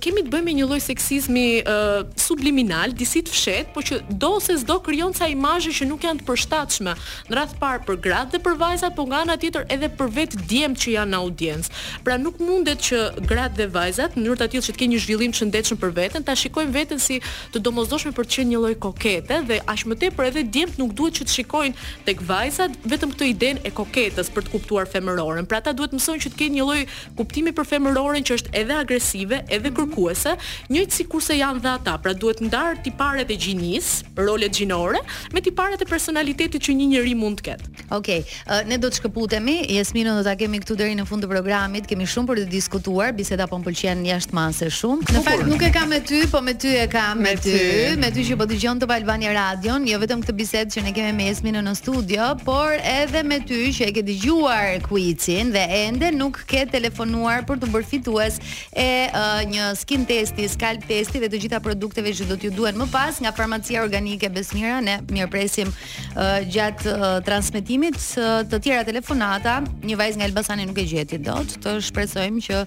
kemi 0.02 0.22
të 0.26 0.32
bëjmë 0.32 0.52
një 0.58 0.64
lloj 0.68 0.78
seksizmi 0.84 1.44
uh, 1.64 2.04
subliminal, 2.20 2.92
disi 2.98 3.22
të 3.24 3.32
fshehtë, 3.32 3.70
por 3.72 3.84
që 3.86 4.00
do 4.20 4.28
ose 4.36 4.58
s'do 4.60 4.76
krijon 4.84 5.14
ca 5.16 5.28
imazhe 5.32 5.72
që 5.72 5.86
nuk 5.88 6.02
janë 6.04 6.20
të 6.20 6.26
përshtatshme, 6.28 6.92
në 7.30 7.36
radh 7.38 7.54
par 7.60 7.78
për 7.86 7.96
gratë 8.04 8.34
dhe 8.34 8.40
për 8.44 8.58
vajzat, 8.60 8.94
por 8.96 9.08
nga 9.08 9.22
ana 9.24 9.36
tjetër 9.40 9.64
edhe 9.72 9.88
për 9.96 10.10
vet 10.16 10.36
djemt 10.50 10.78
që 10.84 10.90
janë 10.98 11.12
në 11.14 11.20
audiencë. 11.22 11.80
Pra 12.04 12.18
nuk 12.20 12.42
mundet 12.44 12.82
që 12.88 13.00
gratë 13.24 13.62
dhe 13.62 13.68
vajzat 13.78 14.18
në 14.18 14.22
mënyrë 14.22 14.42
të 14.42 14.50
tillë 14.52 14.66
që 14.68 14.74
të 14.74 14.82
kenë 14.82 14.94
një 14.94 15.00
zhvillim 15.06 15.32
të 15.32 15.40
shëndetshëm 15.40 15.80
për 15.84 15.94
veten, 16.00 16.26
ta 16.28 16.36
shikojnë 16.36 16.74
veten 16.74 17.00
si 17.00 17.18
të 17.54 17.64
domosdoshme 17.64 18.12
për 18.12 18.28
të 18.28 18.36
qenë 18.36 18.52
një 18.52 18.62
lloj 18.62 18.74
kokete 18.84 19.40
dhe 19.48 19.58
aq 19.64 19.86
më 19.88 20.00
tepër 20.04 20.28
edhe 20.32 20.44
djemt 20.54 20.78
nuk 20.82 20.92
duhet 20.98 21.20
që 21.20 21.28
të 21.28 21.36
shikojnë 21.38 21.88
tek 22.06 22.20
vajzat 22.28 22.76
vetëm 22.88 23.14
këtë 23.16 23.28
idenë 23.32 23.64
e 23.68 23.72
koketës 23.76 24.28
për 24.34 24.46
të 24.46 24.52
kuptuar 24.54 24.90
femërorën. 24.92 25.48
Pra 25.48 25.62
ata 25.62 25.72
duhet 25.76 25.94
të 25.94 25.98
mësojnë 26.02 26.24
që 26.26 26.32
të 26.32 26.40
kenë 26.42 26.58
një 26.58 26.66
lloj 26.68 26.78
kuptimi 27.20 27.54
për 27.56 27.68
femërorën 27.72 28.26
që 28.28 28.38
është 28.38 28.54
edhe 28.64 28.78
agresive, 28.82 29.40
edhe 29.56 29.72
kërkuese, 29.76 30.34
njëjtë 30.72 30.96
sikurse 30.98 31.36
janë 31.38 31.62
dhe 31.64 31.72
ata, 31.76 31.96
pra 32.02 32.14
duhet 32.16 32.42
ndarë 32.44 32.82
tiparet 32.86 33.30
e 33.30 33.36
gjinis, 33.40 33.92
rolet 34.18 34.54
gjinore, 34.56 35.00
me 35.34 35.42
tiparet 35.44 35.80
e 35.84 35.88
personalitetit 35.88 36.62
që 36.64 36.76
një 36.80 36.90
njëri 36.94 37.14
mund 37.20 37.40
të 37.40 37.46
ketë. 37.50 37.70
Okej, 37.98 38.22
okay, 38.22 38.68
ne 38.70 38.78
do 38.80 38.90
të 38.90 39.00
shkëputemi, 39.02 39.56
Jasmino 39.76 40.16
do 40.18 40.24
ta 40.26 40.34
kemi 40.40 40.60
këtu 40.62 40.76
deri 40.80 40.96
në 40.98 41.06
fund 41.08 41.24
të 41.24 41.30
programit, 41.30 41.86
kemi 41.90 42.06
shumë 42.10 42.30
për 42.32 42.40
të 42.42 42.46
diskutuar, 42.52 43.12
biseda 43.16 43.46
po 43.50 43.58
mëlqen 43.62 44.02
jashtë 44.08 44.36
mase 44.36 44.70
shumë. 44.78 45.10
Në 45.14 45.22
fakt 45.26 45.48
nuk 45.50 45.62
e 45.62 45.70
kam 45.74 45.92
me 45.94 46.00
ty, 46.04 46.24
po 46.32 46.40
me 46.42 46.56
ty 46.60 46.74
e 46.82 46.86
kam 46.92 47.22
me 47.24 47.34
ty, 47.38 47.56
me 48.04 48.10
ty 48.14 48.24
që 48.28 48.38
po 48.40 48.48
dëgjon 48.50 48.82
të 48.82 48.88
Valbania 48.90 49.34
Radio, 49.36 49.76
jo 49.84 50.00
vetëm 50.02 50.24
këtë 50.24 50.36
bisedë 50.40 50.74
që 50.74 50.84
ne 50.88 50.94
kemi 50.96 51.12
me 51.18 51.28
Jasmino 51.28 51.62
në 51.66 51.76
studio, 51.82 52.30
por 52.46 52.74
edhe 52.94 53.22
me 53.28 53.38
ty 53.46 53.68
që 53.76 53.90
e 53.90 53.94
ke 53.98 54.02
dëgjuar 54.08 54.78
kuicin 54.88 55.52
dhe 55.54 55.64
ende 55.84 56.10
nuk 56.16 56.40
ke 56.50 56.64
telefonuar 56.72 57.44
për 57.48 57.62
të 57.62 57.70
bërë 57.76 57.90
fitues 57.92 58.40
e 58.72 58.86
uh, 59.10 59.43
një 59.48 59.64
skin 59.78 60.04
testi, 60.08 60.46
scalp 60.48 60.84
testi 60.88 61.20
dhe 61.22 61.28
të 61.30 61.40
gjitha 61.44 61.58
produkteve 61.62 62.12
që 62.16 62.26
do 62.30 62.36
t'ju 62.40 62.50
duhen 62.56 62.78
më 62.80 62.86
pas 62.92 63.18
nga 63.22 63.32
farmacia 63.36 63.82
organike 63.84 64.28
besmira, 64.32 64.80
Ne 64.84 64.98
mirëpresim 65.10 65.68
uh, 65.70 66.40
gjatë 66.48 66.92
uh, 66.92 67.06
transmetimit 67.24 67.96
uh, 68.20 68.40
të 68.48 68.60
tjera 68.64 68.84
telefonata. 68.84 69.60
Një 69.84 69.96
vajzë 70.00 70.18
nga 70.20 70.28
Elbasani 70.28 70.66
nuk 70.68 70.78
e 70.82 70.86
gjeti 70.88 71.18
dot. 71.18 71.56
Të 71.64 71.78
shpresojmë 71.88 72.44
që 72.48 72.62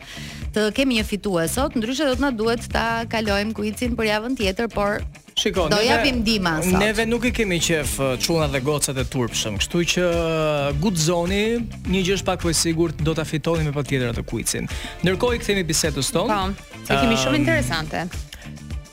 të 0.56 0.66
kemi 0.78 0.98
një 1.00 1.06
fitues 1.06 1.58
sot, 1.58 1.78
ndryshe 1.78 2.08
do 2.08 2.16
të 2.18 2.26
na 2.26 2.32
duhet 2.34 2.66
ta 2.74 2.88
kalojmë 3.12 3.54
kuicin 3.58 3.98
për 3.98 4.12
javën 4.14 4.38
tjetër, 4.40 4.70
por 4.74 5.02
Shiko, 5.38 5.68
do 5.70 5.78
japim 5.86 6.24
ndihmë 6.24 6.52
sa. 6.66 6.78
Neve 6.82 7.06
nuk 7.06 7.26
i 7.30 7.32
kemi 7.36 7.60
qef 7.62 7.98
uh, 8.02 8.14
çunat 8.22 8.50
dhe 8.56 8.62
gocat 8.66 8.98
e 8.98 9.06
turpshëm, 9.06 9.60
kështu 9.62 9.84
që 9.94 10.06
uh, 10.10 10.80
good 10.82 10.98
një 10.98 12.02
gjë 12.08 12.16
është 12.18 12.28
pak 12.32 12.46
më 12.48 12.54
sigurt 12.58 12.98
do 13.06 13.14
ta 13.14 13.24
fitoni 13.26 13.64
me 13.68 13.74
patjetër 13.76 14.16
atë 14.16 14.24
kuicin. 14.32 14.68
Ndërkohë 15.06 15.38
i 15.38 15.42
kthemi 15.44 15.64
bisedën 15.70 16.10
tonë. 16.14 16.40
Po. 16.88 16.88
kemi 17.04 17.18
shumë 17.22 17.42
interesante. 17.44 18.08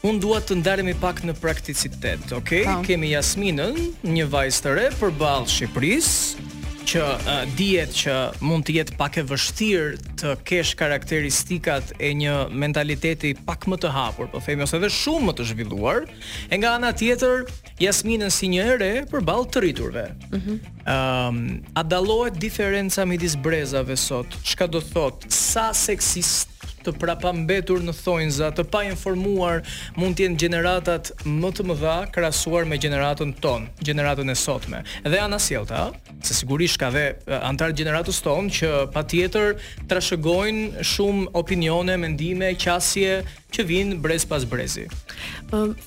Unë 0.04 0.20
dua 0.20 0.42
të 0.44 0.58
ndalemi 0.60 0.92
pak 1.00 1.22
në 1.24 1.32
prakticitet 1.40 2.34
okay? 2.36 2.66
Pa. 2.68 2.76
Po. 2.76 2.84
Kemi 2.84 3.14
Jasminën, 3.14 3.80
një 4.04 4.28
vajzë 4.34 4.66
të 4.66 4.74
re 4.76 4.88
për 5.00 5.14
Shqipërisë, 5.48 6.50
që 6.94 7.00
uh, 7.02 7.32
dihet 7.58 7.90
që 7.96 8.12
mund 8.46 8.62
të 8.68 8.74
jetë 8.76 8.94
pak 9.00 9.16
e 9.18 9.22
vështirë 9.26 9.96
të 10.20 10.34
kesh 10.46 10.74
karakteristikat 10.78 11.90
e 11.98 12.12
një 12.20 12.34
mentaliteti 12.54 13.32
pak 13.42 13.66
më 13.70 13.78
të 13.82 13.90
hapur, 13.96 14.28
po 14.30 14.38
themi 14.44 14.62
ose 14.66 14.78
edhe 14.78 14.90
shumë 14.94 15.26
më 15.26 15.34
të 15.40 15.46
zhvilluar, 15.48 16.04
e 16.06 16.60
nga 16.62 16.76
ana 16.78 16.92
tjetër 16.94 17.48
Jasminën 17.82 18.30
si 18.30 18.46
një 18.52 18.66
ere 18.76 18.90
përballë 19.10 19.50
të 19.50 19.62
rriturve. 19.64 20.04
Ëm, 20.14 20.16
mm 20.30 20.40
-hmm. 20.40 20.88
um, 20.96 21.68
a 21.74 21.82
dallohet 21.82 22.38
diferenca 22.38 23.02
midis 23.10 23.34
brezave 23.42 23.96
sot? 23.98 24.30
Çka 24.46 24.66
do 24.70 24.80
thot? 24.92 25.26
Sa 25.28 25.72
seksist 25.72 26.48
të 26.84 26.92
prapambetur 27.02 27.80
në 27.82 27.94
thonjza, 28.04 28.52
të 28.54 28.62
pa 28.72 28.84
informuar 28.94 29.64
mund 29.98 30.14
të 30.14 30.22
jenë 30.28 30.40
gjeneratat 30.42 31.04
më 31.26 31.50
të 31.56 31.62
mëdha 31.70 31.96
krahasuar 32.14 32.64
me 32.70 32.76
gjeneratën 32.78 33.30
tonë, 33.44 33.66
gjeneratën 33.86 34.30
e 34.30 34.34
sotme. 34.46 34.78
Dhe 35.10 35.18
ana 35.18 35.38
sjellta, 35.38 35.80
ëh, 35.80 36.03
se 36.26 36.34
sigurisht 36.34 36.80
ka 36.80 36.90
dhe 36.90 37.04
antar 37.44 37.72
gjeneratës 37.76 38.20
tonë 38.24 38.52
që 38.58 38.70
patjetër 38.94 39.56
trashëgojnë 39.90 40.84
shumë 40.92 41.28
opinione, 41.36 41.96
mendime, 42.00 42.54
qasje 42.56 43.18
që 43.54 43.62
vinë 43.68 43.96
brez 44.02 44.24
pas 44.26 44.42
brezi. 44.50 44.86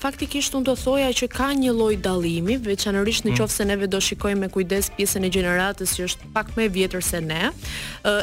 Faktikisht 0.00 0.54
unë 0.56 0.64
do 0.70 0.72
thoja 0.80 1.10
që 1.12 1.26
ka 1.28 1.50
një 1.52 1.74
lloj 1.76 1.98
dallimi, 2.00 2.54
veçanërisht 2.64 3.26
në 3.26 3.32
mm. 3.32 3.36
qoftë 3.42 3.54
se 3.58 3.66
neve 3.68 3.88
do 3.92 3.98
shikojmë 4.00 4.40
me 4.46 4.48
kujdes 4.54 4.88
pjesën 4.96 5.26
e 5.26 5.28
gjeneratës 5.34 5.92
që 5.98 6.06
është 6.08 6.30
pak 6.32 6.54
më 6.56 6.64
e 6.64 6.68
vjetër 6.78 7.04
se 7.04 7.20
ne, 7.20 7.50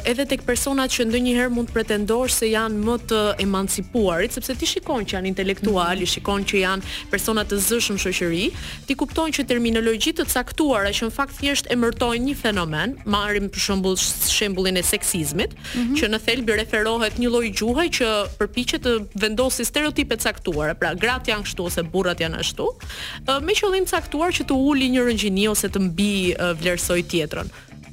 edhe 0.10 0.26
tek 0.32 0.48
personat 0.48 0.96
që 0.96 1.06
ndonjëherë 1.12 1.54
mund 1.54 1.70
të 1.70 1.76
pretendosh 1.76 2.40
se 2.40 2.50
janë 2.50 2.82
më 2.88 2.96
të 3.12 3.22
emancipuarit, 3.46 4.34
sepse 4.40 4.56
ti 4.58 4.72
shikon 4.72 5.06
që 5.06 5.20
janë 5.20 5.30
intelektual, 5.36 5.94
i 6.02 6.08
mhm. 6.08 6.12
shikon 6.16 6.48
që 6.50 6.64
janë 6.64 6.96
persona 7.14 7.46
të 7.46 7.62
zëshëm 7.68 8.02
shoqëri, 8.02 8.48
ti 8.90 8.98
kupton 8.98 9.36
që 9.36 9.46
terminologji 9.54 10.16
të 10.18 10.26
caktuara 10.34 10.90
që 10.90 11.12
në 11.12 11.16
fakt 11.20 11.38
thjesht 11.44 11.70
emërton 11.74 12.05
një 12.14 12.36
fenomen, 12.38 12.94
marrim 13.10 13.48
për 13.50 13.64
shembull 13.64 13.96
shembullin 13.98 14.78
e 14.78 14.84
seksizmit, 14.86 15.56
mm 15.56 15.80
-hmm. 15.80 16.00
që 16.02 16.10
në 16.12 16.20
thelbi 16.26 16.58
referohet 16.60 17.18
një 17.22 17.30
lloj 17.32 17.46
gjuhaj 17.58 17.88
që 17.98 18.08
përpiqet 18.40 18.82
të 18.86 18.96
vendosë 19.22 19.66
stereotipe 19.66 20.18
caktuara, 20.18 20.76
pra 20.76 20.94
gratë 20.94 21.32
janë 21.32 21.46
kështu 21.48 21.64
ose 21.66 21.82
burrat 21.84 22.20
janë 22.20 22.40
ashtu, 22.40 22.68
me 23.48 23.54
qëllim 23.54 23.88
caktuar 23.90 24.34
që 24.34 24.46
të 24.46 24.54
uli 24.68 24.90
një 24.96 25.02
rëngjini 25.08 25.48
ose 25.50 25.70
të 25.70 25.80
mbi 25.90 26.12
vlerësoj 26.62 27.02
tjetrën 27.08 27.50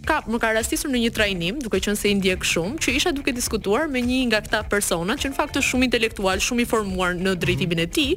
ka 0.07 0.21
më 0.27 0.37
ka 0.43 0.51
rastisur 0.59 0.91
në 0.93 1.01
një 1.07 1.11
trajnim, 1.17 1.59
duke 1.63 1.79
qenë 1.83 1.97
se 1.99 2.11
i 2.11 2.17
ndjek 2.19 2.45
shumë, 2.47 2.79
që 2.83 2.95
isha 2.99 3.13
duke 3.15 3.33
diskutuar 3.37 3.87
me 3.93 4.03
një 4.05 4.19
nga 4.31 4.41
këta 4.45 4.61
persona 4.73 5.17
që 5.19 5.31
në 5.33 5.39
fakt 5.39 5.59
është 5.61 5.71
shumë 5.71 5.89
intelektual, 5.89 6.43
shumë 6.47 6.65
i 6.65 6.69
formuar 6.73 7.15
në 7.19 7.37
drejtimin 7.45 7.85
e 7.85 7.89
tij, 7.97 8.13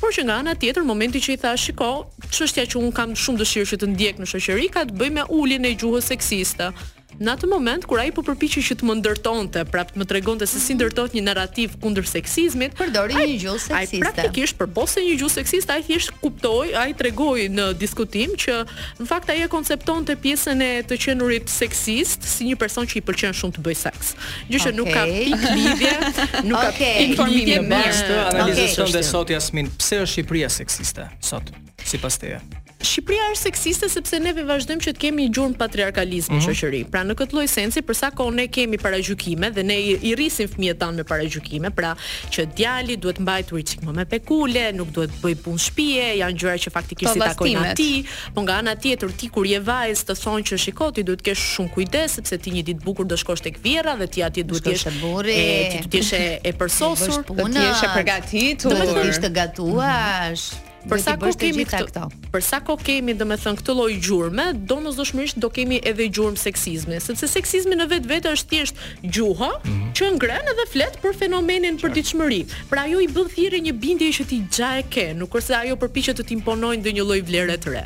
por 0.00 0.14
që 0.16 0.26
nga 0.26 0.40
ana 0.42 0.56
tjetër 0.56 0.86
momenti 0.90 1.20
që 1.26 1.36
i 1.36 1.40
tha, 1.44 1.52
"Shiko, 1.56 1.90
çështja 2.32 2.66
që 2.72 2.80
un 2.82 2.92
kam 2.98 3.14
shumë 3.22 3.40
dëshirë 3.42 3.70
që 3.70 3.76
të 3.82 3.86
ndjek 3.94 4.16
në 4.22 4.26
shoqëri 4.32 4.72
ka 4.76 4.84
të 4.90 4.96
bëjë 4.98 5.16
me 5.18 5.24
uljen 5.42 5.64
e 5.70 5.74
gjuhës 5.80 6.06
seksiste." 6.12 6.72
në 7.20 7.32
atë 7.36 7.48
moment 7.48 7.84
kur 7.88 8.00
ai 8.02 8.08
po 8.14 8.22
përpiqej 8.26 8.62
që 8.68 8.76
të 8.80 8.86
më 8.88 8.94
ndërtonte, 9.00 9.62
prapë 9.72 9.94
të 9.96 10.00
më 10.02 10.06
tregonte 10.10 10.48
se 10.48 10.60
si 10.60 10.74
ndërtohet 10.76 11.14
një 11.16 11.22
narrativ 11.26 11.76
kundër 11.82 12.08
seksizmit, 12.08 12.74
përdori 12.78 13.16
një 13.16 13.38
gjuhë 13.42 13.62
seksiste. 13.62 13.96
Ai 13.96 14.02
praktikisht 14.02 14.58
përpose 14.58 15.04
një 15.04 15.14
gjuhë 15.22 15.34
seksiste, 15.36 15.76
ai 15.76 15.84
thjesht 15.86 16.12
kuptoi, 16.20 16.74
ai 16.78 16.92
tregoi 16.98 17.46
në 17.52 17.70
diskutim 17.80 18.36
që 18.40 18.58
në 19.00 19.08
fakt 19.10 19.32
ai 19.32 19.40
e 19.46 19.48
konceptonte 19.54 20.18
pjesën 20.24 20.64
e 20.66 20.70
të 20.90 20.98
qenurit 21.06 21.50
seksist 21.52 22.26
si 22.28 22.50
një 22.50 22.58
person 22.60 22.88
që 22.90 23.00
i 23.00 23.04
pëlqen 23.08 23.36
shumë 23.40 23.56
të 23.58 23.64
bëj 23.70 23.78
seks. 23.86 24.12
Gjë 24.52 24.62
që 24.66 24.74
okay. 24.74 24.78
nuk 24.82 24.92
ka 24.92 25.08
pik 25.14 25.48
lidhje, 25.56 26.44
nuk 26.50 26.60
ka 26.60 26.68
okay. 26.68 27.00
informimin 27.08 27.70
me 27.72 27.80
Analizës 27.86 28.76
analizën 28.76 28.86
okay. 28.90 29.04
sot 29.14 29.32
Jasmin, 29.32 29.72
pse 29.80 30.02
është 30.04 30.14
Shqipëria 30.16 30.48
seksiste 30.52 31.08
sot? 31.24 31.52
Sipas 31.86 32.16
teje. 32.20 32.40
Shqipëria 32.86 33.24
është 33.32 33.40
seksiste 33.50 33.88
sepse 33.90 34.18
ne 34.22 34.30
vazhdojmë 34.46 34.84
që 34.84 34.92
të 34.94 35.00
kemi 35.02 35.24
një 35.26 35.32
gjurmë 35.36 35.56
patriarkalizmi 35.60 36.36
në 36.36 36.38
mm 36.38 36.42
-hmm. 36.42 36.56
shoqëri. 36.60 36.80
Pra 36.94 37.00
në 37.08 37.16
këtë 37.18 37.34
lloj 37.36 37.44
sensi 37.50 37.80
për 37.88 37.96
sa 37.98 38.10
kohë 38.18 38.34
ne 38.36 38.44
kemi 38.56 38.78
paragjykime 38.82 39.50
dhe 39.56 39.62
ne 39.70 39.78
i 40.10 40.12
rrisim 40.18 40.46
fëmijët 40.52 40.78
tanë 40.84 41.00
me 41.02 41.04
paragjykime, 41.10 41.70
pra 41.78 41.90
që 42.36 42.44
djali 42.58 42.96
duhet 43.02 43.18
mbajtur 43.24 43.62
çik 43.70 43.82
më 43.86 43.94
me 43.98 44.04
pekule, 44.12 44.64
nuk 44.78 44.92
duhet 44.94 45.16
bëj 45.22 45.34
punë 45.46 45.62
shtëpie, 45.66 46.06
janë 46.22 46.38
gjëra 46.42 46.56
që 46.64 46.72
faktikisht 46.76 47.16
i 47.16 47.18
po, 47.20 47.26
takojnë 47.26 47.64
atij, 47.70 48.06
por 48.34 48.42
nga 48.46 48.54
ana 48.62 48.74
tjetër 48.82 49.10
ti 49.20 49.26
kur 49.34 49.46
je 49.52 49.60
vajzë 49.70 50.04
të 50.08 50.14
thonë 50.22 50.44
që 50.50 50.54
shikoj 50.64 50.90
ti 50.94 51.02
duhet 51.08 51.20
të 51.22 51.30
kesh 51.30 51.42
shumë 51.56 51.72
kujdes 51.74 52.10
sepse 52.20 52.38
ti 52.38 52.48
një 52.54 52.62
ditë 52.68 52.82
bukur 52.86 53.04
do 53.10 53.16
shkosh 53.16 53.42
tek 53.48 53.56
vjerra 53.64 53.96
dhe 54.00 54.06
ti 54.12 54.22
atje 54.22 54.42
duhet 54.46 54.64
të 54.66 54.70
jesh 54.74 54.86
e 54.86 54.92
burri, 55.00 55.34
ti 55.34 55.76
duhet 55.78 55.90
të 55.92 55.96
jesh 55.98 56.14
e 56.50 56.52
përsosur, 56.58 57.18
ti 57.34 57.58
jesh 57.68 57.84
e 57.86 57.90
përgatitur, 57.98 58.80
ti 58.94 59.06
jesh 59.08 59.22
e 59.22 59.30
gatuar 59.30 60.70
për 60.86 61.00
sa 61.02 61.14
kohë 61.18 61.36
kemi 61.40 61.64
këtë, 61.66 61.80
këto. 61.88 62.30
Për 62.32 62.44
sa 62.46 62.58
kohë 62.64 62.84
kemi 62.86 63.14
domethënë, 63.18 63.58
këtë 63.60 63.74
lloj 63.74 63.94
gjurmë, 64.06 64.44
domosdoshmërisht 64.70 65.40
do 65.42 65.48
kemi 65.52 65.80
edhe 65.86 66.06
gjurmë 66.14 66.38
seksizmi, 66.38 67.00
sepse 67.02 67.28
seksizmi 67.32 67.78
në 67.80 67.86
vetvete 67.90 68.30
është 68.36 68.50
thjesht 68.52 68.82
gjuha 69.16 69.48
mm 69.52 69.70
-hmm. 69.70 69.92
që 69.98 70.10
ngren 70.18 70.44
edhe 70.52 70.66
flet 70.72 70.98
për 71.02 71.16
fenomenin 71.22 71.74
e 71.78 71.82
përditshmëri. 71.82 72.40
Pra 72.70 72.84
ajo 72.86 73.00
i 73.00 73.08
bën 73.16 73.28
thirrje 73.34 73.60
një 73.66 73.74
bindje 73.82 74.08
që 74.18 74.26
ti 74.30 74.38
gja 74.58 74.70
e 74.78 74.82
ke, 74.92 75.06
nuk 75.14 75.30
kurse 75.30 75.52
ajo 75.62 75.74
përpiqet 75.82 76.16
të 76.20 76.24
timponojë 76.30 76.78
ndonjë 76.80 77.04
lloj 77.08 77.20
vlere 77.28 77.56
të 77.64 77.68
re. 77.74 77.84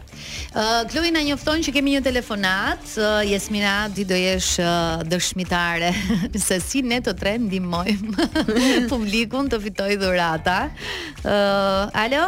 Ë, 0.54 0.84
uh, 0.84 1.10
na 1.12 1.22
njofton 1.26 1.58
që 1.64 1.70
kemi 1.72 1.90
një 1.96 2.02
telefonat, 2.04 2.82
uh, 2.98 3.24
Jesmina, 3.30 3.88
ti 3.94 4.04
do 4.04 4.14
jesh 4.14 4.58
uh, 4.60 4.66
dëshmitare 5.10 5.90
se 6.46 6.60
si 6.60 6.82
ne 6.82 6.98
të 7.00 7.12
tre 7.20 7.38
ndihmojmë 7.38 8.28
publikun 8.92 9.48
të 9.50 9.56
fitojë 9.64 9.96
dhuratë. 10.02 10.58
Ë, 11.24 11.34
uh, 11.34 12.02
alo? 12.04 12.26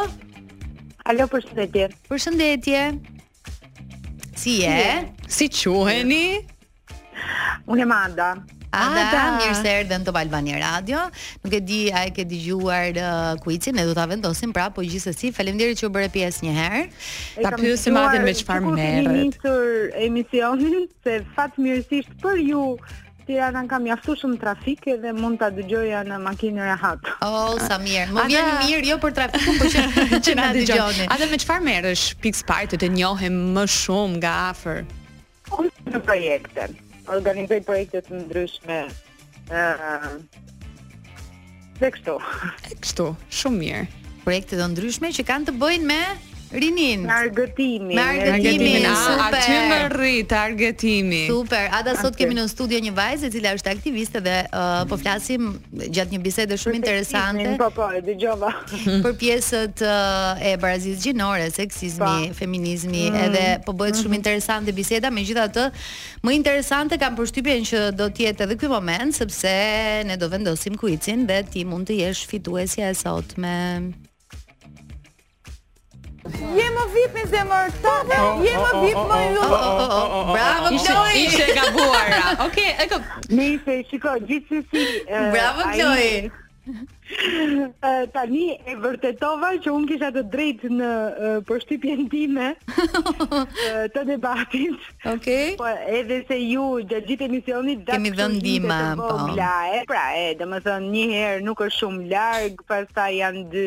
Alo, 1.02 1.24
përshëndetje. 1.32 1.86
Përshëndetje. 2.08 2.80
Si 4.38 4.52
je? 4.62 4.82
Si 5.26 5.48
quheni? 5.50 6.40
Unë 7.66 7.82
e 7.82 7.86
Manda. 7.90 8.28
Ada, 8.72 9.00
Ada. 9.04 9.22
mirë 9.40 9.56
se 9.58 9.72
erdhe 9.78 9.98
në 10.00 10.06
Top 10.06 10.16
Albania 10.16 10.60
Radio. 10.62 11.02
Nuk 11.42 11.56
e 11.58 11.60
di 11.60 11.80
a 11.92 12.04
e 12.08 12.12
ke 12.16 12.22
dëgjuar 12.30 13.00
uh, 13.02 13.34
kuicin, 13.44 13.74
ne 13.76 13.84
do 13.84 13.92
ta 13.98 14.06
vendosim 14.08 14.54
prapë, 14.56 14.76
por 14.78 14.86
gjithsesi 14.88 15.32
faleminderit 15.36 15.76
që 15.82 15.90
u 15.90 15.92
bëre 15.92 16.08
pjesë 16.14 16.46
një 16.46 16.54
herë. 16.60 16.82
Ta 17.44 17.50
pyesim 17.58 17.98
atë 18.00 18.22
me 18.24 18.32
çfarë 18.38 18.72
merret. 18.78 19.22
Ne 19.34 19.42
kemi 19.42 19.66
e 19.66 20.06
emisionin 20.06 20.86
se 21.04 21.18
fatmirësisht 21.36 22.14
për 22.22 22.40
ju 22.46 22.64
Tirana 23.26 23.62
kam 23.70 23.84
mjaftu 23.86 24.14
shumë 24.18 24.38
trafik 24.40 24.86
edhe 24.96 25.12
mund 25.14 25.38
ta 25.38 25.48
dëgjoja 25.54 26.00
në 26.08 26.16
makinën 26.24 26.64
e 26.66 26.74
hat. 26.80 27.10
Oh, 27.22 27.54
sa 27.62 27.78
mirë. 27.78 28.08
Më 28.16 28.24
vjen 28.32 28.48
Ata... 28.48 28.64
mirë 28.66 28.88
jo 28.90 28.96
për 29.02 29.14
trafikun, 29.18 29.60
por 29.60 29.70
që 29.74 30.18
që 30.28 30.34
na 30.38 30.48
dëgjoni. 30.56 31.06
A 31.10 31.18
dhe 31.20 31.28
me 31.30 31.38
çfarë 31.44 31.64
merresh 31.68 32.04
pikë 32.24 32.40
spart 32.42 32.74
të 32.74 32.80
të 32.82 32.90
njohem 32.96 33.38
më 33.54 33.64
shumë 33.76 34.18
nga 34.20 34.32
afër? 34.48 34.82
Unë 35.60 36.02
projekte. 36.06 36.66
Organizoj 37.12 37.60
projekte 37.68 38.02
të 38.08 38.20
ndryshme. 38.24 38.80
Ëh. 39.52 39.86
Uh, 40.10 40.18
Tekstu. 41.82 42.18
Shumë 43.30 43.62
mirë. 43.62 43.84
Projekte 44.26 44.58
të 44.58 44.68
ndryshme 44.74 45.14
që 45.14 45.28
kanë 45.30 45.50
të 45.52 45.58
bëjnë 45.62 45.86
me 45.90 46.02
Rinin. 46.54 47.02
Me 47.06 47.12
argëtimin. 47.12 47.94
Me 47.94 48.02
argëtimin. 48.84 48.86
Super. 48.92 49.22
Aty 49.28 49.54
më 49.72 49.78
rri 49.96 50.12
targetimi. 50.28 51.20
Super. 51.30 51.68
Ata 51.72 51.94
sot 52.00 52.16
kemi 52.18 52.36
në 52.36 52.44
studio 52.52 52.80
një 52.84 52.92
vajzë 52.96 53.28
e 53.28 53.32
cila 53.34 53.52
është 53.56 53.72
aktiviste 53.72 54.20
dhe 54.24 54.34
uh, 54.52 54.82
po 54.90 54.98
flasim 55.00 55.46
gjatë 55.72 56.12
një 56.16 56.20
bisede 56.26 56.58
shumë 56.60 56.80
interesante. 56.80 57.54
Po 57.62 57.70
po, 57.76 57.88
e 57.98 58.02
dëgjova. 58.04 58.52
Për 59.06 59.16
pjesët 59.24 59.84
uh, 59.86 60.42
e 60.50 60.54
barazisë 60.62 61.06
gjinore, 61.08 61.48
seksizmi, 61.54 62.00
pa. 62.04 62.12
Po. 62.20 62.36
feminizmi, 62.42 63.06
mm. 63.10 63.22
edhe 63.28 63.44
po 63.64 63.72
bëhet 63.72 63.96
shumë 63.96 64.04
mm-hmm. 64.10 64.20
interesante 64.20 64.76
biseda, 64.76 65.08
megjithatë 65.10 65.68
më 66.26 66.34
interesante 66.36 66.98
kam 67.00 67.16
përshtypjen 67.18 67.64
që 67.66 67.84
do 67.96 68.10
të 68.12 68.26
jetë 68.28 68.46
edhe 68.46 68.58
ky 68.60 68.68
moment 68.70 69.16
sepse 69.16 69.52
ne 70.06 70.16
do 70.20 70.28
vendosim 70.32 70.76
kuicin 70.78 71.24
dhe 71.26 71.40
ti 71.52 71.64
mund 71.68 71.88
të 71.88 72.00
jesh 72.04 72.26
fituesja 72.30 72.92
e 72.92 72.98
sotme. 72.98 73.56
Je 76.30 76.66
më 76.74 76.82
vip 76.94 77.10
me 77.18 77.22
zemër 77.26 77.66
tope, 77.82 78.14
oh, 78.14 78.38
je 78.46 78.52
më 78.54 78.68
oh, 78.70 78.82
vip 78.86 78.94
oh, 78.94 79.08
më 79.10 79.18
i 79.26 79.46
Bravo, 80.36 80.68
Chloe. 80.78 81.18
Ishe 81.18 81.46
ka 81.56 81.64
buara. 81.74 82.20
Ok, 82.46 82.56
e 82.82 82.86
këpë. 82.92 83.20
Nice, 83.34 83.74
shiko, 83.90 84.14
gjithë 84.30 84.60
si... 84.70 84.84
Eh, 85.12 85.24
Bravo, 85.34 85.66
Chloe. 85.74 86.30
Tani 88.14 88.44
e 88.68 88.74
vërtetova 88.80 89.52
që 89.62 89.72
unë 89.72 89.88
kisha 89.90 90.08
të 90.14 90.22
drejt 90.32 90.62
në 90.72 90.90
përshtypjen 91.48 92.06
time 92.12 92.50
të 93.94 94.04
debatit. 94.08 94.78
Okej. 95.04 95.12
Okay. 95.14 95.48
Po 95.60 95.68
edhe 95.98 96.20
se 96.28 96.38
ju 96.42 96.66
gjatë 96.90 97.10
gjithë 97.10 97.26
emisionit 97.28 97.84
dash 97.86 97.98
kemi 97.98 98.14
dhënë 98.18 98.38
ndihmë, 98.40 98.80
po. 99.00 99.10
La, 99.38 99.52
e 99.78 99.82
pra, 99.90 100.06
e, 100.20 100.30
domethënë 100.40 100.92
një 100.94 101.04
herë 101.12 101.44
nuk 101.48 101.62
është 101.66 101.82
shumë 101.82 102.08
larg, 102.12 102.64
pastaj 102.70 103.10
janë 103.20 103.44
dy 103.54 103.66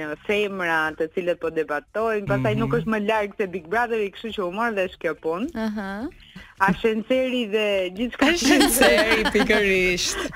në 0.00 0.10
femra 0.26 0.80
të 0.98 1.10
cilët 1.16 1.42
po 1.42 1.52
debatojnë, 1.56 2.26
pastaj 2.30 2.36
mm 2.54 2.56
-hmm. 2.56 2.64
nuk 2.64 2.70
mhm. 2.74 2.78
është 2.80 2.92
më 2.96 3.04
larg 3.08 3.36
se 3.40 3.46
Big 3.56 3.66
Brother, 3.72 4.00
kështu 4.14 4.34
që 4.36 4.46
u 4.48 4.50
mor 4.58 4.70
dhe 4.76 4.88
është 4.90 5.00
kjo 5.04 5.14
punë. 5.26 5.48
Aha. 5.66 5.68
Uh 5.70 5.76
-huh. 5.76 6.28
A 6.60 6.68
shenceri 6.76 7.42
dhe 7.52 7.66
gjithë 7.96 8.18
ka 8.20 8.28
shenceri 8.36 9.22
pikërisht. 9.32 10.26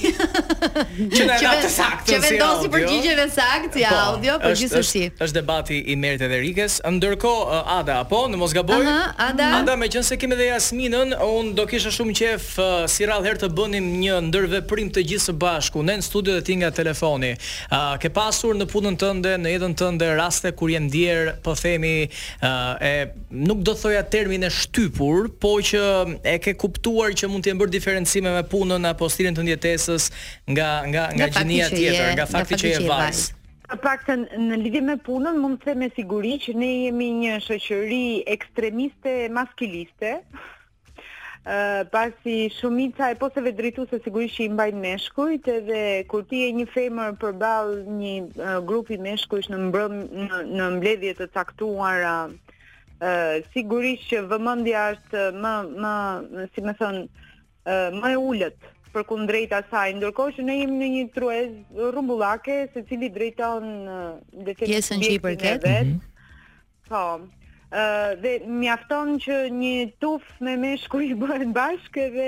që 1.14 1.28
na 1.28 1.38
jep 1.42 1.64
saktë. 1.70 2.10
Që 2.10 2.18
vendosi 2.26 2.70
përgjigjen 2.74 3.22
e 3.24 3.28
saktë 3.36 3.82
I 3.84 3.86
po, 3.92 3.94
audio 4.08 4.36
për 4.42 4.54
gjithësi. 4.60 5.04
Është 5.26 5.36
debati 5.40 5.78
i 5.86 5.96
Merit 6.02 6.22
edhe 6.26 6.38
Rikes. 6.42 6.80
Ndërkohë 6.98 7.46
uh, 7.46 7.72
Ada, 7.78 8.00
po, 8.10 8.24
në 8.30 8.42
mos 8.42 8.54
gaboj. 8.58 8.80
Aha, 8.82 9.14
Ada. 9.30 9.52
Ada, 9.62 9.78
meqense 9.82 10.18
kemi 10.22 10.34
edhe 10.38 10.50
Jasminën, 10.50 11.14
un 11.30 11.54
do 11.58 11.66
kisha 11.70 11.94
shumë 11.94 12.18
qejf 12.24 12.50
uh, 12.62 12.70
si 12.90 13.06
rallë 13.10 13.30
herë 13.30 13.44
të 13.46 13.52
bënim 13.58 13.90
një 14.04 14.20
ndërveprim 14.32 14.79
bërim 14.80 14.92
të 14.94 15.02
gjithë 15.08 15.26
së 15.28 15.34
bashku, 15.36 15.82
në 15.84 15.98
studio 16.02 16.34
dhe 16.34 16.44
ti 16.46 16.54
nga 16.56 16.70
telefoni. 16.72 17.34
Uh, 17.70 17.98
ke 18.00 18.08
pasur 18.16 18.56
në 18.56 18.66
punën 18.70 18.96
tënde, 18.98 19.34
në 19.40 19.52
jetën 19.54 19.74
tënde 19.76 20.08
raste 20.18 20.52
kur 20.56 20.70
je 20.72 20.80
ndier, 20.80 21.34
po 21.44 21.54
themi, 21.54 22.08
uh, 22.40 22.74
e 22.80 23.10
nuk 23.30 23.60
do 23.66 23.74
thoja 23.76 24.02
termin 24.02 24.44
e 24.46 24.50
shtypur, 24.50 25.28
po 25.40 25.52
që 25.60 26.20
e 26.32 26.38
ke 26.42 26.54
kuptuar 26.56 27.12
që 27.12 27.28
mund 27.28 27.44
të 27.44 27.52
jem 27.52 27.60
bërë 27.60 27.74
diferencime 27.74 28.32
me 28.38 28.44
punën 28.48 28.88
apo 28.88 29.08
stilin 29.12 29.36
të 29.36 29.44
ndjetesës 29.50 30.08
nga 30.52 30.70
nga 30.86 31.10
nga, 31.16 31.26
nga 31.26 31.28
gjinia 31.34 31.68
tjetër, 31.72 32.14
nga 32.16 32.26
fakti 32.30 32.58
që 32.64 32.72
je 32.74 32.88
vajzë. 32.88 33.28
Pak 33.82 34.00
të 34.08 34.14
në 34.48 34.56
lidhje 34.64 34.80
me 34.82 34.96
punën, 35.06 35.36
mund 35.38 35.60
të 35.62 35.70
se 35.70 35.74
me 35.78 35.86
siguri 35.94 36.38
që 36.42 36.56
ne 36.58 36.70
jemi 36.86 37.10
një 37.20 37.36
shëqëri 37.44 38.04
ekstremiste 38.32 39.12
maskiliste, 39.30 40.16
pasi 41.90 42.48
shumica 42.50 43.10
e 43.10 43.14
poseve 43.16 43.52
drejtuese 43.56 43.98
sigurisht 44.04 44.36
që 44.38 44.44
i 44.46 44.50
mbajnë 44.54 44.80
meshkujt 44.84 45.48
edhe 45.50 45.80
kur 46.10 46.22
ti 46.30 46.44
je 46.44 46.50
një 46.58 46.66
femër 46.70 47.14
përballë 47.18 47.86
një 48.00 48.60
grupi 48.68 48.98
meshkujsh 49.02 49.50
në 49.50 49.58
mbrëm 49.68 49.94
në, 50.28 50.40
në 50.56 50.66
mbledhje 50.76 51.14
të 51.18 51.26
caktuara 51.34 52.14
sigurisht 53.54 54.06
që 54.12 54.22
vëmendja 54.30 54.84
është 54.94 55.24
më 55.42 55.54
më 55.82 55.94
si 56.54 56.66
më 56.68 56.76
thon 56.82 57.02
më 58.02 58.12
e 58.14 58.20
ulët 58.20 58.60
për 58.90 59.04
kundrejt 59.06 59.52
asaj, 59.54 59.92
ndërkohë 60.00 60.32
që 60.36 60.44
ne 60.46 60.54
jemi 60.60 60.78
në 60.82 60.86
një 60.94 61.02
truez 61.14 61.50
rrumbullake 61.92 62.64
se 62.74 62.80
cili 62.88 63.06
drejton 63.14 63.68
uh, 63.86 64.56
pjesën 64.58 64.98
që 65.04 65.12
i 65.14 65.20
përket. 65.22 65.66
Mhm. 65.68 66.00
Po 66.90 67.04
dhe 68.22 68.32
mjafton 68.46 69.14
që 69.22 69.36
një 69.54 69.74
tuf 70.02 70.24
me 70.42 70.56
meshkuj 70.58 71.12
bëhet 71.20 71.52
bashkë 71.54 72.06
dhe 72.16 72.26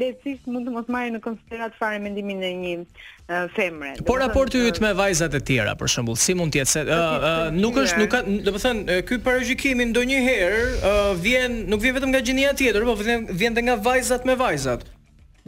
lehtësisht 0.00 0.48
mund 0.48 0.64
të 0.68 0.72
mos 0.78 0.88
marrë 0.88 1.12
në 1.16 1.20
konsiderat 1.26 1.76
fare 1.76 2.00
mendimin 2.00 2.40
e 2.48 2.52
një 2.62 2.72
uh, 2.80 3.44
femre. 3.56 3.92
Do 3.98 4.06
por 4.08 4.22
raporti 4.24 4.62
yt 4.70 4.80
me 4.80 4.94
vajzat 4.96 5.36
e 5.36 5.42
tjera 5.44 5.76
për 5.76 5.92
shembull, 5.92 6.16
si 6.16 6.36
mund 6.38 6.56
të 6.56 6.62
jetë 6.62 6.72
se 6.72 6.86
uh, 6.88 7.30
nuk 7.52 7.76
është 7.84 8.00
nuk 8.00 8.14
ka, 8.16 8.22
do 8.48 8.56
të 8.56 8.64
thënë 8.64 9.00
ky 9.08 9.20
parajgjikimi 9.28 9.90
ndonjëherë 9.90 10.68
uh, 10.80 11.14
vjen 11.20 11.62
nuk 11.68 11.84
vjen 11.84 11.98
vetëm 12.00 12.14
nga 12.16 12.24
gjinia 12.24 12.56
tjetër, 12.56 12.88
por 12.88 12.96
vjen 13.04 13.28
vjen 13.28 13.58
edhe 13.58 13.68
nga 13.68 13.76
vajzat 13.90 14.24
me 14.24 14.38
vajzat 14.40 14.88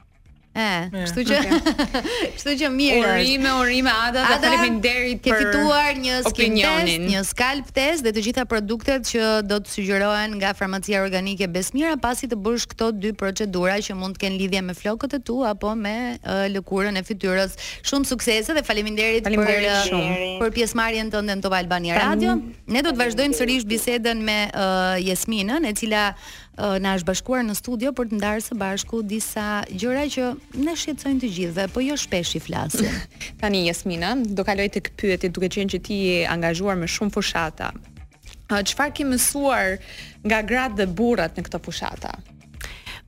E, 0.57 0.89
kështu 0.91 1.23
që 1.29 1.39
kështu 2.37 2.55
që 2.59 2.69
mirë. 2.73 3.17
Urime, 3.21 3.51
urime 3.63 3.93
Ada, 3.93 4.25
Ada 4.25 4.39
dhe 4.43 4.49
faleminderit 4.49 5.21
për. 5.23 5.29
Ke 5.29 5.51
fituar 5.53 5.99
një 6.01 6.17
skin 6.27 6.57
test, 6.59 6.93
një 7.05 7.21
scalp 7.29 7.69
test 7.77 8.07
dhe 8.07 8.13
të 8.17 8.25
gjitha 8.27 8.47
produktet 8.51 9.07
që 9.13 9.27
do 9.47 9.59
të 9.63 9.75
sugjerohen 9.77 10.35
nga 10.41 10.55
farmacia 10.59 11.03
organike 11.05 11.47
Besmira 11.53 11.95
pasi 12.01 12.31
të 12.33 12.41
bësh 12.47 12.67
këto 12.73 12.91
dy 12.97 13.13
procedura 13.21 13.77
që 13.85 13.97
mund 14.01 14.19
të 14.19 14.25
kenë 14.25 14.41
lidhje 14.43 14.65
me 14.71 14.75
flokët 14.79 15.15
e 15.21 15.23
tu 15.31 15.39
apo 15.47 15.75
me 15.79 15.95
uh, 16.17 16.49
lëkurën 16.55 16.99
e 16.99 17.05
fytyrës. 17.07 17.55
Shumë 17.87 18.11
suksese 18.11 18.57
dhe 18.59 18.65
faleminderit, 18.67 19.29
faleminderit 19.29 19.71
për 19.71 19.93
shumë. 19.93 20.35
për 20.43 20.57
pjesëmarrjen 20.59 21.15
tënde 21.15 21.39
në 21.39 21.45
Top 21.47 21.55
Albania 21.61 22.01
Radio. 22.03 22.35
Ne 22.67 22.83
do 22.83 22.91
të 22.97 23.01
vazhdojmë 23.05 23.39
sërish 23.41 23.69
bisedën 23.71 24.25
me 24.31 24.41
uh, 24.51 24.97
Jesminën, 25.05 25.69
e 25.71 25.75
cila 25.79 26.09
na 26.83 26.93
është 26.99 27.07
bashkuar 27.13 27.45
në 27.47 27.55
studio 27.59 27.93
për 27.95 28.09
të 28.11 28.19
ndarë 28.19 28.43
së 28.49 28.57
bashku 28.59 29.03
disa 29.07 29.45
gjëra 29.71 30.05
që 30.11 30.25
ne 30.65 30.75
shqetësojnë 30.75 31.21
të 31.23 31.31
gjithëve, 31.37 31.69
po 31.75 31.85
jo 31.85 31.97
shpesh 32.01 32.35
i 32.39 32.43
flasim. 32.43 32.97
Tani 33.41 33.63
Jasmina, 33.69 34.13
do 34.25 34.45
kaloj 34.49 34.67
tek 34.75 34.91
pyetja 34.99 35.31
duke 35.31 35.53
qenë 35.55 35.75
që 35.77 35.83
ti 35.89 36.01
je 36.07 36.19
angazhuar 36.35 36.79
me 36.81 36.91
shumë 36.91 37.15
fushata. 37.15 37.71
Çfarë 38.49 38.95
ke 38.97 39.05
mësuar 39.05 39.77
nga 40.25 40.43
gratë 40.51 40.81
dhe 40.83 40.91
burrat 40.99 41.37
në 41.39 41.47
këto 41.47 41.61
fushata? 41.67 42.17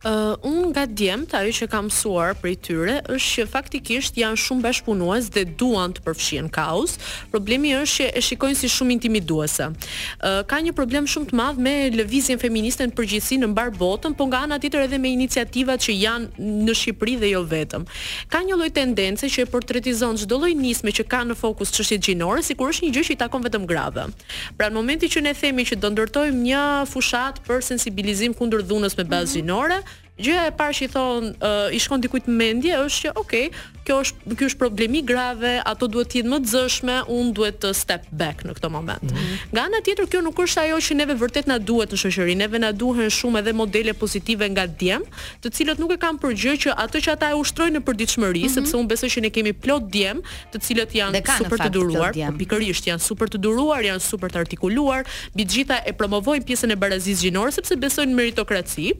Uh, 0.01 0.33
unë 0.49 0.71
nga 0.73 0.85
djemt, 0.89 1.35
ajo 1.37 1.51
që 1.53 1.67
kam 1.69 1.91
suar 1.93 2.31
për 2.41 2.49
i 2.49 2.55
tyre, 2.65 2.93
është 3.13 3.31
që 3.33 3.43
faktikisht 3.53 4.17
janë 4.17 4.39
shumë 4.41 4.63
bashkëpunuas 4.65 5.27
dhe 5.35 5.43
duan 5.61 5.93
të 5.93 6.01
përfshien 6.07 6.47
kaos. 6.49 6.95
Problemi 7.29 7.75
është 7.77 8.07
që 8.07 8.07
e 8.17 8.23
shikojnë 8.25 8.57
si 8.63 8.71
shumë 8.73 8.95
intimiduese. 8.95 9.67
Uh, 9.77 10.39
ka 10.49 10.63
një 10.65 10.73
problem 10.79 11.05
shumë 11.05 11.29
të 11.29 11.37
madh 11.37 11.61
me 11.67 11.75
lëvizjen 11.99 12.41
feministe 12.41 12.87
në 12.89 12.97
përgjithësi 12.97 13.39
në 13.43 13.51
mbar 13.53 13.75
botën, 13.77 14.15
po 14.17 14.25
nga 14.31 14.41
ana 14.49 14.57
tjetër 14.63 14.87
edhe 14.87 15.03
me 15.05 15.13
iniciativat 15.13 15.85
që 15.85 15.99
janë 16.07 16.49
në 16.71 16.79
Shqipëri 16.81 17.19
dhe 17.21 17.35
jo 17.35 17.45
vetëm. 17.53 17.85
Ka 18.33 18.41
një 18.49 18.57
lloj 18.57 18.71
tendence 18.81 19.29
që 19.29 19.45
e 19.45 19.51
portretizon 19.53 20.17
çdo 20.25 20.41
lloj 20.41 20.55
nisme 20.57 20.97
që 20.97 21.05
ka 21.13 21.27
në 21.29 21.37
fokus 21.45 21.75
çështjet 21.77 22.09
gjinore, 22.09 22.41
sikur 22.49 22.73
është 22.73 22.87
një 22.89 22.97
gjë 22.97 23.05
që 23.11 23.15
i 23.19 23.19
takon 23.27 23.45
vetëm 23.45 23.69
grave. 23.69 24.09
Pra 24.57 24.73
në 24.73 24.81
momentin 24.81 25.13
që 25.13 25.27
ne 25.29 25.37
themi 25.37 25.69
që 25.69 25.77
do 25.85 25.93
ndërtojmë 25.93 26.41
një 26.49 26.65
fushat 26.89 27.45
për 27.45 27.61
sensibilizim 27.73 28.33
kundër 28.41 28.65
dhunës 28.65 28.97
me 28.97 29.05
bazë 29.05 29.37
mm 29.43 29.43
gjinore, 29.43 29.81
Gjëja 30.19 30.49
e 30.51 30.55
parë 30.57 30.75
që 30.79 30.87
i 30.89 30.93
thon, 30.93 31.31
uh, 31.43 31.75
i 31.75 31.79
shkon 31.83 32.03
dikujt 32.07 32.27
në 32.29 32.35
mendje 32.43 32.79
është 32.87 33.07
që, 33.07 33.13
okay, 33.21 33.51
kjo 33.87 33.95
është 34.05 34.35
ky 34.37 34.47
është 34.51 34.59
problemi 34.61 35.01
grave, 35.09 35.55
ato 35.67 35.87
duhet 35.89 36.11
të 36.13 36.19
jenë 36.21 36.31
më 36.35 36.39
të 36.45 36.51
zëshme, 36.51 36.97
un 37.15 37.31
duhet 37.35 37.57
të 37.63 37.71
step 37.79 38.05
back 38.21 38.43
në 38.47 38.53
këtë 38.59 38.69
moment. 38.71 39.03
Mm 39.03 39.17
-hmm. 39.17 39.49
Nga 39.55 39.63
ana 39.65 39.79
tjetër, 39.87 40.07
kjo 40.11 40.21
nuk 40.27 40.37
është 40.45 40.61
ajo 40.67 40.77
që 40.87 40.95
neve 41.01 41.15
vërtet 41.23 41.47
na 41.49 41.57
duhet 41.59 41.93
në 41.95 41.99
shoqëri, 42.03 42.37
neve 42.37 42.59
na 42.59 42.73
duhen 42.73 43.09
shumë 43.11 43.39
edhe 43.39 43.53
modele 43.53 43.93
pozitive 43.95 44.49
nga 44.49 44.67
djem, 44.67 45.03
të 45.43 45.49
cilët 45.57 45.79
nuk 45.79 45.93
e 45.93 45.97
kanë 46.05 46.19
për 46.23 46.33
gjë 46.43 46.55
që 46.63 46.69
ato 46.77 46.99
që 46.99 47.11
ata 47.13 47.31
e 47.31 47.35
ushtrojnë 47.35 47.75
në 47.79 47.81
përditshmëri, 47.89 48.41
mm 48.41 48.45
-hmm. 48.45 48.55
sepse 48.55 48.77
un 48.77 48.87
besoj 48.89 49.09
që 49.15 49.21
ne 49.23 49.31
kemi 49.31 49.53
plot 49.53 49.83
djem, 49.93 50.21
të 50.53 50.57
cilët 50.67 50.91
janë 50.95 51.23
ka 51.23 51.35
super 51.39 51.59
të 51.59 51.69
duruar, 51.71 52.13
pikërisht 52.39 52.85
janë 52.91 53.01
super 53.11 53.29
të 53.33 53.39
duruar, 53.39 53.81
janë 53.83 54.01
super 54.11 54.29
të 54.33 54.39
artikuluar, 54.45 55.05
mbi 55.35 55.45
gjitha 55.45 55.77
e 55.89 55.93
promovojnë 55.93 56.45
pjesën 56.47 56.71
e 56.73 56.77
barazisë 56.77 57.21
gjinore 57.23 57.53
sepse 57.53 57.75
besojnë 57.77 58.11
në 58.13 58.17
meritokraci. 58.17 58.93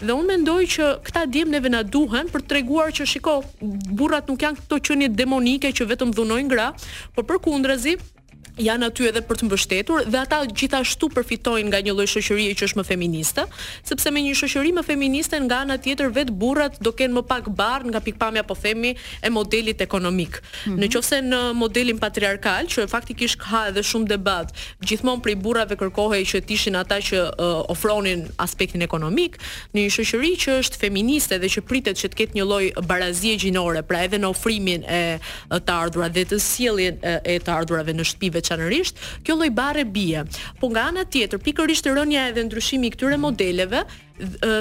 Dhe 0.00 0.12
un 0.12 0.26
mendoj 0.26 0.63
që 0.66 0.88
këta 1.04 1.24
djem 1.32 1.52
neve 1.52 1.70
na 1.70 1.82
duhen 1.82 2.28
për 2.32 2.44
të 2.44 2.50
treguar 2.54 2.92
që 2.96 3.06
shiko, 3.08 3.36
burrat 3.94 4.28
nuk 4.30 4.42
janë 4.44 4.60
këto 4.62 4.80
qenie 4.88 5.08
demonike 5.18 5.72
që 5.78 5.86
vetëm 5.92 6.14
dhunojnë 6.16 6.52
gra, 6.52 6.70
por 7.14 7.26
përkundrazi, 7.28 7.96
janë 8.60 8.86
aty 8.88 9.08
edhe 9.08 9.22
për 9.26 9.38
të 9.40 9.46
mbështetur 9.48 10.04
dhe 10.12 10.20
ata 10.20 10.38
gjithashtu 10.46 11.08
përfitojnë 11.14 11.66
nga 11.72 11.80
një 11.82 11.94
lloj 11.96 12.06
shoqërie 12.12 12.52
që 12.54 12.68
është 12.68 12.78
më 12.80 12.84
feministe, 12.86 13.44
sepse 13.86 14.10
me 14.14 14.22
një 14.22 14.34
shoqëri 14.38 14.72
më 14.78 14.84
feministe 14.86 15.38
nga 15.46 15.62
ana 15.64 15.76
tjetër 15.82 16.12
vet 16.14 16.30
burrat 16.30 16.76
do 16.82 16.92
kenë 16.94 17.16
më 17.18 17.22
pak 17.30 17.48
barr 17.58 17.86
nga 17.90 18.02
pikpamja 18.04 18.44
po 18.46 18.54
themi 18.54 18.94
e 19.26 19.30
modelit 19.30 19.80
ekonomik. 19.82 20.38
Mm 20.40 20.72
-hmm. 20.72 20.80
Në 20.80 20.86
qoftë 20.94 21.18
në 21.30 21.40
modelin 21.54 21.98
patriarkal, 21.98 22.66
që 22.66 22.86
faktikisht 22.88 23.36
ka 23.42 23.66
edhe 23.68 23.82
shumë 23.82 24.06
debat, 24.06 24.52
gjithmonë 24.86 25.20
prej 25.20 25.36
burrave 25.36 25.74
kërkohej 25.76 26.22
që 26.30 26.40
të 26.46 26.52
ishin 26.54 26.76
ata 26.76 26.96
që 26.98 27.18
uh, 27.22 27.70
ofronin 27.70 28.28
aspektin 28.38 28.82
ekonomik, 28.82 29.38
në 29.74 29.78
një 29.84 29.90
shoqëri 29.96 30.32
që 30.44 30.50
është 30.62 30.78
feministe 30.78 31.38
dhe 31.38 31.46
që 31.48 31.60
pritet 31.60 31.96
që 31.96 32.08
të 32.08 32.14
ketë 32.16 32.34
një 32.38 32.44
lloj 32.44 32.66
barazie 32.86 33.36
gjinore, 33.36 33.82
pra 33.82 34.04
edhe 34.04 34.18
në 34.18 34.28
ofrimin 34.28 34.84
e 34.84 35.18
të 35.50 35.72
ardhurave 35.82 36.14
dhe 36.14 36.24
të 36.34 36.38
sjelljen 36.38 36.94
e 37.24 37.38
të 37.44 37.50
ardhurave 37.60 37.92
në 37.92 38.04
shtëpi 38.04 38.43
veçanërisht 38.44 39.00
kjo 39.24 39.38
lloj 39.40 39.50
barre 39.56 39.84
bie. 39.88 40.24
Po 40.60 40.68
nga 40.74 40.88
ana 40.92 41.04
tjetër 41.04 41.40
pikërisht 41.44 41.88
rënja 41.90 42.28
edhe 42.32 42.44
ndryshimi 42.48 42.90
i 42.90 42.94
këtyre 42.96 43.18
modeleve 43.20 43.84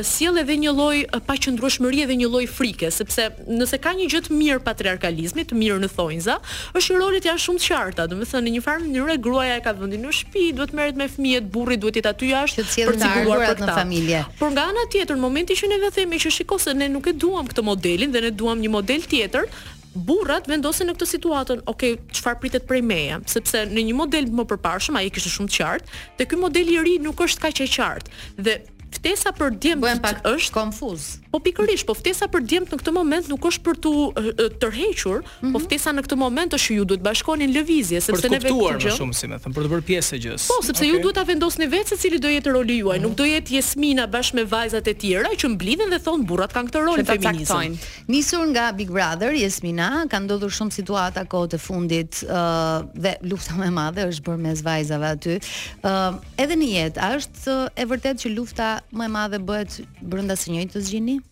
sjell 0.02 0.40
edhe 0.42 0.56
një 0.58 0.72
lloj 0.74 1.02
paqëndrueshmërie 1.28 2.08
dhe 2.10 2.16
një 2.24 2.26
lloj 2.34 2.48
frike, 2.50 2.88
sepse 2.90 3.28
nëse 3.54 3.78
ka 3.84 3.92
një 3.94 4.08
gjë 4.10 4.22
të 4.26 4.34
mirë 4.40 4.64
patriarkalizmit, 4.66 5.52
të 5.52 5.58
mirë 5.60 5.76
në 5.84 5.90
thonjza, 5.94 6.40
është 6.74 6.84
që 6.88 6.98
rolet 6.98 7.28
janë 7.30 7.42
shumë 7.44 7.62
të 7.62 7.68
qarta. 7.70 8.08
Do 8.10 8.18
të 8.18 8.28
thonë 8.32 8.48
në 8.48 8.54
një 8.56 8.64
farë 8.66 8.84
mënyrë 8.88 9.18
gruaja 9.28 9.60
e 9.60 9.62
ka 9.68 9.76
vendin 9.78 10.02
në 10.08 10.16
shtëpi, 10.20 10.48
duhet 10.58 10.74
merret 10.74 10.98
me 10.98 11.06
fëmijët, 11.14 11.52
burri 11.54 11.78
duhet 11.84 12.00
jetë 12.02 12.12
aty 12.16 12.32
jashtë 12.32 12.66
për 12.90 12.98
të 13.04 13.12
siguruar 13.12 13.46
për 13.62 13.74
familje. 13.78 14.24
Por 14.42 14.56
nga 14.58 14.66
ana 14.74 14.88
tjetër, 14.90 15.20
në 15.22 15.28
momentin 15.28 15.62
që 15.62 15.70
ne 15.70 15.78
vë 15.86 15.94
themi 16.00 16.24
që 16.26 16.34
shikose 16.40 16.74
ne 16.82 16.90
nuk 16.96 17.14
e 17.14 17.14
duam 17.14 17.54
këtë 17.54 17.68
modelin 17.70 18.18
dhe 18.18 18.26
ne 18.26 18.34
duam 18.34 18.58
një 18.58 18.74
model 18.80 19.06
tjetër, 19.06 19.54
burrat 19.94 20.48
vendosen 20.50 20.88
në 20.90 20.96
këtë 20.98 21.08
situatën, 21.12 21.62
ok, 21.70 21.84
çfarë 22.18 22.42
pritet 22.44 22.66
prej 22.70 22.82
meje, 22.86 23.20
sepse 23.34 23.64
në 23.70 23.86
një 23.90 23.96
model 24.00 24.30
më 24.34 24.46
përparshëm 24.54 24.98
ai 25.00 25.10
kishte 25.14 25.34
shumë 25.34 25.52
të 25.54 25.58
qartë, 25.62 26.00
te 26.20 26.30
ky 26.34 26.40
model 26.42 26.72
i 26.76 26.80
ri 26.86 26.96
nuk 27.04 27.22
është 27.28 27.46
kaq 27.48 27.64
e 27.64 27.70
qartë. 27.78 28.18
Dhe 28.46 28.58
ftesa 28.98 29.36
për 29.38 29.58
djem 29.62 29.86
është 29.86 30.56
konfuz. 30.56 31.16
Po 31.34 31.40
pikërisht, 31.42 31.88
po 31.90 31.96
ftesa 31.98 32.28
për 32.30 32.44
djemt 32.46 32.70
në 32.70 32.78
këtë 32.78 32.92
moment 32.94 33.28
nuk 33.32 33.48
është 33.50 33.64
për 33.66 33.78
tu 33.82 33.92
tërhequr, 34.62 35.24
mm 35.24 35.26
-hmm. 35.26 35.54
po 35.54 35.58
mhm. 35.58 35.64
ftesa 35.66 35.94
në 35.98 36.04
këtë 36.06 36.18
moment 36.22 36.52
është 36.54 36.68
që 36.70 36.76
ju 36.78 36.84
duhet 36.90 37.02
bashkoni 37.08 37.48
në 37.50 37.56
lëvizje, 37.58 38.02
sepse 38.06 38.30
ne 38.30 38.36
vetë. 38.38 38.42
Për 38.44 38.44
të 38.44 38.52
kuptuar 38.54 38.78
më 38.84 38.92
shumë, 38.98 39.16
si 39.18 39.28
më 39.32 39.40
thënë, 39.42 39.54
për 39.58 39.66
të 39.66 39.72
bërë 39.72 39.86
pjesë 39.88 40.14
e 40.14 40.20
gjës. 40.26 40.46
Po, 40.52 40.58
sepse 40.68 40.84
okay. 40.84 40.92
ju 40.94 41.00
duhet 41.02 41.16
ta 41.18 41.24
vendosni 41.32 41.66
vetë 41.74 41.90
se 41.90 41.98
cili 42.04 42.20
do 42.26 42.30
jetë 42.36 42.54
roli 42.54 42.76
juaj, 42.84 43.00
mm 43.00 43.00
-hmm. 43.00 43.08
nuk 43.08 43.18
do 43.18 43.26
jetë 43.34 43.52
Jesmina 43.56 44.06
bashkë 44.14 44.36
me 44.40 44.44
vajzat 44.54 44.86
e 44.88 44.94
tjera 45.02 45.30
që 45.40 45.48
mblidhen 45.56 45.90
dhe 45.94 46.00
thonë 46.06 46.26
burrat 46.30 46.54
kanë 46.54 46.68
këtë 46.70 46.84
rol 46.86 47.06
feminizëm. 47.06 47.80
Nisur 48.14 48.46
nga 48.54 48.70
Big 48.78 48.92
Brother, 48.92 49.32
Jesmina 49.42 49.88
ka 50.12 50.18
ndodhur 50.20 50.52
shumë 50.58 50.72
situata 50.80 51.26
kohë 51.26 51.48
të 51.56 51.58
fundit, 51.68 52.12
ë 52.14 52.30
uh, 52.30 52.86
dhe 53.04 53.12
lufta 53.30 53.58
më 53.60 53.66
e 53.68 53.72
madhe 53.80 54.02
është 54.12 54.22
bërë 54.28 54.40
mes 54.46 54.60
vajzave 54.70 55.06
aty. 55.16 55.36
ë 55.40 55.42
uh, 55.82 56.14
Edhe 56.44 56.56
në 56.62 56.68
jetë, 56.78 56.98
a 57.06 57.18
është 57.18 57.52
e 57.76 57.84
vërtetë 57.90 58.20
që 58.22 58.28
lufta 58.38 58.66
më 58.98 59.04
e 59.06 59.10
madhe 59.18 59.38
bëhet 59.50 59.72
brenda 60.10 60.36
së 60.44 60.48
njëjtës 60.54 60.88
gjini? 60.94 61.23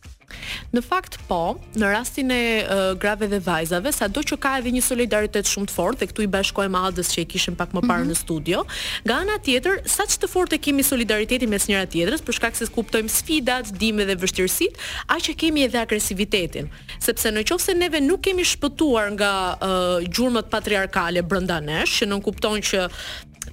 Në 0.75 0.81
fakt 0.85 1.17
po, 1.29 1.39
në 1.81 1.89
rastin 1.93 2.31
e 2.33 2.39
uh, 2.61 2.81
grave 3.01 3.27
dhe 3.31 3.39
vajzave, 3.45 3.91
sa 3.95 4.07
do 4.11 4.23
që 4.25 4.37
ka 4.43 4.53
edhe 4.61 4.73
një 4.75 4.83
solidaritet 4.85 5.49
shumë 5.49 5.69
të 5.71 5.75
fort, 5.75 5.99
dhe 6.01 6.07
këtu 6.11 6.25
i 6.25 6.29
bashkojmë 6.35 6.81
Aldës 6.87 7.11
që 7.13 7.23
i 7.23 7.27
kishim 7.33 7.57
pak 7.59 7.73
më 7.75 7.83
parë 7.85 8.05
mm 8.05 8.05
-hmm. 8.05 8.11
në 8.11 8.19
studio, 8.21 8.63
ga 9.09 9.19
nga 9.27 9.37
tjetër, 9.45 9.79
sa 9.85 10.03
që 10.07 10.19
të 10.23 10.31
fort 10.35 10.53
e 10.53 10.57
kemi 10.61 10.83
solidariteti 10.83 11.47
mes 11.47 11.67
njëra 11.69 11.85
tjetrës, 11.87 12.21
për 12.27 12.37
shkak 12.39 12.55
se 12.55 12.69
kuptojmë 12.75 13.09
sfidat, 13.19 13.71
dime 13.79 14.05
dhe 14.05 14.15
vështirësit, 14.15 14.73
a 15.07 15.15
që 15.23 15.35
kemi 15.41 15.63
edhe 15.67 15.79
agresivitetin, 15.81 16.69
sepse 16.99 17.31
në 17.31 17.43
qofë 17.49 17.65
se 17.69 17.73
neve 17.73 18.01
nuk 18.01 18.21
kemi 18.21 18.43
shpëtuar 18.43 19.11
nga 19.17 19.31
uh, 19.55 19.97
gjurëmët 20.15 20.49
patriarkale 20.51 21.21
brënda 21.23 21.59
nesh, 21.59 22.01
që 22.01 22.07
nuk 22.09 22.23
kupton 22.23 22.59
që 22.61 22.87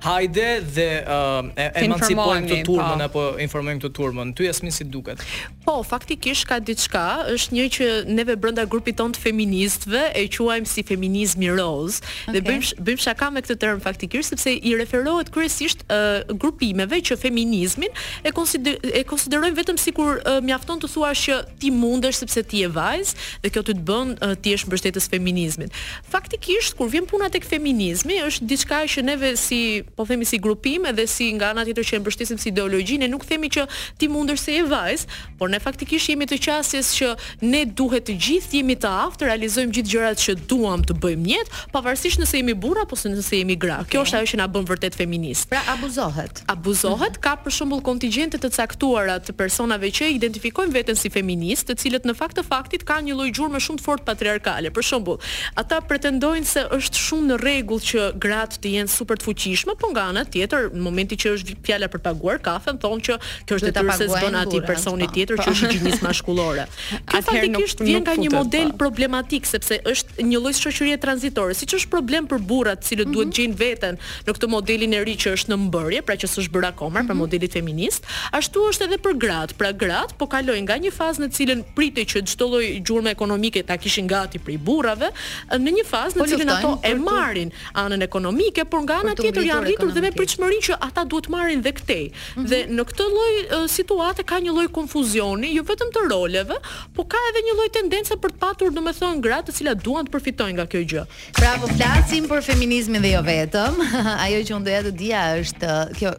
hajde 0.04 0.46
dhe 0.74 0.86
uh, 1.02 1.40
emancipojmë 1.80 2.50
këtë 2.50 2.62
turmën 2.66 2.98
po. 2.98 3.06
apo 3.06 3.24
informojmë 3.42 3.80
këtë 3.80 3.94
turmën. 3.96 4.32
Ty 4.36 4.46
Jasmin 4.48 4.72
si 4.74 4.84
duket? 4.84 5.22
Po, 5.64 5.78
faktikisht 5.86 6.44
ka 6.48 6.58
diçka, 6.60 7.24
është 7.32 7.56
një 7.56 7.64
që 7.76 7.86
neve 8.12 8.36
brenda 8.40 8.66
grupit 8.70 8.98
tonë 9.00 9.16
të 9.16 9.22
feministëve 9.28 10.02
e 10.20 10.26
quajmë 10.36 10.68
si 10.68 10.84
feminizëm 10.86 11.46
i 11.48 11.50
roz 11.56 12.00
okay. 12.02 12.36
dhe 12.36 12.44
bëjmë 12.46 12.84
bëjmë 12.86 13.04
shaka 13.06 13.30
me 13.34 13.42
këtë 13.44 13.56
term 13.64 13.80
faktikisht 13.82 14.34
sepse 14.34 14.52
i 14.54 14.74
referohet 14.78 15.32
kryesisht 15.34 15.84
uh, 15.88 16.20
grupimeve 16.30 17.00
që 17.10 17.16
feminizmin 17.20 17.90
e 18.24 18.34
konsider, 18.36 18.76
e 18.84 19.02
konsiderojnë 19.08 19.58
vetëm 19.58 19.80
sikur 19.80 20.20
uh, 20.22 20.38
mjafton 20.44 20.82
të 20.84 20.92
thuash 20.92 21.24
që 21.30 21.40
ti 21.62 21.72
mundesh 21.74 22.20
sepse 22.22 22.44
ti 22.52 22.62
je 22.62 22.70
vajzë 22.72 23.26
dhe 23.42 23.50
kjo 23.56 23.64
të 23.64 23.76
të 23.76 23.86
bën 23.88 24.14
uh, 24.22 24.34
ti 24.40 24.52
jesh 24.54 24.68
mbështetës 24.68 25.08
feminizmit. 25.12 25.74
Faktikisht 26.12 26.76
kur 26.78 26.88
vjen 26.92 27.08
puna 27.10 27.28
tek 27.32 27.44
feminizmi 27.48 28.20
është 28.24 28.46
diçka 28.52 28.84
që 28.96 29.06
neve 29.10 29.34
si 29.40 29.85
po 29.94 30.04
themi 30.06 30.24
si 30.24 30.38
grupim 30.40 30.86
edhe 30.90 31.06
si 31.06 31.30
nga 31.38 31.52
ana 31.54 31.62
tjetër 31.68 31.84
që 31.88 31.94
e 31.98 32.00
mbështesim 32.02 32.40
si 32.40 32.50
ideologji, 32.50 32.98
ne 32.98 33.08
nuk 33.12 33.24
themi 33.28 33.48
që 33.52 33.66
ti 34.00 34.08
mundesh 34.10 34.42
se 34.46 34.56
e 34.58 34.64
vajs, 34.68 35.04
por 35.38 35.50
ne 35.52 35.60
faktikisht 35.62 36.10
jemi 36.10 36.26
të 36.28 36.38
qasjes 36.46 36.90
që 36.96 37.12
ne 37.46 37.62
duhet 37.78 38.08
të 38.08 38.16
gjithë 38.26 38.58
jemi 38.58 38.76
të 38.80 38.90
aftë, 39.04 39.28
realizojmë 39.30 39.74
gjithë 39.78 39.92
gjërat 39.94 40.22
që 40.24 40.34
duam 40.50 40.82
të 40.86 40.96
bëjmë 41.02 41.28
jetë, 41.32 41.62
pavarësisht 41.74 42.20
nëse 42.22 42.40
jemi 42.40 42.54
burra 42.56 42.84
apo 42.88 42.96
nëse 43.06 43.40
jemi 43.42 43.56
gra. 43.60 43.78
Okay. 43.84 43.94
Kjo 43.96 44.04
është 44.06 44.16
ajo 44.20 44.30
që 44.32 44.40
na 44.40 44.46
bën 44.52 44.66
vërtet 44.68 44.96
feminist. 44.96 45.48
Pra 45.52 45.62
abuzohet. 45.74 46.42
Abuzohet, 46.52 47.16
mm 47.16 47.18
-hmm. 47.20 47.20
ka 47.26 47.36
për 47.44 47.50
shembull 47.56 47.82
kontingjente 47.82 48.38
të 48.38 48.50
caktuara 48.56 49.16
të 49.20 49.32
personave 49.32 49.88
që 49.90 50.04
identifikojnë 50.20 50.72
veten 50.72 50.96
si 50.96 51.10
feminist, 51.10 51.68
të 51.68 51.74
cilët 51.82 52.04
në 52.08 52.14
fakt 52.14 52.38
të 52.38 52.42
faktit 52.44 52.82
kanë 52.88 53.04
një 53.10 53.14
lloj 53.18 53.30
gjurmë 53.36 53.60
shumë 53.66 53.78
të 53.80 53.84
fortë 53.88 54.04
patriarkale. 54.04 54.70
Për 54.70 54.82
shembull, 54.82 55.18
ata 55.60 55.80
pretendojnë 55.80 56.44
se 56.44 56.60
është 56.78 56.96
shumë 57.06 57.26
në 57.30 57.36
rregull 57.42 57.80
që 57.90 58.00
gratë 58.24 58.56
të 58.62 58.66
jenë 58.76 58.90
super 58.98 59.16
të 59.18 59.24
fuqishme, 59.28 59.75
ndodh, 59.76 59.76
por 59.76 59.94
nga 59.94 60.10
ana 60.10 60.24
tjetër, 60.24 60.72
në 60.74 60.82
momentin 60.82 61.18
që 61.18 61.36
është 61.36 61.56
fjala 61.64 61.88
për 61.92 62.02
paguar 62.04 62.38
kafen, 62.42 62.78
thonë 62.78 63.02
që 63.02 63.18
kjo 63.46 63.56
është 63.56 63.70
detyrë 63.70 63.96
se 63.96 64.08
zgjon 64.08 64.36
aty 64.40 64.60
personi 64.64 65.06
po. 65.06 65.14
tjetër 65.14 65.36
që 65.38 65.50
është 65.50 65.70
gjinisë 65.72 66.02
maskullore. 66.04 66.64
Atëherë 67.06 67.50
nuk 67.52 67.66
është 67.66 67.84
vjen 67.84 68.02
nga 68.06 68.14
një 68.16 68.30
model 68.34 68.72
problematik 68.78 69.46
sepse 69.46 69.80
është 69.92 70.24
një 70.26 70.40
lloj 70.40 70.56
shoqërie 70.60 70.98
tranzitore, 71.04 71.54
siç 71.54 71.74
është 71.80 71.90
problem 71.94 72.26
për 72.30 72.42
burrat, 72.48 72.80
të 72.80 72.88
cilët 72.88 73.10
duhet 73.10 73.30
mhm. 73.30 73.36
gjejnë 73.36 73.56
veten 73.60 74.00
në 74.26 74.36
këtë 74.36 74.50
modelin 74.54 74.96
e 74.96 75.02
ri 75.06 75.16
që 75.22 75.34
është 75.36 75.52
në 75.52 75.58
mbërje, 75.66 76.02
pra 76.08 76.16
që 76.16 76.30
s'është 76.34 76.54
bërë 76.56 76.70
akoma 76.72 77.04
për 77.04 77.14
mhm. 77.14 77.22
modelin 77.22 77.54
feminist, 77.56 78.08
ashtu 78.34 78.66
është 78.72 78.88
edhe 78.88 79.00
për 79.06 79.16
gratë, 79.26 79.58
pra 79.60 79.72
gratë 79.76 80.16
po 80.20 80.28
kalojnë 80.36 80.66
nga 80.66 80.78
një 80.86 80.94
fazë 80.96 81.24
në 81.26 81.30
cilën 81.36 81.64
pritej 81.76 82.06
që 82.14 82.24
çdo 82.32 82.50
lloj 82.52 82.64
gjurmë 82.86 83.12
ekonomike 83.14 83.62
ta 83.66 83.76
kishin 83.80 84.08
gati 84.10 84.40
për 84.46 84.58
burrave, 84.62 85.12
në 85.52 85.76
një 85.80 85.86
fazë 85.88 86.20
po 86.20 86.26
në 86.26 86.30
cilën 86.32 86.52
ato 86.56 86.74
e 86.86 86.92
marrin 86.98 87.52
anën 87.82 88.04
ekonomike, 88.06 88.64
por 88.70 88.82
nga 88.86 89.00
ana 89.02 89.14
tjetër 89.18 89.44
janë 89.48 89.65
ngritur 89.66 89.90
dhe 89.94 90.02
me 90.04 90.10
përqëmërin 90.16 90.62
që 90.68 90.76
ata 90.86 91.04
duhet 91.10 91.28
marrin 91.34 91.62
dhe 91.66 91.72
këtej. 91.78 92.04
Mhm. 92.36 92.46
Dhe 92.50 92.60
në 92.78 92.84
këtë 92.92 93.06
lloj 93.14 93.62
situate 93.72 94.22
ka 94.30 94.38
një 94.46 94.54
lloj 94.54 94.66
konfuzioni, 94.78 95.50
jo 95.56 95.62
vetëm 95.68 95.90
të 95.94 96.04
roleve, 96.10 96.58
po 96.94 97.04
ka 97.12 97.20
edhe 97.30 97.42
një 97.46 97.56
lloj 97.58 97.68
tendence 97.78 98.14
për 98.22 98.34
të 98.34 98.38
patur, 98.42 98.72
domethënë, 98.76 99.20
gratë 99.24 99.50
të 99.50 99.56
cilat 99.58 99.82
duan 99.84 100.06
të 100.06 100.14
përfitojnë 100.14 100.56
nga 100.58 100.66
kjo 100.70 100.82
gjë. 100.92 101.04
Pra, 101.38 101.54
po 101.62 101.70
flasim 101.74 102.28
për 102.30 102.42
feminizmin 102.48 103.02
dhe 103.04 103.14
jo 103.16 103.22
vetëm. 103.26 103.80
Ajo 104.26 104.40
që 104.46 104.56
unë 104.56 104.68
doja 104.68 104.82
të 104.88 104.92
dija 105.02 105.24
është 105.40 105.72
kjo 105.98 106.14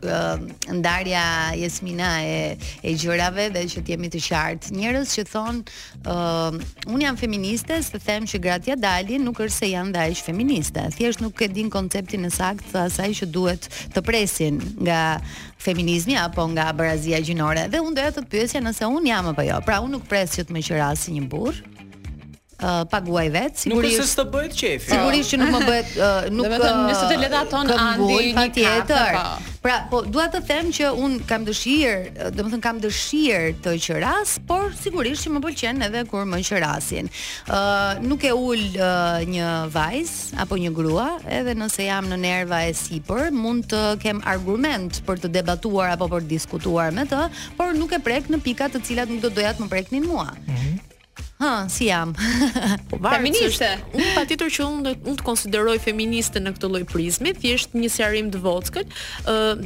ndarja 0.79 1.23
Jesmina 1.63 2.11
e 2.27 2.37
e 2.87 2.91
gjërave 2.99 3.49
dhe 3.53 3.61
që 3.71 3.81
të 3.85 3.93
jemi 3.93 4.09
të 4.11 4.19
qartë. 4.27 4.71
Njerëz 4.77 5.13
që 5.17 5.23
thonë, 5.31 5.61
uh, 6.11 6.89
unë 6.93 7.05
jam 7.05 7.17
feministe, 7.19 7.77
të 7.91 7.99
them 8.05 8.27
që 8.29 8.39
gratë 8.43 8.75
dalin, 8.81 9.23
nuk 9.25 9.39
është 9.43 9.55
se 9.61 9.69
janë 9.73 10.07
feministe. 10.23 10.81
Thjesht 10.97 11.21
nuk 11.21 11.41
e 11.41 11.47
din 11.51 11.69
konceptin 11.69 12.25
e 12.25 12.29
të 12.37 12.79
asaj 12.87 13.09
që 13.21 13.25
duhet 13.37 13.67
të 13.93 14.01
presin 14.07 14.57
nga 14.87 14.99
feminizmi 15.65 16.17
apo 16.21 16.45
nga 16.53 16.69
barazia 16.79 17.21
gjinore. 17.29 17.67
Dhe 17.73 17.83
unë 17.85 17.99
doja 17.99 18.13
të 18.17 18.25
të 18.25 18.31
pyesja 18.33 18.63
nëse 18.65 18.89
unë 18.97 19.13
jam 19.13 19.31
apo 19.33 19.47
jo. 19.49 19.61
Pra 19.69 19.79
unë 19.85 19.97
nuk 19.97 20.05
pres 20.11 20.37
që 20.37 20.47
të 20.47 20.55
më 20.57 20.65
qira 20.69 20.91
si 21.03 21.13
një 21.17 21.25
burr, 21.31 21.61
uh, 22.63 22.83
paguaj 22.89 23.29
vet, 23.33 23.57
sigurisht. 23.61 23.97
Nuk 23.97 24.05
është 24.05 24.07
se 24.11 24.17
të 24.19 24.25
bëhet 24.33 24.55
qefi. 24.61 24.89
Sigurisht 24.93 25.33
që 25.33 25.39
nuk 25.41 25.53
më 25.55 25.59
bëhet 25.67 25.91
uh, 25.97 26.29
nuk. 26.37 26.47
Do 26.47 26.53
të 26.53 26.57
thonë, 26.63 26.87
nëse 26.89 27.27
të 27.27 27.43
ton 27.51 27.73
Andi 27.75 28.49
tjetër 28.55 29.19
po. 29.19 29.53
Pra, 29.67 29.75
po 29.91 29.99
dua 30.07 30.27
të 30.31 30.39
them 30.47 30.69
që 30.75 30.89
un 31.01 31.17
kam 31.27 31.43
dëshirë, 31.47 32.29
do 32.35 32.39
të 32.45 32.51
thënë 32.53 32.63
kam 32.63 32.77
dëshirë 32.83 33.55
të 33.65 33.73
qëras 33.87 34.37
por 34.47 34.69
sigurisht 34.77 35.25
që 35.27 35.33
më 35.35 35.41
pëlqen 35.43 35.81
edhe 35.87 36.03
kur 36.09 36.23
më 36.29 36.39
qërasin 36.47 37.09
Ë 37.09 37.57
uh, 37.57 38.03
nuk 38.05 38.23
e 38.27 38.31
ul 38.37 38.61
uh, 38.61 39.19
një 39.27 39.49
vajz 39.73 40.13
apo 40.39 40.59
një 40.61 40.71
grua, 40.77 41.07
edhe 41.39 41.57
nëse 41.57 41.87
jam 41.89 42.07
në 42.11 42.21
nerva 42.23 42.61
e 42.69 42.73
sipër, 42.77 43.31
mund 43.35 43.67
të 43.73 43.83
kem 44.03 44.21
argument 44.29 45.01
për 45.09 45.25
të 45.25 45.33
debatuar 45.39 45.97
apo 45.97 46.07
për 46.15 46.23
të 46.25 46.33
diskutuar 46.37 46.93
me 46.95 47.03
të, 47.09 47.25
por 47.59 47.73
nuk 47.77 47.97
e 47.97 48.01
prek 48.05 48.29
në 48.31 48.39
pika 48.45 48.69
të 48.71 48.85
cilat 48.87 49.11
nuk 49.11 49.25
do 49.27 49.33
doja 49.35 49.55
të 49.57 49.65
më 49.65 49.73
preknin 49.73 50.07
mua. 50.07 50.29
Mm 50.45 50.53
-hmm. 50.53 50.75
Ha, 51.39 51.67
si 51.69 51.85
jam? 51.85 52.15
Po, 52.89 52.97
feministe. 53.13 53.67
Unë 53.93 54.05
patjetër 54.15 54.49
që 54.55 54.63
unë 54.65 54.91
un 55.11 55.17
të 55.19 55.25
konsideroj 55.27 55.75
feministe 55.83 56.41
në 56.41 56.55
këtë 56.55 56.69
lloj 56.73 56.79
prizme, 56.89 57.29
thjesht 57.37 57.75
një 57.77 57.89
sjarim 57.93 58.31
të 58.33 58.39
vockët, 58.41 58.95
ë 59.29 59.35
uh, 59.35 59.61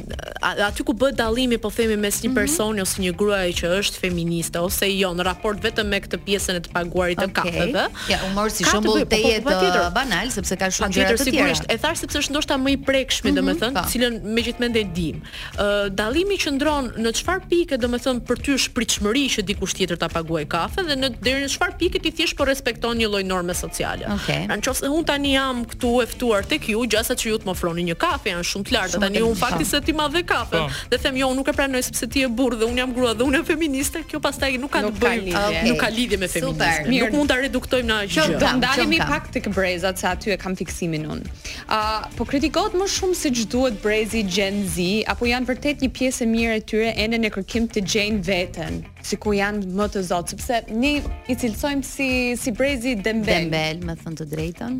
aty 0.66 0.84
ku 0.84 0.92
bëhet 0.92 1.16
dallimi 1.16 1.56
po 1.62 1.70
themi 1.72 1.96
mes 1.96 2.18
një 2.20 2.28
mhm. 2.28 2.36
personi 2.36 2.72
mm 2.72 2.76
-hmm. 2.76 2.82
ose 2.90 3.02
një 3.06 3.12
gruaje 3.22 3.52
që 3.60 3.70
është 3.78 4.00
feministe 4.02 4.60
ose 4.60 4.86
jo 4.92 5.10
në 5.16 5.24
raport 5.30 5.58
vetëm 5.64 5.86
me 5.88 6.00
këtë 6.04 6.18
pjesën 6.26 6.56
e 6.60 6.62
të 6.66 6.70
paguarit 6.72 7.18
të 7.18 7.28
okay. 7.28 7.72
Ja, 8.12 8.18
unë 8.28 8.34
morë 8.36 8.50
si 8.50 8.64
shembull 8.64 9.06
te 9.08 9.16
jetë 9.16 9.90
banal 9.94 10.30
sepse 10.30 10.56
ka 10.56 10.66
shumë 10.66 10.92
gjëra 10.92 11.08
të 11.08 11.16
tjera. 11.16 11.24
Sigurisht, 11.24 11.64
e 11.72 11.76
tharë 11.78 11.96
sepse 12.02 12.18
është 12.18 12.30
ndoshta 12.34 12.54
më 12.58 12.70
i 12.70 12.76
prekshme 12.76 13.30
mm 13.32 13.36
-hmm, 13.36 13.40
domethënë, 13.40 13.80
po. 13.82 13.88
cilën 13.92 14.14
megjithmend 14.36 14.76
e 14.76 14.84
dim. 14.84 15.16
Ë 15.16 15.24
uh, 15.56 15.86
dallimi 15.88 16.36
qëndron 16.36 16.84
në 17.04 17.08
çfarë 17.18 17.48
pike, 17.50 17.74
domethënë, 17.76 18.20
për 18.28 18.36
ty 18.44 18.50
është 18.56 19.08
që 19.34 19.40
dikush 19.48 19.72
tjetër 19.76 19.96
ta 19.96 20.08
paguaj 20.08 20.44
kafe 20.48 20.82
dhe 20.84 20.94
në 20.96 21.08
në 21.24 21.61
çfarë 21.62 21.78
pike 21.78 21.98
ti 22.02 22.10
thjesht 22.10 22.34
po 22.38 22.44
respekton 22.48 22.96
një 22.98 23.08
lloj 23.12 23.22
norme 23.26 23.54
sociale. 23.54 24.06
Okay. 24.16 24.46
Pra, 24.48 24.56
në 24.58 24.66
qoftë 24.66 24.88
un 24.90 25.04
tani 25.06 25.34
jam 25.36 25.60
këtu 25.68 25.92
e 26.02 26.06
ftuar 26.10 26.46
tek 26.50 26.66
ju, 26.72 26.82
gjasa 26.90 27.14
që 27.18 27.28
ju 27.30 27.36
të 27.42 27.46
më 27.48 27.52
ofroni 27.54 27.84
një 27.90 27.96
kafe, 28.00 28.32
janë 28.32 28.46
shumë 28.50 28.66
të 28.70 28.74
lartë. 28.76 29.00
Tani 29.04 29.22
un 29.26 29.36
fakti 29.38 29.62
po. 29.62 29.70
se 29.70 29.80
ti 29.86 29.94
madh 29.98 30.18
kafe. 30.26 30.58
Po. 30.58 30.80
Dhe 30.90 30.98
them 31.04 31.18
jo, 31.20 31.28
un 31.32 31.36
nuk 31.38 31.50
e 31.50 31.54
pranoj 31.56 31.82
sepse 31.86 32.08
ti 32.10 32.24
je 32.24 32.30
burr 32.40 32.56
dhe 32.62 32.66
un 32.66 32.78
jam 32.82 32.94
grua 32.96 33.12
dhe 33.14 33.26
un 33.28 33.36
jam 33.36 33.44
feministe, 33.46 34.02
kjo 34.10 34.20
pastaj 34.24 34.58
nuk 34.62 34.72
ka 34.74 34.82
të 34.82 34.90
Nuk, 34.92 35.78
okay. 35.78 35.78
ka 35.78 35.88
lidhje 35.94 36.18
me 36.20 36.26
feminizmin. 36.28 36.92
Nuk 36.98 37.14
mund 37.14 37.30
ta 37.30 37.36
reduktojmë 37.40 37.86
në 37.86 37.96
asgjë. 38.04 38.24
Do 38.42 38.50
ndalemi 38.58 38.98
pak 39.02 39.30
tek 39.34 39.46
brezat 39.54 40.00
se 40.02 40.06
aty 40.10 40.32
e 40.34 40.38
kam 40.42 40.54
fiksimin 40.58 41.06
un. 41.14 41.22
Uh, 41.66 42.06
po 42.18 42.26
kritikohet 42.28 42.74
më 42.78 42.88
shumë 42.96 43.18
se 43.18 43.32
ç'duhet 43.40 43.78
brezi 43.84 44.24
Gen 44.26 44.62
Z 44.74 44.90
apo 45.12 45.28
janë 45.30 45.48
vërtet 45.52 45.84
një 45.84 45.92
pjesë 45.98 46.24
e 46.26 46.32
mirë 46.32 46.58
e 46.58 46.64
tyre 46.72 46.92
ende 47.04 47.22
në 47.22 47.32
kërkim 47.36 47.70
të 47.74 47.82
gjejnë 47.92 48.24
veten 48.28 48.82
si 49.02 49.18
ku 49.18 49.34
janë 49.34 49.66
më 49.76 49.86
të 49.92 50.02
zotë, 50.08 50.34
sepse 50.34 50.58
një 50.78 50.90
i 51.32 51.36
cilësojmë 51.42 51.86
si, 51.86 52.08
si 52.38 52.52
brezi 52.54 52.94
dembel. 53.02 53.42
Dëmbel, 53.48 53.82
me 53.88 53.94
thënë 53.98 54.18
të 54.22 54.26
drejton. 54.32 54.78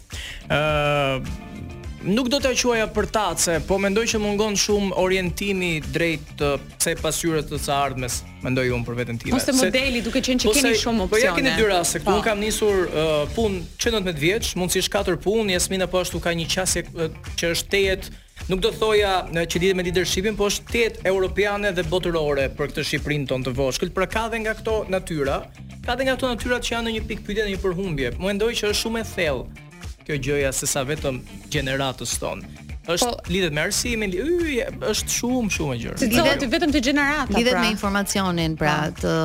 ë 0.49 0.49
mm 0.49 1.21
-hmm. 1.21 1.33
uh, 1.39 1.63
Nuk 2.05 2.27
do 2.29 2.37
të 2.37 2.49
quaja 2.61 2.85
për 2.95 3.05
tace, 3.17 3.53
po 3.69 3.75
mendoj 3.77 4.03
që 4.11 4.17
mungon 4.25 4.53
shumë 4.65 4.89
orientimi 5.05 5.71
drejt 5.95 6.25
të 6.39 6.49
pse 6.79 6.91
pasyrë 7.03 7.41
të 7.49 7.57
ca 7.65 7.73
ardhmes, 7.85 8.15
mendoj 8.45 8.65
unë 8.75 8.85
për 8.87 8.95
veten 8.99 9.17
time. 9.17 9.35
Ose 9.35 9.51
modeli, 9.51 9.99
duke 10.07 10.19
qenë 10.25 10.39
që 10.41 10.45
po 10.49 10.53
keni 10.57 10.75
shumë 10.85 11.01
opsione. 11.05 11.21
Po 11.21 11.25
ja 11.27 11.33
keni 11.37 11.51
dy 11.61 11.65
raste, 11.73 11.99
këtu 11.99 12.09
unë 12.17 12.23
kam 12.27 12.39
nisur 12.45 12.75
uh, 12.85 13.25
punë 13.35 13.57
19 13.77 14.21
vjeç, 14.25 14.45
mundësisht 14.57 14.89
katër 14.95 15.15
punë, 15.25 15.49
Jasmina 15.57 15.87
po 15.87 15.97
ashtu 16.03 16.19
ka 16.19 16.29
një 16.29 16.45
qasje 16.53 16.81
uh, 16.83 17.09
që 17.39 17.43
është 17.53 17.69
tejet 17.73 18.03
nuk 18.49 18.61
do 18.63 18.71
thoja 18.75 19.11
që 19.31 19.61
lidhet 19.61 19.77
me 19.79 19.85
leadershipin, 19.87 20.37
por 20.37 20.51
është 20.51 20.73
tet 20.73 20.99
europiane 21.11 21.71
dhe 21.75 21.85
botërore 21.91 22.47
për 22.57 22.71
këtë 22.73 22.85
Shqiprin 22.89 23.27
ton 23.29 23.45
të 23.45 23.53
voshkël. 23.57 23.93
Pra 23.95 24.07
ka 24.11 24.27
dhe 24.29 24.41
nga 24.43 24.53
këto 24.59 24.75
natyra, 24.91 25.39
ka 25.85 25.95
dhe 25.95 26.07
nga 26.07 26.17
këto 26.17 26.33
natyra 26.33 26.59
që 26.59 26.75
janë 26.75 26.89
në 26.89 26.95
një 26.97 27.05
pikë 27.11 27.25
pyetje 27.29 27.47
në 27.47 27.53
një 27.55 27.63
përhumbje. 27.65 28.13
Mendoj 28.19 28.51
që 28.59 28.71
është 28.73 28.81
shumë 28.83 29.01
e 29.05 29.09
thellë 29.13 29.65
kjo 30.05 30.19
gjëja 30.27 30.53
se 30.53 30.69
sa 30.69 30.83
vetëm 30.85 31.23
gjeneratës 31.49 32.19
tonë 32.21 32.64
është 32.87 33.07
po, 33.07 33.31
lidhet 33.31 33.53
me 33.55 33.61
arsimin, 33.65 34.11
yje, 34.13 34.65
është 34.91 35.13
shumë 35.17 35.51
shumë 35.57 35.75
e 35.75 35.79
gjerë. 35.83 36.09
Lidhet 36.11 36.45
vetëm 36.53 36.73
të 36.75 36.81
gjenerata, 36.87 37.27
pra. 37.29 37.39
Lidhet 37.39 37.59
me 37.63 37.71
informacionin, 37.73 38.55
pra, 38.59 38.75
po. 38.93 39.03
të 39.05 39.15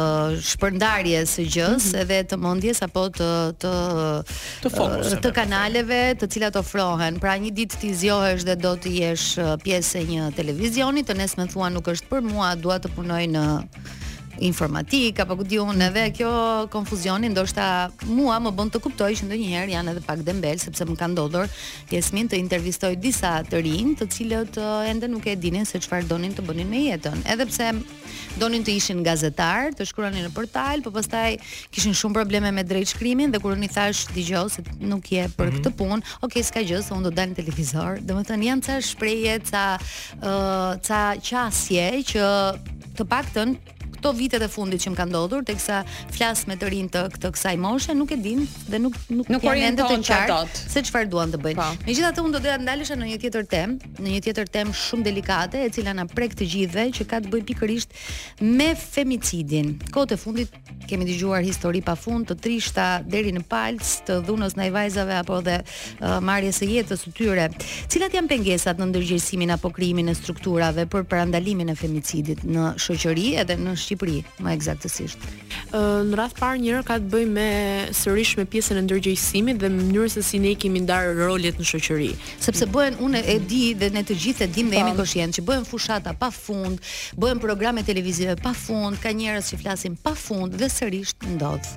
shpërndarjes 0.52 1.34
së 1.38 1.46
gjës 1.46 1.68
mm 1.68 1.88
-hmm. 1.88 2.02
edhe 2.02 2.18
të 2.32 2.36
mendjes 2.46 2.78
apo 2.86 3.02
të 3.20 3.30
të 3.62 3.72
të, 4.64 4.74
fokus, 4.78 5.12
të 5.24 5.30
kanaleve, 5.40 6.00
të 6.20 6.26
cilat 6.32 6.54
ofrohen. 6.62 7.20
Pra, 7.22 7.32
një 7.44 7.50
ditë 7.58 7.76
ti 7.80 7.88
zgjohesh 8.00 8.42
dhe 8.48 8.54
do 8.66 8.72
të 8.82 8.88
jesh 9.02 9.26
uh, 9.38 9.56
pjesë 9.64 9.96
e 10.00 10.04
një 10.12 10.24
televizioni, 10.38 11.00
të 11.08 11.14
nesër 11.20 11.46
thua 11.52 11.68
nuk 11.74 11.86
është 11.92 12.08
për 12.12 12.20
mua, 12.32 12.48
dua 12.64 12.76
të 12.82 12.88
punoj 12.96 13.24
në 13.36 13.44
informatik 14.40 15.20
apo 15.20 15.36
ku 15.36 15.44
diun 15.44 15.80
edhe 15.84 16.06
kjo 16.16 16.30
konfuzioni 16.72 17.28
ndoshta 17.30 17.90
mua 18.08 18.40
më 18.40 18.52
bën 18.56 18.70
të 18.72 18.80
kuptoj 18.82 19.10
që 19.20 19.28
ndonjëherë 19.28 19.74
janë 19.76 19.92
edhe 19.94 20.04
pak 20.06 20.22
dembel 20.24 20.58
sepse 20.62 20.84
më 20.88 20.96
ka 21.00 21.08
ndodhur 21.12 21.46
Jasmin 21.92 22.28
të 22.30 22.40
intervistoj 22.40 22.94
disa 22.96 23.32
të 23.44 23.60
rinj 23.66 23.98
të 24.00 24.08
cilët 24.16 24.58
ende 24.90 25.10
nuk 25.12 25.28
e 25.30 25.36
dinin 25.36 25.68
se 25.68 25.80
çfarë 25.84 26.08
donin 26.10 26.34
të 26.34 26.44
bënin 26.48 26.68
me 26.72 26.82
jetën 26.88 27.22
edhe 27.34 27.46
pse 27.52 27.68
donin 28.40 28.64
të 28.64 28.74
ishin 28.80 29.02
gazetar 29.06 29.74
të 29.76 29.86
shkruanin 29.92 30.26
në 30.28 30.32
portal 30.36 30.82
por 30.84 30.94
pastaj 30.96 31.36
kishin 31.74 31.94
shumë 31.96 32.16
probleme 32.20 32.52
me 32.54 32.64
drejtshkrimin 32.64 33.34
dhe 33.34 33.40
kur 33.42 33.56
uni 33.58 33.68
thash 33.68 34.06
dëgjoj 34.16 34.46
se 34.56 34.64
nuk 34.80 35.10
je 35.12 35.26
për 35.28 35.28
mm 35.28 35.34
-hmm. 35.36 35.60
këtë 35.60 35.74
punë 35.76 36.00
ok 36.26 36.40
s'ka 36.48 36.62
gjë 36.64 36.80
se 36.86 36.94
unë 36.94 37.02
do 37.02 37.10
dal 37.10 37.28
në 37.28 37.36
televizor 37.42 38.00
domethënë 38.08 38.48
janë 38.48 38.62
ca 38.66 38.80
shprehje 38.80 39.34
ca 39.50 39.64
uh, 40.22 40.72
ca 40.88 41.02
qasje 41.28 41.86
që 42.14 42.22
të 42.96 43.04
paktën 43.04 43.50
këto 44.00 44.14
vitet 44.16 44.40
e 44.42 44.48
fundit 44.50 44.80
që 44.80 44.94
më 44.94 45.00
ka 45.00 45.04
ndodhur, 45.10 45.42
teksa 45.46 45.82
flas 46.14 46.46
me 46.48 46.56
të 46.58 46.70
rinj 46.72 46.88
të 46.94 47.00
këtë 47.18 47.30
kësaj 47.36 47.52
moshe, 47.60 47.92
nuk 47.96 48.14
e 48.14 48.18
din 48.20 48.46
dhe 48.70 48.78
nuk 48.80 48.96
nuk 49.12 49.28
e 49.36 49.40
kanë 49.44 49.66
ende 49.68 49.84
të 49.84 49.98
qartë 50.08 50.68
se 50.72 50.82
çfarë 50.88 51.10
duan 51.12 51.32
të 51.34 51.40
bëjnë. 51.44 51.60
Po. 51.60 51.68
Megjithatë 51.84 52.24
unë 52.24 52.36
do 52.36 52.40
doja 52.46 52.56
të 52.56 52.64
ndalesha 52.64 52.96
në 52.96 53.10
një 53.10 53.18
tjetër 53.20 53.48
temë, 53.52 53.92
në 54.00 54.16
një 54.16 54.24
tjetër 54.26 54.52
temë 54.56 54.76
shumë 54.86 55.06
delikate 55.10 55.62
e 55.66 55.72
cila 55.76 55.92
na 55.98 56.06
prek 56.08 56.34
të 56.38 56.48
gjithëve 56.54 56.86
që 56.96 57.06
ka 57.10 57.20
të 57.20 57.32
bëjë 57.34 57.48
pikërisht 57.52 58.00
me 58.48 58.70
femicidin. 58.80 59.74
Kohët 59.92 60.16
e 60.16 60.20
fundit 60.22 60.58
kemi 60.90 61.06
dëgjuar 61.06 61.44
histori 61.46 61.82
pafund 61.86 62.30
të 62.32 62.38
trishta 62.46 62.86
deri 63.06 63.34
në 63.36 63.42
palc 63.50 63.90
të 64.08 64.16
dhunës 64.26 64.56
ndaj 64.58 64.70
vajzave 64.74 65.18
apo 65.20 65.36
dhe 65.46 65.58
uh, 65.60 66.16
marrjes 66.26 66.62
së 66.62 66.70
jetës 66.74 67.04
së 67.06 67.12
tyre. 67.18 67.46
Cilat 67.92 68.16
janë 68.16 68.30
pengesat 68.32 68.80
në 68.80 68.88
ndërgjegjësimin 68.90 69.54
apo 69.54 69.70
krijimin 69.76 70.10
e 70.10 70.16
strukturave 70.18 70.88
për 70.90 71.06
parandalimin 71.12 71.70
e 71.70 71.76
femicidit 71.78 72.42
në 72.48 72.72
shoqëri 72.82 73.28
edhe 73.44 73.58
në 73.60 73.76
sh 73.76 73.89
Shqipëri, 73.90 74.20
më 74.44 74.52
eksaktësisht. 74.56 75.24
Në 75.74 76.18
radh 76.18 76.34
parë 76.38 76.58
njëra 76.62 76.82
ka 76.86 76.96
të 77.02 77.08
bëjë 77.12 77.30
me 77.34 77.48
sërish 77.94 78.32
me 78.38 78.44
pjesën 78.50 78.78
e 78.78 78.82
ndërgjegjësimit 78.86 79.58
dhe 79.62 79.68
mënyrën 79.70 80.10
se 80.14 80.22
si 80.26 80.38
ne 80.42 80.54
kemi 80.58 80.82
ndarë 80.84 81.12
rolet 81.18 81.58
në 81.60 81.66
shoqëri. 81.68 82.08
Sepse 82.42 82.66
bëhen 82.74 82.98
unë 83.02 83.22
e 83.34 83.36
di 83.50 83.62
dhe 83.78 83.90
ne 83.94 84.02
të 84.06 84.16
gjithë 84.22 84.46
e 84.46 84.50
dim 84.54 84.70
dhe 84.72 84.78
jemi 84.78 85.26
që 85.38 85.44
bëhen 85.46 85.66
fushata 85.68 86.14
pa 86.18 86.30
bëhen 86.30 87.40
programe 87.42 87.82
televizive 87.82 88.36
pa 88.36 88.54
ka 89.02 89.10
njerëz 89.12 89.50
që 89.52 89.60
flasin 89.62 89.96
pa 89.96 90.14
dhe 90.60 90.68
sërish 90.76 91.14
ndodh. 91.36 91.68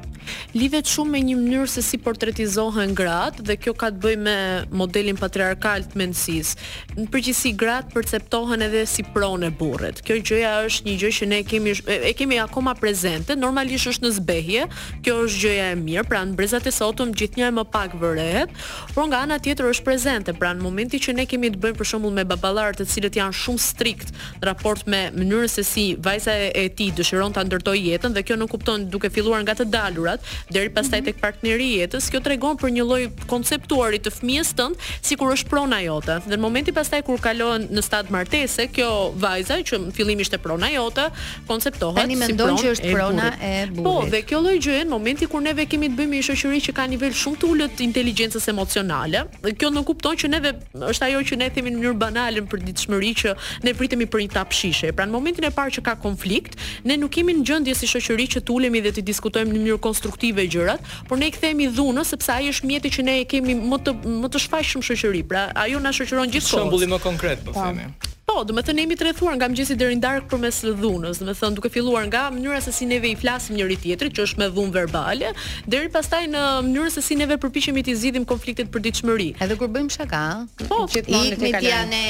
Lidhet 0.54 0.88
shumë 0.88 1.12
me 1.12 1.20
një 1.20 1.36
mënyrë 1.38 1.68
se 1.70 1.82
si 1.84 1.98
portretizohen 1.98 2.94
gratë 2.96 3.44
dhe 3.44 3.56
kjo 3.60 3.74
ka 3.76 3.90
të 3.92 4.00
bëjë 4.04 4.22
me 4.24 4.38
modelin 4.72 5.18
patriarkal 5.20 5.84
të 5.84 6.00
mendësisë. 6.00 6.54
Në 6.98 7.08
përgjithësi 7.12 7.52
gratë 7.60 7.92
perceptohen 7.94 8.64
edhe 8.64 8.86
si 8.88 9.04
pronë 9.04 9.52
burrit. 9.60 10.00
Kjo 10.06 10.18
gjëja 10.24 10.54
është 10.70 10.88
një 10.88 10.96
gjë 11.02 11.12
që 11.18 11.28
ne 11.34 11.42
kemi 11.44 11.74
e 12.04 12.12
kemi 12.14 12.36
akoma 12.38 12.74
prezente, 12.76 13.32
normalisht 13.40 13.88
është 13.88 14.04
në 14.06 14.12
zbehje. 14.20 14.64
Kjo 15.06 15.16
është 15.26 15.42
gjëja 15.44 15.68
e 15.72 15.78
mirë, 15.80 16.04
pra 16.10 16.22
në 16.28 16.36
brezat 16.38 16.66
e 16.68 16.74
sotëm 16.76 17.14
gjithnjë 17.16 17.50
më 17.56 17.64
pak 17.72 17.96
vërehet, 18.00 18.52
por 18.94 19.08
nga 19.10 19.24
ana 19.26 19.40
tjetër 19.40 19.70
është 19.72 19.86
prezente, 19.88 20.34
pra 20.38 20.52
në 20.56 20.64
momentin 20.66 21.02
që 21.04 21.16
ne 21.18 21.26
kemi 21.32 21.52
të 21.54 21.62
bëjmë 21.64 21.80
për 21.80 21.90
shembull 21.90 22.16
me 22.18 22.26
baballarë 22.28 22.78
të 22.82 22.88
cilët 22.92 23.18
janë 23.20 23.38
shumë 23.40 23.64
strikt 23.64 24.12
në 24.42 24.48
raport 24.50 24.84
me 24.92 25.06
mënyrën 25.16 25.52
se 25.54 25.64
si 25.68 25.86
vajza 26.06 26.36
e 26.52 26.66
tij 26.76 26.92
dëshiron 27.00 27.34
ta 27.36 27.44
ndërtoj 27.48 27.80
jetën 27.84 28.16
dhe 28.18 28.24
kjo 28.28 28.38
nuk 28.40 28.52
kupton 28.54 28.88
duke 28.94 29.12
filluar 29.14 29.44
nga 29.44 29.56
të 29.62 29.68
dalurat 29.74 30.28
deri 30.52 30.72
pastaj 30.76 31.02
mhm. 31.02 31.08
tek 31.10 31.22
partneri 31.24 31.68
i 31.76 31.80
jetës, 31.84 32.10
kjo 32.12 32.22
tregon 32.24 32.60
për 32.62 32.74
një 32.80 32.86
lloj 32.90 33.02
konceptuari 33.32 34.00
të 34.04 34.14
fëmijës 34.18 34.54
tënd 34.56 34.88
sikur 35.06 35.32
është 35.36 35.52
prona 35.54 35.80
jote. 35.86 36.20
Dhe 36.28 36.36
në 36.38 36.42
momentin 36.44 36.76
pastaj 36.76 37.04
kur 37.08 37.20
kalon 37.24 37.68
në 37.70 37.84
stad 37.86 38.12
martese, 38.14 38.68
kjo 38.72 38.90
vajza 39.24 39.62
që 39.68 39.84
në 39.88 39.96
fillim 39.96 40.22
ishte 40.26 40.38
prona 40.40 40.72
jote, 40.76 41.08
konceptohet 41.48 41.93
kontrollohet. 41.94 41.94
Tani 42.02 42.18
mendon 42.20 42.60
që 42.62 42.72
është 42.76 42.92
prona 42.96 43.30
e 43.50 43.54
po, 43.70 43.82
burrit. 43.82 43.86
Po, 43.86 44.12
dhe 44.14 44.22
kjo 44.30 44.40
lloj 44.44 44.58
gjëje 44.66 44.86
në 44.88 44.92
momentin 44.94 45.30
kur 45.32 45.44
neve 45.46 45.66
kemi 45.70 45.90
të 45.92 45.98
bëjmë 45.98 46.12
me 46.16 46.22
shoqëri 46.28 46.62
që 46.68 46.76
ka 46.78 46.86
nivel 46.94 47.14
shumë 47.22 47.40
të 47.42 47.50
ulët 47.54 47.84
inteligjencës 47.88 48.48
emocionale, 48.52 49.24
dhe 49.46 49.54
kjo 49.60 49.72
nuk 49.76 49.88
kupton 49.92 50.18
që 50.24 50.32
neve 50.34 50.54
është 50.90 51.10
ajo 51.12 51.24
që 51.30 51.40
ne 51.44 51.50
themi 51.56 51.74
në 51.74 51.82
mënyrë 51.82 52.00
banale 52.04 52.44
për 52.44 52.64
përditshmëri 52.64 53.12
që 53.22 53.34
ne 53.66 53.76
pritemi 53.80 54.08
për 54.08 54.24
një 54.24 54.34
tap 54.38 54.54
shishe. 54.56 54.94
Pra 54.96 55.08
në 55.08 55.16
momentin 55.18 55.48
e 55.50 55.54
parë 55.56 55.76
që 55.78 55.86
ka 55.88 55.96
konflikt, 56.04 56.58
ne 56.88 56.98
nuk 57.04 57.14
kemi 57.18 57.36
në 57.40 57.46
gjendje 57.52 57.76
si 57.82 57.90
shoqëri 57.94 58.28
që 58.38 58.44
të 58.48 58.56
ulemi 58.58 58.84
dhe 58.86 58.94
të 58.98 59.06
diskutojmë 59.10 59.52
në 59.52 59.60
mënyrë 59.60 59.82
konstruktive 59.86 60.48
gjërat, 60.56 60.82
por 61.10 61.22
ne 61.22 61.30
i 61.32 61.36
kthehemi 61.36 61.70
dhunë 61.78 62.06
sepse 62.10 62.34
ai 62.36 62.50
është 62.54 62.72
mjeti 62.72 62.94
që 63.00 63.08
ne 63.10 63.20
e 63.24 63.28
kemi 63.34 63.58
më 63.64 63.82
të 63.88 63.98
më 64.24 64.32
të 64.34 64.44
shfaqshëm 64.48 64.86
shoqëri. 64.90 65.26
Pra 65.34 65.48
ajo 65.66 65.82
na 65.84 65.92
shoqëron 65.96 66.32
gjithkohë. 66.34 66.64
Shembulli 66.66 66.90
më 66.92 67.02
konkret 67.04 67.44
po 67.46 67.54
themi. 67.56 67.88
Po, 68.34 68.40
do 68.50 68.54
të 68.66 68.74
jemi 68.80 68.96
të 68.98 69.06
rrethuar 69.06 69.36
nga 69.38 69.46
mëngjesi 69.52 69.76
deri 69.78 69.94
në 69.94 70.02
darkë 70.08 70.26
përmes 70.32 70.64
dhunës, 70.80 71.20
do 71.22 71.36
të 71.38 71.50
duke 71.54 71.70
filluar 71.70 72.08
nga 72.10 72.24
mënyra 72.34 72.64
se 72.66 72.74
si 72.74 72.88
neve 72.90 73.12
i 73.12 73.18
flasim 73.20 73.54
njëri 73.60 73.78
tjetrit, 73.84 74.16
që 74.18 74.26
është 74.26 74.42
me 74.42 74.48
dhunë 74.56 74.74
verbale, 74.74 75.30
deri 75.70 75.92
pastaj 75.94 76.24
në 76.34 76.42
mënyrë 76.66 76.96
se 76.96 77.04
si 77.06 77.20
neve 77.20 77.38
përpiqemi 77.44 77.84
të 77.86 77.94
zgjidhim 78.02 78.26
konfliktet 78.26 78.74
për 78.74 78.84
ditëshmëri. 78.88 79.30
Edhe 79.38 79.60
kur 79.62 79.70
bëjmë 79.78 79.94
shaka, 80.00 80.24
po, 80.66 80.82
ikni 80.90 81.54
ti 81.62 81.74
anë. 81.78 82.04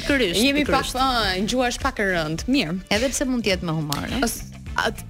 Pikërisht. 0.00 0.40
Jemi 0.40 0.64
pa, 0.70 0.80
pa 0.80 0.86
po, 0.96 1.44
gjuash 1.44 1.82
pak 1.84 2.00
rënd. 2.00 2.48
Mirë. 2.48 2.78
Edhe 2.96 3.12
pse 3.12 3.28
mund 3.28 3.44
të 3.44 3.52
jetë 3.58 3.68
me 3.68 3.76
humor, 3.76 4.06
ëh 4.16 4.54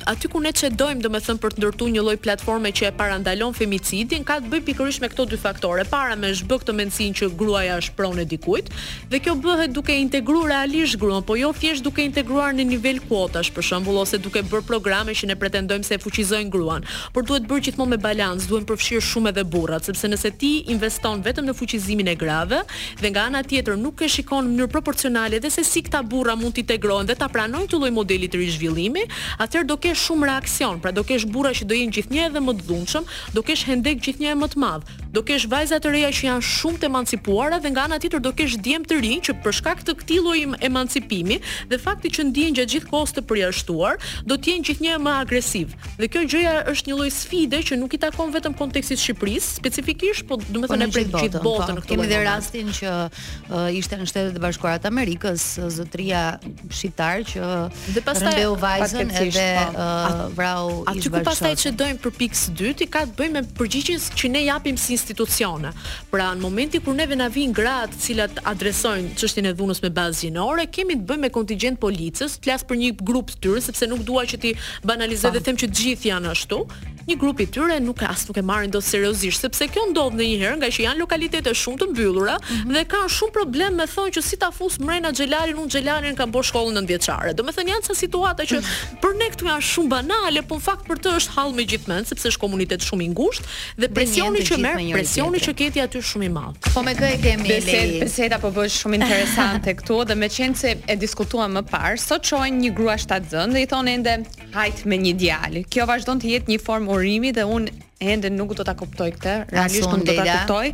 aty 0.07 0.29
ku 0.31 0.39
ne 0.41 0.53
çe 0.53 0.71
dojm 0.79 1.01
domethën 1.03 1.39
për 1.43 1.55
të 1.57 1.61
ndërtuar 1.61 1.91
një 1.95 2.03
lloj 2.05 2.17
platforme 2.23 2.71
që 2.71 2.89
e 2.89 2.93
parandalon 2.97 3.55
femicidin, 3.57 4.23
ka 4.27 4.39
të 4.41 4.51
bëjë 4.53 4.65
pikërisht 4.69 5.03
me 5.03 5.09
këto 5.11 5.25
dy 5.31 5.39
faktore. 5.41 5.85
Para 5.91 6.15
me 6.19 6.31
është 6.35 6.47
bë 6.51 6.59
këtë 6.63 6.75
mendsinë 6.79 7.17
që 7.21 7.29
gruaja 7.39 7.79
është 7.83 7.97
pronë 7.99 8.23
e 8.23 8.27
dikujt, 8.31 8.69
dhe 9.11 9.21
kjo 9.25 9.35
bëhet 9.43 9.75
duke 9.75 9.95
integruar 10.01 10.53
realisht 10.53 10.99
gruan, 11.03 11.25
po 11.27 11.37
jo 11.39 11.51
thjesht 11.57 11.85
duke 11.87 12.05
integruar 12.07 12.53
në 12.57 12.67
nivel 12.71 13.01
kuotash 13.09 13.51
për 13.57 13.67
shembull 13.71 13.99
ose 14.05 14.21
duke 14.23 14.43
bërë 14.47 14.67
programe 14.69 15.15
që 15.19 15.31
ne 15.33 15.37
pretendojmë 15.41 15.89
se 15.89 15.99
fuqizojnë 16.05 16.53
gruan, 16.55 16.87
por 17.15 17.27
duhet 17.27 17.49
bërë 17.51 17.65
gjithmonë 17.71 17.97
me 17.97 18.01
balanc, 18.07 18.47
duhen 18.51 18.67
përfshirë 18.71 19.05
shumë 19.07 19.35
edhe 19.35 19.45
burrat, 19.51 19.89
sepse 19.89 20.11
nëse 20.13 20.31
ti 20.41 20.53
investon 20.77 21.25
vetëm 21.27 21.49
në 21.51 21.57
fuqizimin 21.59 22.13
e 22.13 22.17
grave, 22.19 22.63
dhe 23.03 23.11
nga 23.13 23.27
ana 23.31 23.43
tjetër 23.43 23.77
nuk 23.81 24.03
e 24.03 24.09
shikon 24.13 24.47
në 24.47 24.55
mënyrë 24.55 24.73
proporcionale 24.77 25.41
dhe 25.43 25.51
se 25.53 25.65
si 25.67 25.83
këta 25.87 26.03
burra 26.07 26.37
mund 26.39 26.57
të 26.57 26.63
integrohen 26.67 27.09
dhe 27.09 27.17
ta 27.19 27.27
pranojnë 27.33 27.67
këtë 27.69 27.81
lloj 27.83 27.93
modeli 27.97 28.29
të 28.31 28.41
rishvillimit, 28.41 29.13
atë 29.43 29.56
atëherë 29.57 29.69
do 29.71 29.77
kesh 29.81 30.03
shumë 30.09 30.27
reaksion, 30.31 30.81
pra 30.83 30.93
do 30.93 31.03
kesh 31.07 31.25
burra 31.33 31.53
që 31.55 31.67
do 31.69 31.77
jenë 31.77 31.95
gjithnjë 31.97 32.25
edhe 32.29 32.41
më 32.43 32.53
të 32.59 32.65
dhunshëm, 32.69 33.07
do 33.35 33.43
kesh 33.43 33.65
hendek 33.69 34.01
gjithnjë 34.05 34.35
më 34.37 34.49
të 34.53 34.61
madh, 34.63 34.91
do 35.17 35.23
kesh 35.25 35.47
vajza 35.49 35.79
të 35.81 35.93
reja 35.95 36.11
që 36.13 36.27
janë 36.27 36.45
shumë 36.45 36.81
të 36.83 36.89
emancipuara 36.91 37.59
dhe 37.65 37.71
nga 37.73 37.87
ana 37.89 37.99
tjetër 38.03 38.21
do 38.27 38.33
kesh 38.37 38.57
djem 38.65 38.85
të 38.85 38.99
rinj 39.01 39.23
që 39.31 39.37
për 39.45 39.57
shkak 39.59 39.83
të 39.87 39.95
këtij 40.03 40.21
lloji 40.21 40.47
emancipimi 40.69 41.39
dhe 41.71 41.79
fakti 41.81 42.11
që 42.17 42.27
ndjehen 42.31 42.57
gjatë 42.59 42.73
gjithë 42.75 42.91
kohës 42.91 43.15
të 43.17 43.25
përjashtuar, 43.29 44.01
do 44.29 44.37
të 44.37 44.53
jenë 44.53 44.69
gjithnjë 44.69 44.99
më 45.07 45.15
agresiv. 45.23 45.75
Dhe 46.01 46.11
kjo 46.13 46.25
gjëja 46.35 46.55
është 46.73 46.93
një 46.93 46.99
lloj 47.01 47.11
sfide 47.17 47.63
që 47.71 47.79
nuk 47.81 47.97
i 47.97 48.01
takon 48.03 48.35
vetëm 48.35 48.57
kontekstit 48.59 49.01
Shqipërisë 49.01 49.55
specifikisht, 49.57 50.27
po 50.29 50.39
do 50.43 50.65
të 50.67 50.71
thonë 50.75 50.91
po, 50.91 50.93
prej 50.93 51.09
gjithë 51.17 51.45
botës 51.47 51.65
po. 51.65 51.73
në 51.73 51.81
këtë 51.81 51.95
Kemi 51.97 52.09
dhe 52.13 52.21
rastin 52.27 52.73
që 52.77 52.95
uh, 53.09 53.79
ishte 53.79 53.97
në 54.01 54.09
Shtetet 54.11 54.37
e 54.37 54.43
Bashkuara 54.43 54.79
të 54.83 54.91
Amerikës 54.93 55.47
uh, 55.63 55.71
zotëria 55.77 56.25
shqiptar 56.69 57.25
që 57.31 57.51
dhe 57.97 58.05
pastaj 58.07 58.37
vajzën 58.63 59.15
edhe 59.25 59.46
Uh, 59.55 60.27
vrau 60.35 60.65
i 60.67 60.81
bashkë. 60.87 60.93
Atë 60.93 61.05
që 61.07 61.23
pastaj 61.27 61.51
që 61.63 61.73
dojmë 61.81 62.01
për 62.05 62.15
pikë 62.21 62.39
së 62.41 62.55
dytë, 62.61 62.87
i 62.87 62.91
ka 62.97 63.03
të 63.07 63.17
bëjmë 63.19 63.35
me 63.35 63.53
përgjigjen 63.59 64.03
që 64.21 64.31
ne 64.33 64.43
japim 64.47 64.79
si 64.81 64.95
institucione. 64.97 65.73
Pra 66.13 66.29
në 66.37 66.45
momentin 66.45 66.83
kur 66.85 66.97
neve 66.99 67.19
na 67.21 67.29
vijnë 67.33 67.57
gra 67.59 67.77
të 67.93 68.01
cilat 68.07 68.41
adresojnë 68.53 69.13
çështjen 69.21 69.51
e 69.51 69.55
dhunës 69.59 69.83
me 69.85 69.93
bazë 69.99 70.27
gjinore, 70.29 70.67
kemi 70.79 70.97
të 71.01 71.07
bëjmë 71.11 71.27
me 71.27 71.33
kontingjent 71.37 71.81
policës, 71.83 72.39
flas 72.45 72.67
për 72.69 72.81
një 72.83 72.93
grup 73.07 73.33
të 73.35 73.41
tyre 73.47 73.63
sepse 73.69 73.89
nuk 73.91 74.03
dua 74.09 74.27
që 74.31 74.41
ti 74.45 74.55
banalizoj 74.87 75.35
dhe 75.37 75.43
them 75.47 75.61
që 75.61 75.71
të 75.71 75.83
gjithë 75.83 76.13
janë 76.13 76.35
ashtu. 76.37 76.63
Një 77.07 77.15
grup 77.23 77.39
i 77.39 77.45
tyre 77.55 77.77
nuk 77.79 78.01
as 78.03 78.25
nuk 78.27 78.39
e 78.41 78.43
marrin 78.43 78.71
dot 78.75 78.83
seriozisht 78.83 79.45
sepse 79.45 79.69
kjo 79.71 79.85
ndodh 79.93 80.17
në 80.19 80.25
një 80.27 80.39
herë 80.41 80.55
nga 80.59 80.71
që 80.75 80.83
janë 80.89 80.99
lokalitete 81.05 81.53
shumë 81.55 81.79
të 81.79 81.87
mbyllura 81.93 82.33
mm 82.35 82.49
-hmm. 82.49 82.75
dhe 82.75 82.83
kanë 82.91 83.13
shumë 83.17 83.33
problem 83.37 83.77
me 83.79 83.85
thonë 83.95 84.15
që 84.17 84.23
si 84.29 84.37
ta 84.37 84.49
fusë 84.51 84.83
mrejnë 84.83 85.07
a 85.09 85.13
gjelarin, 85.19 85.57
unë 85.63 86.17
kam 86.19 86.33
bërë 86.35 86.47
shkollën 86.49 86.75
në 86.77 86.81
në 86.83 86.87
vjeqare. 86.91 87.31
janë 87.73 87.87
sa 87.87 87.95
situata 87.95 88.43
që 88.51 88.57
mhm. 88.59 88.67
për 89.03 89.11
ne 89.21 89.27
këtu 89.37 89.51
janë 89.51 89.65
shumë 89.69 89.93
banale, 89.93 90.41
po 90.49 90.57
në 90.57 90.65
fakt 90.65 90.87
për 90.89 91.01
të 91.05 91.13
është 91.21 91.35
hall 91.37 91.53
me 91.57 91.65
gjithmonë, 91.69 92.07
sepse 92.09 92.31
është 92.33 92.41
komunitet 92.41 92.85
shumë 92.87 93.05
i 93.05 93.09
ngushtë 93.13 93.57
dhe 93.83 93.89
presioni 93.97 94.45
që 94.49 94.59
merr, 94.65 94.83
presioni 94.97 95.41
që 95.45 95.55
keti 95.61 95.83
aty 95.83 96.01
shumë 96.11 96.29
i 96.29 96.31
madh. 96.33 96.69
Po 96.73 96.85
me 96.87 96.95
kë 96.97 97.11
e 97.13 97.19
kemi 97.21 97.49
Lei. 97.51 97.57
Beset, 97.57 97.97
beseda 98.01 98.39
po 98.43 98.51
bësh 98.57 98.79
shumë 98.85 98.99
interesante 99.03 99.75
këtu 99.81 100.01
dhe 100.09 100.17
me 100.23 100.31
qenë 100.33 100.61
se 100.63 100.73
e 100.79 100.99
diskutuam 101.01 101.53
më 101.59 101.65
parë, 101.71 102.01
sot 102.01 102.25
çojnë 102.31 102.63
një 102.65 102.73
grua 102.79 102.97
shtatzën 103.03 103.53
dhe 103.55 103.65
i 103.67 103.69
thonë 103.75 103.97
ende 103.99 104.17
hajt 104.57 104.85
me 104.89 104.99
një 105.05 105.15
djalë. 105.21 105.65
Kjo 105.69 105.87
vazhdon 105.93 106.23
të 106.25 106.33
jetë 106.33 106.55
një 106.55 106.61
formë 106.65 106.97
urimi 106.97 107.35
dhe 107.37 107.45
unë 107.45 107.77
ende 108.17 108.33
nuk 108.33 108.57
do 108.59 108.65
ta 108.65 108.73
kuptoj 108.77 109.11
këtë, 109.19 109.37
realisht 109.53 109.93
nuk 109.93 110.09
do 110.09 110.17
ta 110.17 110.27
kuptoj. 110.33 110.73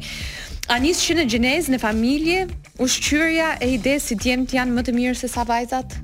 A 0.73 0.77
nisë 0.79 1.17
në 1.19 1.25
gjenez, 1.27 1.67
në 1.75 1.79
familje, 1.83 2.45
ushqyria 2.81 3.57
e 3.63 3.73
ide 3.75 3.97
si 4.01 4.15
djemë 4.17 4.55
janë 4.61 4.77
më 4.77 4.85
të 4.87 4.95
mirë 4.97 5.19
se 5.25 5.29
sa 5.29 5.43
vajzat? 5.49 5.97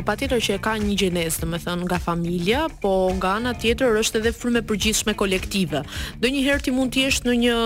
Po 0.00 0.06
patjetër 0.08 0.38
që 0.40 0.54
e 0.56 0.60
ka 0.64 0.70
një 0.80 0.94
gjenes, 0.96 1.34
domethënë 1.42 1.84
nga 1.84 1.98
familja, 2.00 2.60
po 2.80 3.10
nga 3.18 3.34
ana 3.36 3.50
tjetër 3.52 3.98
është 4.00 4.20
edhe 4.22 4.30
frymë 4.32 4.60
përgjithshme 4.70 5.12
kolektive. 5.20 5.82
Donjëherë 6.22 6.62
ti 6.64 6.72
mund 6.72 6.94
të 6.94 7.02
jesh 7.02 7.18
në 7.26 7.34
një 7.42 7.56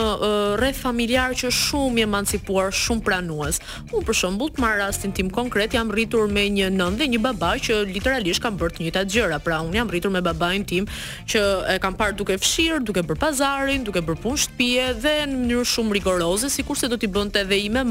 rreth 0.58 0.80
familjar 0.82 1.36
që 1.38 1.52
është 1.52 1.66
shumë 1.70 2.02
i 2.02 2.04
emancipuar, 2.08 2.72
shumë 2.74 3.04
pranues. 3.06 3.60
Unë 3.84 4.02
për 4.08 4.18
shembull, 4.18 4.50
në 4.64 4.70
rastin 4.80 5.14
tim 5.14 5.28
konkret 5.30 5.76
jam 5.78 5.92
rritur 5.94 6.26
me 6.26 6.48
një 6.56 6.72
nënë 6.74 6.98
dhe 7.04 7.08
një 7.14 7.20
baba 7.28 7.52
që 7.68 7.76
literalisht 7.92 8.42
kanë 8.48 8.58
bërë 8.64 8.74
të 8.74 8.82
njëjtat 8.88 9.14
gjëra. 9.14 9.38
Pra 9.46 9.60
unë 9.68 9.78
jam 9.78 9.94
rritur 9.94 10.10
me 10.16 10.24
babain 10.26 10.66
tim 10.66 10.90
që 11.30 11.44
e 11.76 11.78
kam 11.86 11.94
parë 11.94 12.18
duke 12.24 12.38
fshir, 12.42 12.82
duke 12.82 13.06
bërë 13.06 13.22
pazarin, 13.28 13.86
duke 13.86 14.02
bërë 14.02 14.22
punë 14.26 14.42
shtëpi 14.48 14.70
dhe 15.06 15.14
në 15.30 15.36
mënyrë 15.38 15.70
shumë 15.76 15.96
rigoroze, 16.00 16.50
sikurse 16.50 16.90
do 16.90 16.98
t'i 16.98 17.06
bënte 17.14 17.46
edhe 17.46 17.62
i 17.68 17.70
më, 17.70 17.86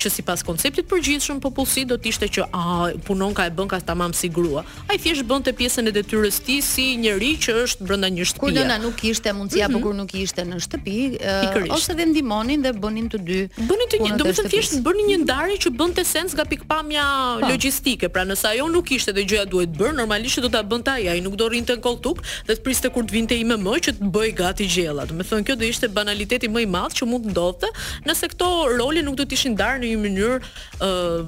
që 0.00 0.16
sipas 0.16 0.48
konceptit 0.48 0.88
përgjithshëm 0.88 1.44
popullsi 1.44 1.84
do 1.92 2.00
të 2.00 2.14
ishte 2.16 2.32
që 2.40 2.48
a 2.48 2.66
punon 3.04 3.36
ka 3.36 3.50
e 3.50 3.56
bën 3.60 3.68
ka 3.68 3.81
tamam 3.84 4.12
si 4.14 4.28
grua. 4.28 4.64
Ai 4.88 4.96
thjesht 4.98 5.26
bënte 5.28 5.52
pjesën 5.56 5.88
e 5.90 5.94
detyrës 5.98 6.38
ti 6.46 6.58
si 6.64 6.94
njëri 7.02 7.32
që 7.42 7.54
është 7.64 7.86
brenda 7.86 8.08
një 8.12 8.26
shtëpie. 8.30 8.42
Kur 8.44 8.54
nëna 8.56 8.78
nuk 8.82 8.96
kishte 9.02 9.32
mundësia, 9.36 9.68
mm 9.68 9.74
-hmm. 9.74 9.82
kur 9.82 9.94
nuk 10.00 10.12
ishte 10.14 10.42
në 10.46 10.56
shtëpi, 10.66 10.98
uh, 11.18 11.74
ose 11.74 11.94
dhe 11.98 12.04
ndihmonin 12.12 12.62
dhe 12.62 12.72
bënin 12.84 13.08
të 13.12 13.18
dy. 13.28 13.40
Bënin 13.70 13.88
të 13.92 13.98
një, 14.04 14.16
domethënë 14.22 14.50
thjesht 14.54 14.78
bënin 14.86 15.06
një 15.12 15.18
ndarje 15.24 15.56
që 15.64 15.70
bënte 15.80 16.04
sens 16.04 16.30
nga 16.34 16.44
pikpamja 16.52 17.04
po. 17.40 17.48
logjistike. 17.50 18.08
Pra 18.08 18.24
nëse 18.24 18.46
ajo 18.52 18.64
nuk 18.74 18.84
kishte 18.88 19.12
dhe 19.16 19.22
gjëja 19.28 19.44
duhet 19.52 19.72
bër, 19.78 19.92
normalisht 20.00 20.40
do 20.42 20.48
ta 20.48 20.62
bënte 20.64 20.90
ai, 20.96 21.08
ai 21.12 21.20
nuk 21.20 21.36
do 21.40 21.46
rrinte 21.48 21.74
në 21.76 21.80
koltuk 21.80 22.16
dhe 22.46 22.52
të 22.56 22.62
priste 22.66 22.88
kur 22.94 23.02
të 23.04 23.12
vinte 23.18 23.34
i 23.34 23.44
më 23.44 23.74
që 23.84 23.90
të 23.98 24.02
bëj 24.14 24.30
gati 24.40 24.64
gjellat. 24.74 25.06
Domethënë 25.10 25.44
kjo 25.46 25.54
do 25.60 25.64
ishte 25.64 25.86
banaliteti 25.98 26.46
më 26.54 26.60
i 26.62 26.66
madh 26.76 26.94
që 26.98 27.04
mund 27.10 27.24
të 27.26 27.30
ndodhte 27.34 27.68
nëse 28.06 28.24
këto 28.32 28.48
role 28.80 29.02
nuk 29.02 29.14
do 29.14 29.22
të 29.28 29.32
ishin 29.38 29.52
ndarë 29.56 29.76
në 29.82 29.86
një 29.92 29.98
mënyrë 30.04 30.36
uh, 30.38 31.20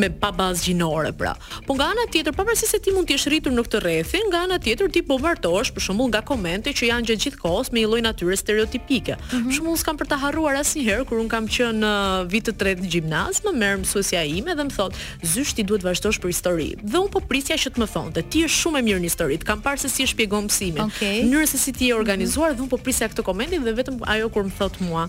me 0.00 0.08
pa 0.20 0.28
bazë 0.38 0.60
gjinore 0.66 1.10
pra. 1.22 1.32
Po 1.66 1.78
nga 1.78 1.92
ana 1.94 2.04
tjetër, 2.10 2.34
pavarësisht 2.34 2.74
se 2.74 2.80
ti 2.82 2.90
mund 2.94 3.06
të 3.06 3.14
jesh 3.14 3.28
rritur 3.30 3.54
në 3.54 3.64
këtë 3.66 3.80
rreth, 3.86 4.14
nga 4.28 4.42
ana 4.48 4.58
tjetër 4.62 4.90
ti 4.92 5.02
po 5.06 5.18
martohesh 5.22 5.70
për 5.76 5.84
shembull 5.86 6.10
nga 6.10 6.22
komente 6.26 6.74
që 6.74 6.88
janë 6.90 7.08
gjatë 7.12 7.24
gjithkohës 7.26 7.70
me 7.72 7.82
një 7.84 7.90
lloj 7.92 8.02
natyre 8.08 8.38
stereotipike. 8.40 9.16
Mm 9.20 9.24
-hmm. 9.30 9.46
Për 9.46 9.54
shembull, 9.58 9.78
s'kam 9.82 9.96
për 10.00 10.06
ta 10.10 10.16
harruar 10.24 10.54
asnjëherë 10.62 11.04
kur 11.08 11.18
un 11.22 11.28
kam 11.34 11.46
qenë 11.54 11.78
në 11.84 11.92
uh, 11.94 12.26
vit 12.32 12.44
të 12.48 12.52
tretë 12.60 12.82
në 12.84 12.90
gjimnaz, 12.94 13.32
më 13.46 13.50
merr 13.62 13.78
mësuesja 13.84 14.20
ime 14.38 14.52
dhe 14.58 14.64
më 14.68 14.72
thotë, 14.78 14.96
"Zysh 15.32 15.52
ti 15.56 15.62
duhet 15.68 15.82
vazhdosh 15.88 16.18
për 16.22 16.30
histori." 16.34 16.70
Dhe 16.92 16.98
un 17.04 17.08
po 17.14 17.20
prisja 17.30 17.56
që 17.62 17.68
të 17.74 17.78
më 17.82 17.86
thonte, 17.94 18.20
"Ti 18.30 18.38
je 18.42 18.48
shumë 18.58 18.78
e 18.78 18.82
mirë 18.88 19.00
në 19.00 19.06
histori." 19.10 19.36
Kam 19.48 19.58
parë 19.66 19.78
se 19.84 19.88
si 19.94 20.02
e 20.02 20.06
shpjegon 20.06 20.44
mësimin. 20.50 20.84
Okay. 20.90 21.16
Mënyrë 21.24 21.46
se 21.52 21.58
si 21.64 21.70
ti 21.78 21.84
je 21.90 21.94
mhm. 21.94 22.00
organizuar 22.02 22.48
mm 22.50 22.52
-hmm. 22.52 22.56
dhe 22.58 22.62
un 22.62 22.68
po 22.74 22.78
prisja 22.84 23.06
këtë 23.08 23.22
komentin 23.30 23.60
dhe 23.66 23.72
vetëm 23.78 23.96
ajo 24.12 24.26
kur 24.34 24.42
më 24.48 24.52
thot 24.58 24.74
mua. 24.86 25.04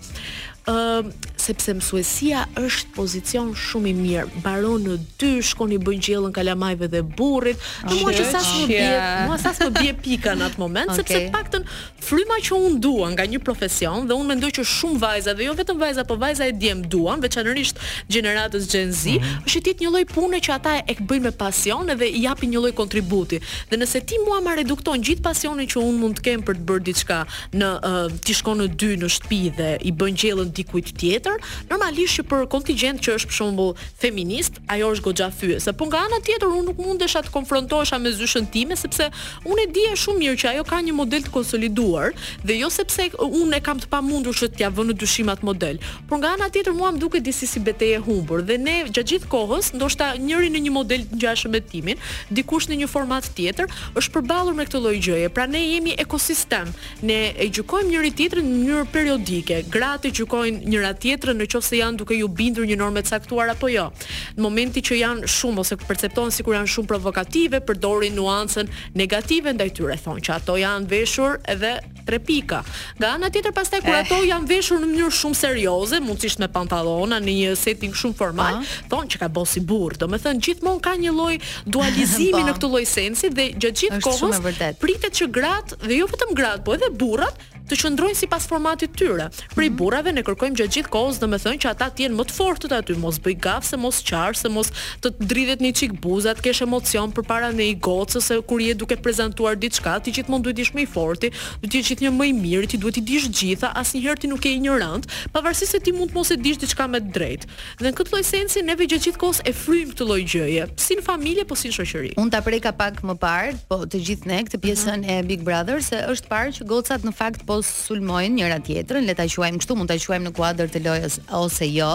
Ëm, 0.74 1.06
sepse 1.46 1.74
mësuesia 1.76 2.46
është 2.62 2.94
pozicion 2.96 3.52
shumë 3.60 3.92
i 3.92 3.94
mirë. 3.98 4.42
Baron 4.46 4.86
në 4.88 4.96
dy, 5.22 5.32
shkon 5.50 5.74
i 5.76 5.80
bën 5.82 6.00
gjellën 6.06 6.34
kalamajve 6.36 6.88
dhe 6.94 7.02
burrit. 7.18 7.60
Dhe 7.90 7.98
mua 8.00 8.14
që 8.16 8.26
sas 8.32 8.50
më 8.62 8.68
bie, 8.72 8.92
mua 9.28 9.38
sa 9.42 9.52
më 9.58 9.68
bie 9.80 9.94
pika 10.06 10.34
në 10.40 10.48
atë 10.52 10.62
moment, 10.62 10.94
okay. 10.94 11.04
sepse 11.04 11.32
paktën 11.34 11.68
fryma 12.08 12.40
që 12.44 12.60
un 12.68 12.78
dua 12.84 13.12
nga 13.16 13.26
një 13.34 13.40
profesion 13.44 14.08
dhe 14.10 14.16
un 14.20 14.28
mendoj 14.32 14.52
që 14.60 14.66
shumë 14.74 15.00
vajza 15.04 15.36
dhe 15.38 15.48
jo 15.50 15.56
vetëm 15.60 15.80
vajza, 15.82 16.06
po 16.10 16.18
vajza 16.22 16.48
e 16.50 16.54
djem 16.56 16.82
duan, 16.92 17.22
veçanërisht 17.24 17.80
gjeneratës 18.12 18.70
Gen 18.74 18.94
Z, 18.94 19.16
mm 19.16 19.20
-hmm. 19.20 19.46
është 19.48 19.60
të 19.64 19.70
jetë 19.72 19.86
një 19.86 19.92
lloj 19.94 20.06
pune 20.16 20.38
që 20.48 20.52
ata 20.58 20.74
e 20.78 20.94
bëjnë 21.10 21.24
me 21.28 21.32
pasion 21.44 21.86
dhe 22.00 22.08
i 22.18 22.22
japin 22.28 22.50
një 22.54 22.60
lloj 22.64 22.74
kontributi. 22.82 23.38
Dhe 23.70 23.76
nëse 23.82 24.00
ti 24.08 24.16
mua 24.28 24.38
ma 24.46 24.52
redukton 24.56 25.02
gjithë 25.06 25.24
pasionin 25.28 25.68
që 25.74 25.78
un 25.88 25.96
mund 26.02 26.16
të 26.20 26.22
kem 26.28 26.40
për 26.48 26.56
të 26.60 26.64
bërë 26.68 26.84
diçka 26.90 27.20
në 27.60 27.70
uh, 27.88 28.20
ti 28.24 28.34
shkon 28.34 28.58
në 28.62 28.68
dy 28.82 28.92
në 29.02 29.08
shtëpi 29.16 29.42
dhe 29.58 29.70
i 29.90 29.92
bën 30.00 30.14
gjellën 30.22 30.50
dikujt 30.58 30.88
tjetër, 31.00 31.33
tjetër, 31.38 31.68
normalisht 31.70 32.18
që 32.18 32.24
për 32.28 32.48
kontingjent 32.50 33.02
që 33.04 33.14
është 33.18 33.30
për 33.30 33.36
shembull 33.38 33.76
feminist, 34.00 34.58
ajo 34.72 34.90
është 34.94 35.06
goxha 35.06 35.28
fyese. 35.34 35.72
Po 35.74 35.86
nga 35.88 36.02
ana 36.06 36.20
tjetër 36.26 36.48
unë 36.52 36.68
nuk 36.68 36.78
mundesha 36.78 37.22
të 37.26 37.32
konfrontohesha 37.34 37.98
me 38.02 38.12
zyshën 38.12 38.46
time 38.52 38.76
sepse 38.78 39.08
unë 39.46 39.64
e 39.64 39.68
dija 39.76 39.96
shumë 39.98 40.22
mirë 40.22 40.40
që 40.44 40.52
ajo 40.54 40.64
ka 40.70 40.82
një 40.86 40.94
model 40.96 41.24
të 41.26 41.32
konsoliduar 41.34 42.14
dhe 42.46 42.58
jo 42.60 42.70
sepse 42.72 43.08
unë 43.18 43.58
e 43.58 43.62
kam 43.66 43.80
të 43.82 43.90
pamundur 43.92 44.36
që 44.38 44.52
t'ia 44.56 44.70
vënë 44.72 44.96
dyshim 45.02 45.30
atë 45.34 45.44
model. 45.48 45.80
Por 46.10 46.22
nga 46.22 46.34
ana 46.38 46.50
tjetër 46.54 46.74
mua 46.78 46.92
më 46.96 47.02
duket 47.02 47.24
di 47.26 47.34
si 47.34 47.48
betejë 47.48 47.98
e 48.00 48.04
humbur 48.06 48.44
dhe 48.46 48.58
ne 48.62 48.76
gjatë 48.90 49.10
gjithë 49.14 49.32
kohës, 49.34 49.72
ndoshta 49.78 50.12
njëri 50.20 50.52
në 50.54 50.62
një 50.68 50.74
model 50.78 51.04
ngjashëm 51.14 51.52
me 51.54 51.62
timin, 51.62 51.98
dikush 52.34 52.68
në 52.70 52.78
një 52.84 52.90
format 52.90 53.26
tjetër, 53.38 53.68
është 54.00 54.14
përballur 54.16 54.56
me 54.58 54.66
këtë 54.68 54.82
lloj 54.84 54.96
gjëje. 55.06 55.32
Pra 55.36 55.46
ne 55.48 55.62
jemi 55.62 55.94
ekosistem. 56.02 56.70
Ne 57.02 57.20
e 57.44 57.48
gjykojmë 57.54 57.90
njëri 57.94 58.12
tjetrin 58.18 58.46
në 58.50 58.58
mënyrë 58.64 58.86
periodike. 58.94 59.60
Gratë 59.74 60.12
gjykojnë 60.18 60.70
njëra 60.72 60.92
tjetrin 61.02 61.23
tjetrën 61.24 61.62
se 61.64 61.78
janë 61.80 61.98
duke 62.00 62.16
ju 62.20 62.28
bindur 62.28 62.66
një 62.68 62.76
normë 62.80 63.02
të 63.06 63.12
caktuar 63.16 63.52
apo 63.54 63.70
jo. 63.72 63.88
Në 64.36 64.44
momenti 64.44 64.82
që 64.84 64.98
janë 65.00 65.30
shumë 65.32 65.64
ose 65.64 65.78
perceptohen 65.80 66.34
sikur 66.36 66.56
janë 66.58 66.70
shumë 66.74 66.90
provokative, 66.90 67.62
përdorin 67.66 68.16
nuancën 68.18 68.70
negative 69.00 69.54
ndaj 69.56 69.70
tyre, 69.78 69.96
thonë 70.04 70.24
që 70.26 70.34
ato 70.36 70.58
janë 70.60 70.90
veshur 70.92 71.38
edhe 71.52 71.74
tre 72.04 72.20
pika. 72.20 72.60
Nga 73.00 73.12
ana 73.16 73.30
tjetër 73.32 73.54
pastaj 73.56 73.80
kur 73.86 73.94
eh. 73.96 74.02
ato 74.04 74.20
janë 74.28 74.50
veshur 74.50 74.82
në 74.82 74.90
mënyrë 74.92 75.16
shumë 75.22 75.40
serioze, 75.40 76.02
mundësisht 76.04 76.42
me 76.44 76.50
pantallona 76.52 77.22
në 77.24 77.38
një 77.40 77.54
setting 77.62 77.96
shumë 77.96 78.20
formal, 78.20 78.60
ah. 78.60 78.76
thonë 78.92 79.14
që 79.14 79.24
ka 79.24 79.32
bosi 79.38 79.64
burr. 79.64 79.96
Domethënë 80.04 80.44
gjithmonë 80.44 80.84
ka 80.84 80.98
një 81.06 81.16
lloj 81.16 81.38
dualizimi 81.66 82.44
në 82.50 82.58
këtë 82.58 82.72
lloj 82.74 82.84
sensi 82.92 83.32
dhe 83.32 83.48
gjatë 83.56 83.82
gjithë 83.86 84.04
kohës 84.10 84.44
pritet 84.84 85.16
që 85.20 85.32
gratë 85.40 85.80
dhe 85.88 86.02
jo 86.04 86.12
vetëm 86.12 86.36
gratë, 86.38 86.64
po 86.68 86.76
edhe 86.76 86.92
burrat 87.00 87.40
të 87.70 87.78
qëndrojnë 87.80 88.18
sipas 88.20 88.46
formatit 88.50 88.92
tyre. 89.00 89.30
Për 89.54 89.64
i 89.64 89.70
mhm. 89.70 89.78
burrave 89.80 90.12
ne 90.14 90.24
kërkojmë 90.26 90.58
gjatë 90.60 90.74
gjithë 90.78 90.92
kohës, 90.94 91.20
domethënë 91.22 91.60
që 91.64 91.70
ata 91.72 91.88
të 91.96 92.06
jenë 92.06 92.18
më 92.20 92.26
të 92.28 92.36
fortët 92.38 92.74
aty, 92.76 92.96
mos 93.00 93.20
bëj 93.24 93.36
gafë 93.46 93.70
se 93.70 93.80
mos 93.80 94.02
qarr, 94.08 94.36
se 94.38 94.52
mos 94.52 94.72
të 95.04 95.12
dridhet 95.22 95.64
një 95.64 95.72
çik 95.80 95.94
buza, 96.04 96.34
të 96.36 96.44
kesh 96.48 96.64
emocion 96.66 97.14
përpara 97.16 97.52
ne 97.56 97.70
i 97.72 97.76
gocës 97.88 98.20
ose 98.20 98.40
kur 98.50 98.60
je 98.64 98.76
duke 98.84 98.98
prezantuar 99.06 99.56
diçka, 99.60 99.96
ti 100.04 100.12
gjithmonë 100.18 100.46
duhet 100.50 100.60
të 100.60 100.66
jesh 100.66 100.74
më 100.78 100.84
i 100.88 100.90
fortë, 100.96 101.32
do 101.62 101.70
të 101.70 101.80
jesh 101.80 101.92
gjithnjë 101.94 102.12
më 102.18 102.28
i 102.28 102.36
mirë, 102.42 102.70
ti 102.74 102.80
duhet 102.84 102.98
të 103.00 103.06
dish 103.10 103.32
gjitha, 103.40 103.72
asnjëherë 103.80 104.22
ti 104.26 104.32
nuk 104.32 104.44
je 104.46 104.54
ignorant, 104.58 105.08
pavarësisht 105.32 105.78
se 105.78 105.80
ti 105.88 105.96
mund 105.96 106.12
të 106.14 106.18
mos 106.20 106.34
e 106.36 106.40
dish 106.44 106.60
diçka 106.62 106.90
me 106.92 107.00
drejtë. 107.00 107.52
Dhe 107.80 107.88
në 107.88 107.94
këtë 108.00 108.14
lloj 108.14 108.24
sensi 108.28 108.64
ne 108.68 108.76
vetë 108.76 108.96
gjatë 108.96 109.08
gjithë 109.08 109.24
kohës 109.24 109.42
e 109.50 109.54
frym 109.56 109.94
këtë 109.94 110.08
lloj 110.10 110.20
gjëje, 110.36 110.68
si 110.84 111.00
në 111.00 111.06
familje 111.08 111.48
po 111.50 111.58
si 111.60 111.72
në 111.72 111.78
shoqëri. 111.80 112.14
Unë 112.20 112.36
ta 112.36 112.44
preka 112.46 112.74
pak 112.76 113.02
më 113.08 113.16
parë, 113.24 113.56
po 113.72 113.80
të 113.86 114.04
gjithë 114.10 114.30
ne 114.34 114.42
këtë 114.50 114.62
pjesën 114.66 114.96
mm 114.98 115.04
-hmm. 115.10 115.24
e 115.26 115.30
Big 115.32 115.42
Brother 115.48 115.82
se 115.90 115.98
është 116.12 116.28
parë 116.32 116.54
që 116.60 116.68
gocat 116.68 117.02
në 117.08 117.14
fakt 117.16 117.46
po 117.48 117.63
sulmojnë 117.64 118.38
njëra 118.42 118.60
tjetrën, 118.66 119.06
le 119.08 119.16
ta 119.18 119.26
quajmë 119.30 119.62
kështu, 119.62 119.78
mund 119.78 119.90
ta 119.92 119.98
quajmë 120.02 120.28
në 120.30 120.34
kuadër 120.36 120.72
të 120.74 120.82
lojës 120.88 121.18
ose 121.40 121.70
jo. 121.72 121.90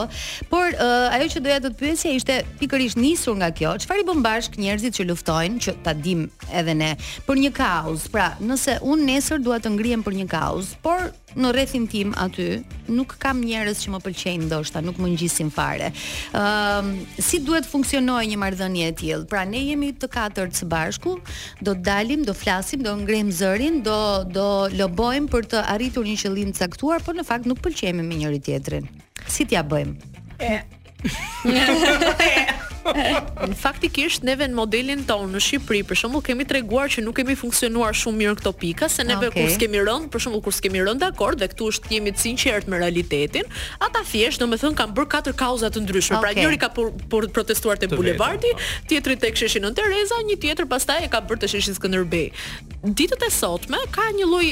Por 0.51 0.75
uh, 0.75 1.15
ajo 1.17 1.29
që 1.35 1.43
doja 1.45 1.61
të 1.65 1.73
të 1.75 1.81
pyesja 1.83 2.13
ishte 2.17 2.39
pikërisht 2.61 3.01
nisur 3.01 3.37
nga 3.41 3.51
kjo, 3.55 3.75
çfarë 3.85 4.03
i 4.05 4.09
bën 4.09 4.25
bashk 4.25 4.59
njerëzit 4.61 4.99
që 4.99 5.09
luftojnë, 5.11 5.63
që 5.67 5.77
ta 5.87 5.95
dim 5.95 6.25
edhe 6.55 6.75
ne, 6.79 6.93
për 7.29 7.43
një 7.45 7.53
kauz. 7.57 8.09
Pra, 8.15 8.31
nëse 8.41 8.79
unë 8.85 9.09
nesër 9.13 9.43
dua 9.45 9.61
të 9.63 9.75
ngrihem 9.77 10.05
për 10.07 10.19
një 10.23 10.29
kauz, 10.33 10.73
por 10.85 11.11
në 11.43 11.51
rrethin 11.55 11.85
tim 11.91 12.13
aty 12.19 12.49
nuk 12.91 13.15
kam 13.23 13.41
njerëz 13.45 13.83
që 13.85 13.93
më 13.95 14.01
pëlqejnë 14.05 14.47
ndoshta, 14.49 14.83
nuk 14.85 14.99
më 15.03 15.11
ngjisin 15.15 15.51
fare. 15.55 15.91
Ëm, 16.35 16.89
uh, 16.89 17.23
si 17.23 17.41
duhet 17.47 17.69
funksionojë 17.69 18.31
një 18.33 18.39
marrëdhënie 18.43 18.89
e 18.91 18.95
tillë? 19.01 19.27
Pra 19.31 19.45
ne 19.49 19.61
jemi 19.69 19.93
të 20.01 20.11
katërt 20.15 20.57
së 20.59 20.69
bashku, 20.73 21.17
do 21.61 21.75
të 21.75 21.85
dalim, 21.91 22.25
do 22.29 22.35
flasim, 22.35 22.83
do 22.87 22.95
ngrem 23.05 23.31
zërin, 23.43 23.81
do 23.87 23.99
do 24.39 24.49
lobojm 24.79 25.29
për 25.33 25.47
të 25.53 25.63
arritur 25.75 26.07
një 26.09 26.17
qëllim 26.25 26.51
të 26.55 26.65
caktuar, 26.67 27.05
por 27.07 27.19
në 27.19 27.27
fakt 27.29 27.47
nuk 27.51 27.63
pëlqejmë 27.65 28.03
me 28.09 28.19
njëri 28.23 28.43
tjetrin. 28.49 28.91
Si 29.29 29.47
t'ja 29.47 29.63
bëjmë? 29.69 30.19
Në 32.89 33.57
faktikisht 33.61 34.23
neve 34.25 34.47
në 34.49 34.55
modelin 34.57 35.01
tonë 35.07 35.29
në 35.35 35.41
Shqipëri 35.45 35.83
për 35.91 35.99
shembull 36.01 36.23
kemi 36.25 36.47
treguar 36.49 36.89
që 36.91 37.03
nuk 37.05 37.19
kemi 37.21 37.35
funksionuar 37.37 37.97
shumë 37.99 38.19
mirë 38.23 38.37
këto 38.39 38.53
pika 38.59 38.89
se 38.91 39.05
neve 39.05 39.29
okay. 39.29 39.45
kur 39.45 39.53
s'kemi 39.53 39.83
rënd, 39.85 40.09
për 40.15 40.23
shembull 40.25 40.43
kur 40.47 40.55
s'kemi 40.57 40.81
rënd 40.87 41.03
dakord 41.03 41.43
dhe 41.43 41.51
këtu 41.53 41.69
është 41.75 41.93
jemi 41.99 42.15
të 42.17 42.23
sinqertë 42.23 42.73
me 42.73 42.81
realitetin, 42.81 43.51
ata 43.85 44.03
thjesht 44.09 44.41
domethën 44.41 44.79
kanë 44.79 44.97
bërë 44.97 45.11
katër 45.15 45.37
kauza 45.43 45.69
të 45.75 45.83
ndryshme. 45.85 46.17
Okay. 46.17 46.25
Pra 46.25 46.41
njëri 46.41 46.61
ka 46.65 46.71
për, 46.79 46.91
për 47.13 47.29
protestuar 47.37 47.83
te 47.83 47.91
bulevardi, 47.93 48.55
po. 48.57 48.71
tjetri 48.91 49.19
tek 49.21 49.37
sheshi 49.39 49.63
Nën 49.69 49.77
Tereza, 49.77 50.23
një 50.31 50.39
tjetër 50.47 50.71
pastaj 50.73 51.05
e 51.05 51.13
ka 51.13 51.21
bërë 51.21 51.45
te 51.45 51.53
sheshi 51.55 51.75
Skënderbej. 51.77 52.31
Ditët 52.99 53.25
e 53.27 53.31
sotme 53.35 53.83
ka 53.93 54.07
një 54.17 54.31
lloj 54.33 54.49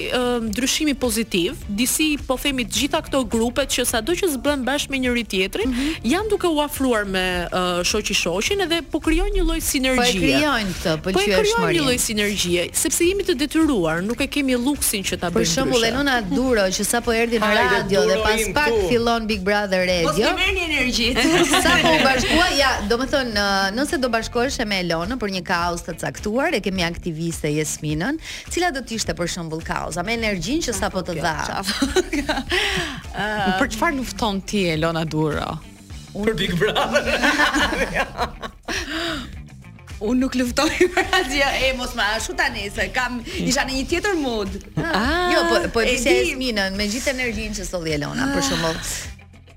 ndryshimi 0.50 0.92
pozitiv, 0.98 1.56
disi 1.70 2.12
po 2.28 2.36
themi 2.42 2.66
të 2.66 2.80
gjitha 2.82 3.00
këto 3.06 3.24
grupet 3.32 3.70
që 3.72 3.84
sado 3.88 4.16
që 4.18 4.32
zbën 4.34 4.64
bashkë 4.66 4.92
me 4.92 5.00
njëri 5.04 5.22
tjetrin, 5.30 5.70
mm 5.70 5.78
-hmm. 5.78 6.08
janë 6.12 6.34
duke 6.36 6.48
u 6.54 6.60
afruar 6.60 7.04
me 7.08 7.48
uh, 7.52 7.58
shoqi 7.90 8.12
shoqin 8.14 8.60
edhe 8.66 8.82
po 8.92 8.98
krijojnë 9.00 9.38
një 9.38 9.42
lloj 9.48 9.60
sinergjie. 9.64 10.08
Po 10.12 10.24
krijojnë 10.24 10.72
këtë 10.76 10.94
pëlqyeshmëri. 11.04 11.18
Po, 11.18 11.20
po 11.24 11.42
krijojnë 11.42 11.76
një 11.78 11.84
lloj 11.86 12.00
sinergjie, 12.04 12.64
sepse 12.76 13.06
jemi 13.08 13.24
të 13.26 13.36
detyruar, 13.40 14.02
nuk 14.04 14.20
e 14.20 14.26
kemi 14.36 14.56
luksin 14.60 15.04
që 15.06 15.16
ta 15.22 15.30
bëjmë. 15.32 15.46
Për 15.46 15.48
shembull 15.50 15.86
Elona 15.88 16.16
Duro 16.28 16.66
që 16.76 16.84
sapo 16.86 17.14
erdhi 17.16 17.40
në 17.40 17.48
radio 17.56 18.02
dhe 18.10 18.18
pas 18.20 18.42
pak 18.58 18.76
fillon 18.90 19.26
Big 19.30 19.40
Brother 19.46 19.86
Radio. 19.88 20.10
Mos 20.10 20.42
merrni 20.42 20.66
energji. 20.66 21.08
Sapo 21.66 21.92
u 21.96 22.00
bashkua, 22.04 22.48
ja, 22.58 22.70
domethënë 22.90 23.32
në, 23.36 23.44
nëse 23.78 23.98
do 24.02 24.10
bashkohesh 24.12 24.58
me 24.68 24.82
Elona 24.84 25.16
për 25.20 25.32
një 25.38 25.42
kaos 25.46 25.86
të 25.86 25.94
caktuar, 26.02 26.52
e 26.58 26.60
kemi 26.64 26.84
aktiviste 26.86 27.48
Jesminën, 27.54 28.20
cila 28.52 28.70
do 28.74 28.82
të 28.86 28.98
ishte 28.98 29.14
për 29.18 29.30
shembull 29.32 29.64
kaosa 29.66 30.04
me 30.06 30.18
energjinë 30.18 30.68
që 30.68 30.76
sapo 30.76 31.00
të 31.06 31.16
dha. 31.22 31.62
për 33.60 33.72
çfarë 33.76 33.96
lufton 34.02 34.42
ti 34.44 34.66
Elona 34.76 35.06
Duro? 35.08 35.56
Unë 36.16 36.32
Big 36.38 36.52
Brother. 36.56 37.88
Unë 39.96 40.20
nuk 40.20 40.34
luftoj 40.36 40.68
për 40.94 41.12
asgjë. 41.18 41.50
E 41.66 41.70
mos 41.78 41.94
më 41.96 42.08
ashtu 42.16 42.34
tani 42.38 42.66
se 42.74 42.88
kam 42.96 43.20
isha 43.42 43.64
në 43.66 43.78
një 43.80 43.84
tjetër 43.92 44.16
mood. 44.20 44.52
Ah, 44.74 45.32
jo, 45.32 45.44
po 45.48 45.60
po 45.78 45.84
e 45.84 45.88
bisej 45.94 46.20
Jasminën 46.24 46.76
me 46.78 46.88
gjithë 46.92 47.14
energjinë 47.16 47.60
që 47.60 47.68
solli 47.70 47.96
Elona, 47.96 48.28
për 48.36 48.44
ah. 48.44 48.48
shembull 48.52 48.82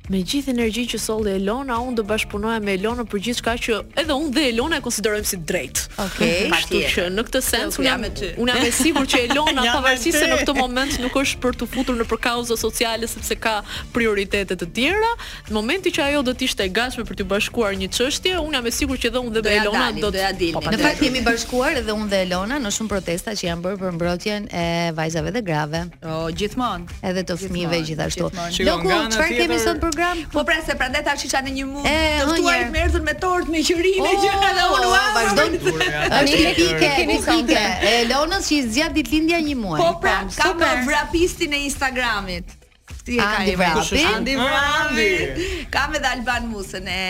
me 0.09 0.21
gjithë 0.25 0.51
energjinë 0.55 0.89
që 0.95 0.99
solli 1.03 1.33
Elona, 1.37 1.77
unë 1.85 1.99
do 1.99 2.03
bashpunoj 2.09 2.55
me 2.65 2.73
Elona 2.79 3.05
për 3.07 3.21
gjithçka 3.27 3.53
që 3.65 3.77
edhe 4.01 4.15
unë 4.17 4.33
dhe 4.33 4.45
Elona 4.49 4.79
e 4.79 4.83
konsiderojmë 4.85 5.27
si 5.29 5.37
drejt. 5.51 5.83
Okej, 5.99 6.15
okay. 6.17 6.47
kështu 6.55 6.81
që 6.93 7.05
në 7.13 7.25
këtë 7.27 7.41
sens 7.45 7.77
unë 7.79 7.87
jam 7.89 8.01
me 8.01 8.09
Unë 8.43 8.55
jam 8.55 8.65
e 8.65 8.71
sigurt 8.73 9.11
që 9.13 9.21
Elona 9.27 9.65
pavarësisht 9.75 10.17
se 10.17 10.29
në 10.31 10.39
këtë 10.41 10.55
moment 10.57 10.97
nuk 11.03 11.17
është 11.21 11.41
për 11.43 11.59
të 11.61 11.67
futur 11.75 11.97
në 11.99 12.07
përkauza 12.09 12.57
sociale 12.57 13.09
sepse 13.11 13.37
ka 13.43 13.57
prioritete 13.93 14.57
të 14.59 14.69
tjera, 14.79 15.11
në 15.49 15.55
momentin 15.59 15.93
që 15.99 16.07
ajo 16.07 16.23
do 16.29 16.33
të 16.39 16.47
ishte 16.49 16.67
gatshme 16.79 17.05
për 17.09 17.19
të 17.21 17.27
bashkuar 17.29 17.77
një 17.79 17.91
çështje, 17.99 18.33
unë 18.41 18.57
jam 18.59 18.69
e 18.71 18.73
sigurt 18.79 19.05
që 19.05 19.13
dhe 19.13 19.23
unë 19.27 19.37
dhe 19.39 19.45
do 19.45 19.53
Elona 19.53 19.85
dani, 19.85 20.05
do 20.07 20.11
të 20.15 20.23
ja 20.25 20.31
dilni. 20.33 20.73
Ne 20.73 20.81
fakt 20.81 21.05
jemi 21.05 21.21
bashkuar 21.25 21.77
edhe 21.83 21.93
unë 21.93 22.09
dhe 22.11 22.23
Elona 22.25 22.57
në 22.65 22.73
shumë 22.79 22.91
protesta 22.95 23.35
që 23.37 23.51
janë 23.51 23.63
bërë 23.67 23.81
për 23.83 23.95
mbrojtjen 23.99 24.49
e 24.49 24.65
vajzave 24.97 25.35
dhe 25.37 25.41
grave. 25.45 25.83
Oh, 26.01 26.25
gjithmonë. 26.33 26.89
Edhe 27.11 27.23
të 27.29 27.37
fëmijëve 27.43 27.83
gjithashtu. 27.91 28.29
Do 28.29 28.77
çfarë 28.79 29.31
kemi 29.37 29.59
sot 29.61 29.81
për 29.83 29.97
program. 29.99 30.15
Po 30.31 30.43
pra 30.43 30.61
se 30.63 30.75
prandaj 30.79 31.03
tash 31.05 31.25
isha 31.27 31.41
në 31.45 31.51
një 31.59 31.65
mund 31.67 31.87
të 31.87 32.33
ftuar 32.33 32.71
me 32.73 32.83
erdhën 32.85 33.05
me 33.05 33.13
tort 33.23 33.49
me 33.51 33.63
qirin 33.67 34.05
e 34.07 34.15
gjëra 34.23 34.49
dhe 34.57 34.65
unë 34.75 34.87
u 34.87 34.91
vazhdon 34.95 35.57
turja. 35.65 36.03
Ani 36.07 36.39
pikë 36.47 36.79
keni 36.95 37.19
pikë. 37.25 37.65
Elonës 37.93 38.49
që 38.49 38.57
i 38.57 38.65
zgjat 38.69 38.95
ditëlindja 38.97 39.41
një 39.49 39.55
muaj. 39.59 39.79
Po 39.81 39.91
pra, 40.03 40.17
ka 40.35 40.51
me 40.57 40.71
vrapistin 40.87 41.53
e 41.55 41.63
Instagramit. 41.69 42.55
Ti 43.05 43.17
e 43.17 43.23
ka 43.33 43.43
i 43.49 43.55
vrapi. 43.59 44.03
Andi 44.15 44.35
Vrapi. 44.39 45.55
Ka 45.73 45.87
me 45.91 46.03
Alban 46.11 46.49
Musën 46.51 46.87
e 46.89 47.05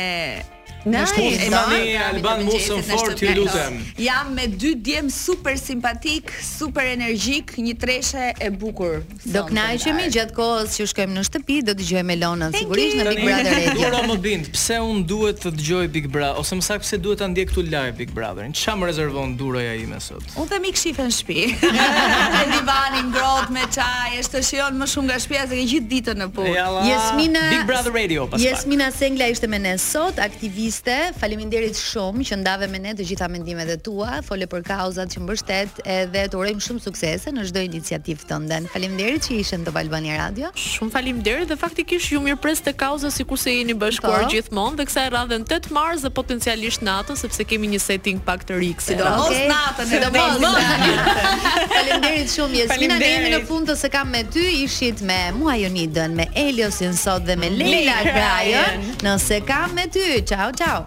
Në 0.87 1.01
shtu 1.11 1.23
e 1.27 1.47
mani 1.51 1.87
Alban 1.99 2.45
Musën 2.47 2.81
Fort 2.87 3.19
ju 3.21 3.31
lutem. 3.35 3.79
Jam 3.99 4.29
me 4.35 4.45
dy 4.47 4.71
djem 4.79 5.09
super 5.11 5.57
simpatik, 5.59 6.31
super 6.43 6.85
energjik, 6.87 7.51
një 7.59 7.73
treshe 7.79 8.29
e 8.39 8.47
bukur. 8.49 9.01
Do 9.27 9.41
kënaqemi 9.49 10.05
kohës 10.37 10.77
që 10.79 10.87
shkojmë 10.93 11.17
në 11.17 11.23
shtëpi, 11.27 11.57
do 11.67 11.75
dëgjojmë 11.81 12.13
Elonën 12.15 12.55
sigurisht 12.55 12.95
në 12.95 13.07
Big 13.11 13.19
Brother 13.25 13.57
Radio. 13.57 13.89
Por 13.89 14.07
më 14.13 14.17
bind, 14.23 14.47
pse 14.55 14.77
un 14.83 15.01
duhet 15.09 15.41
të 15.43 15.51
dëgjoj 15.57 15.89
Big 15.97 16.07
Brother 16.15 16.39
ose 16.39 16.59
më 16.61 16.65
saktë 16.69 16.87
pse 16.87 17.01
duhet 17.03 17.19
ta 17.23 17.27
ndjek 17.33 17.51
këtu 17.51 17.65
live 17.67 17.91
Big 17.99 18.15
Brotherin? 18.15 18.55
Çfarë 18.55 18.79
më 18.85 18.89
rezervon 18.93 19.35
duroja 19.39 19.75
ime 19.83 19.99
sot? 20.03 20.31
Un 20.39 20.47
them 20.51 20.69
i 20.69 20.73
kshifën 20.77 21.11
në 21.11 21.17
shtëpi. 21.17 21.45
Në 21.59 22.45
divan 22.55 22.97
i 23.01 23.05
ngrohtë 23.09 23.57
me 23.57 23.67
çaj, 23.67 24.15
e 24.15 24.43
shijon 24.51 24.79
më 24.79 24.89
shumë 24.95 25.11
nga 25.11 25.19
shtëpia 25.25 25.43
se 25.51 25.59
gjithë 25.59 25.91
ditën 25.95 26.23
në 26.23 26.31
punë. 26.37 26.55
Jasmina 26.87 27.45
Big 27.51 27.67
Brother 27.67 27.93
Radio 27.99 28.29
pastaj. 28.31 28.47
Jasmina 28.47 28.89
Sengla 28.95 29.27
ishte 29.35 29.49
me 29.51 29.59
ne 29.63 29.75
sot, 29.81 30.21
aktiv 30.23 30.55
ishte. 30.69 30.95
Faleminderit 31.19 31.77
shumë 31.77 32.25
që 32.29 32.37
ndave 32.43 32.67
me 32.71 32.79
ne 32.83 32.93
të 32.97 33.05
gjitha 33.09 33.27
mendimet 33.33 33.71
e 33.73 33.77
tua. 33.85 34.19
Fole 34.25 34.47
për 34.51 34.63
kauzat 34.67 35.11
që 35.13 35.23
mbështet 35.25 35.81
edhe 35.95 36.23
të 36.31 36.39
urojmë 36.39 36.65
shumë 36.65 36.83
suksese 36.85 37.33
në 37.35 37.47
çdo 37.49 37.63
iniciativë 37.69 38.27
tënde. 38.29 38.61
Faleminderit 38.73 39.25
që 39.27 39.59
në 39.63 39.67
te 39.69 39.75
Albania 39.83 40.19
Radio. 40.21 40.51
Shumë 40.59 40.93
faleminderit 40.95 41.51
dhe 41.51 41.57
faktikisht 41.61 42.13
ju 42.13 42.21
mirpres 42.25 42.61
te 42.65 42.73
kauza 42.83 43.09
sikurse 43.15 43.37
se 43.39 43.53
jeni 43.55 43.73
bashkuar 43.79 44.25
po. 44.25 44.31
gjithmonë 44.33 44.79
dhe 44.81 44.85
kësaj 44.89 45.05
radhën 45.13 45.45
8 45.55 45.69
Mars 45.75 46.01
dhe 46.03 46.09
potencialisht 46.19 46.81
natën 46.83 47.15
sepse 47.21 47.45
kemi 47.47 47.69
një 47.73 47.77
setting 47.87 48.19
pak 48.29 48.43
të 48.47 48.57
ri. 48.59 48.71
Si 48.85 48.97
do 48.99 49.07
mos 49.07 49.37
natën, 49.53 49.87
si 49.89 49.97
do 50.03 50.55
Faleminderit 51.69 52.31
shumë 52.35 52.57
Jesmina, 52.59 52.97
ne 52.99 53.09
jemi 53.15 53.29
në 53.35 53.39
fund 53.47 53.69
të 53.71 53.75
se 53.81 53.87
kam 53.95 54.11
me 54.11 54.23
ty, 54.33 54.43
ishit 54.65 55.01
me 55.07 55.17
Muajonidën, 55.39 56.11
me 56.19 56.25
Eliosin 56.43 56.93
sot 56.97 57.23
dhe 57.27 57.35
me 57.41 57.49
Leila 57.59 57.97
Krajën. 58.03 58.83
Nëse 59.05 59.39
kam 59.47 59.71
me 59.77 59.85
ty, 59.93 60.03
ciao 60.29 60.51
Chao. 60.59 60.85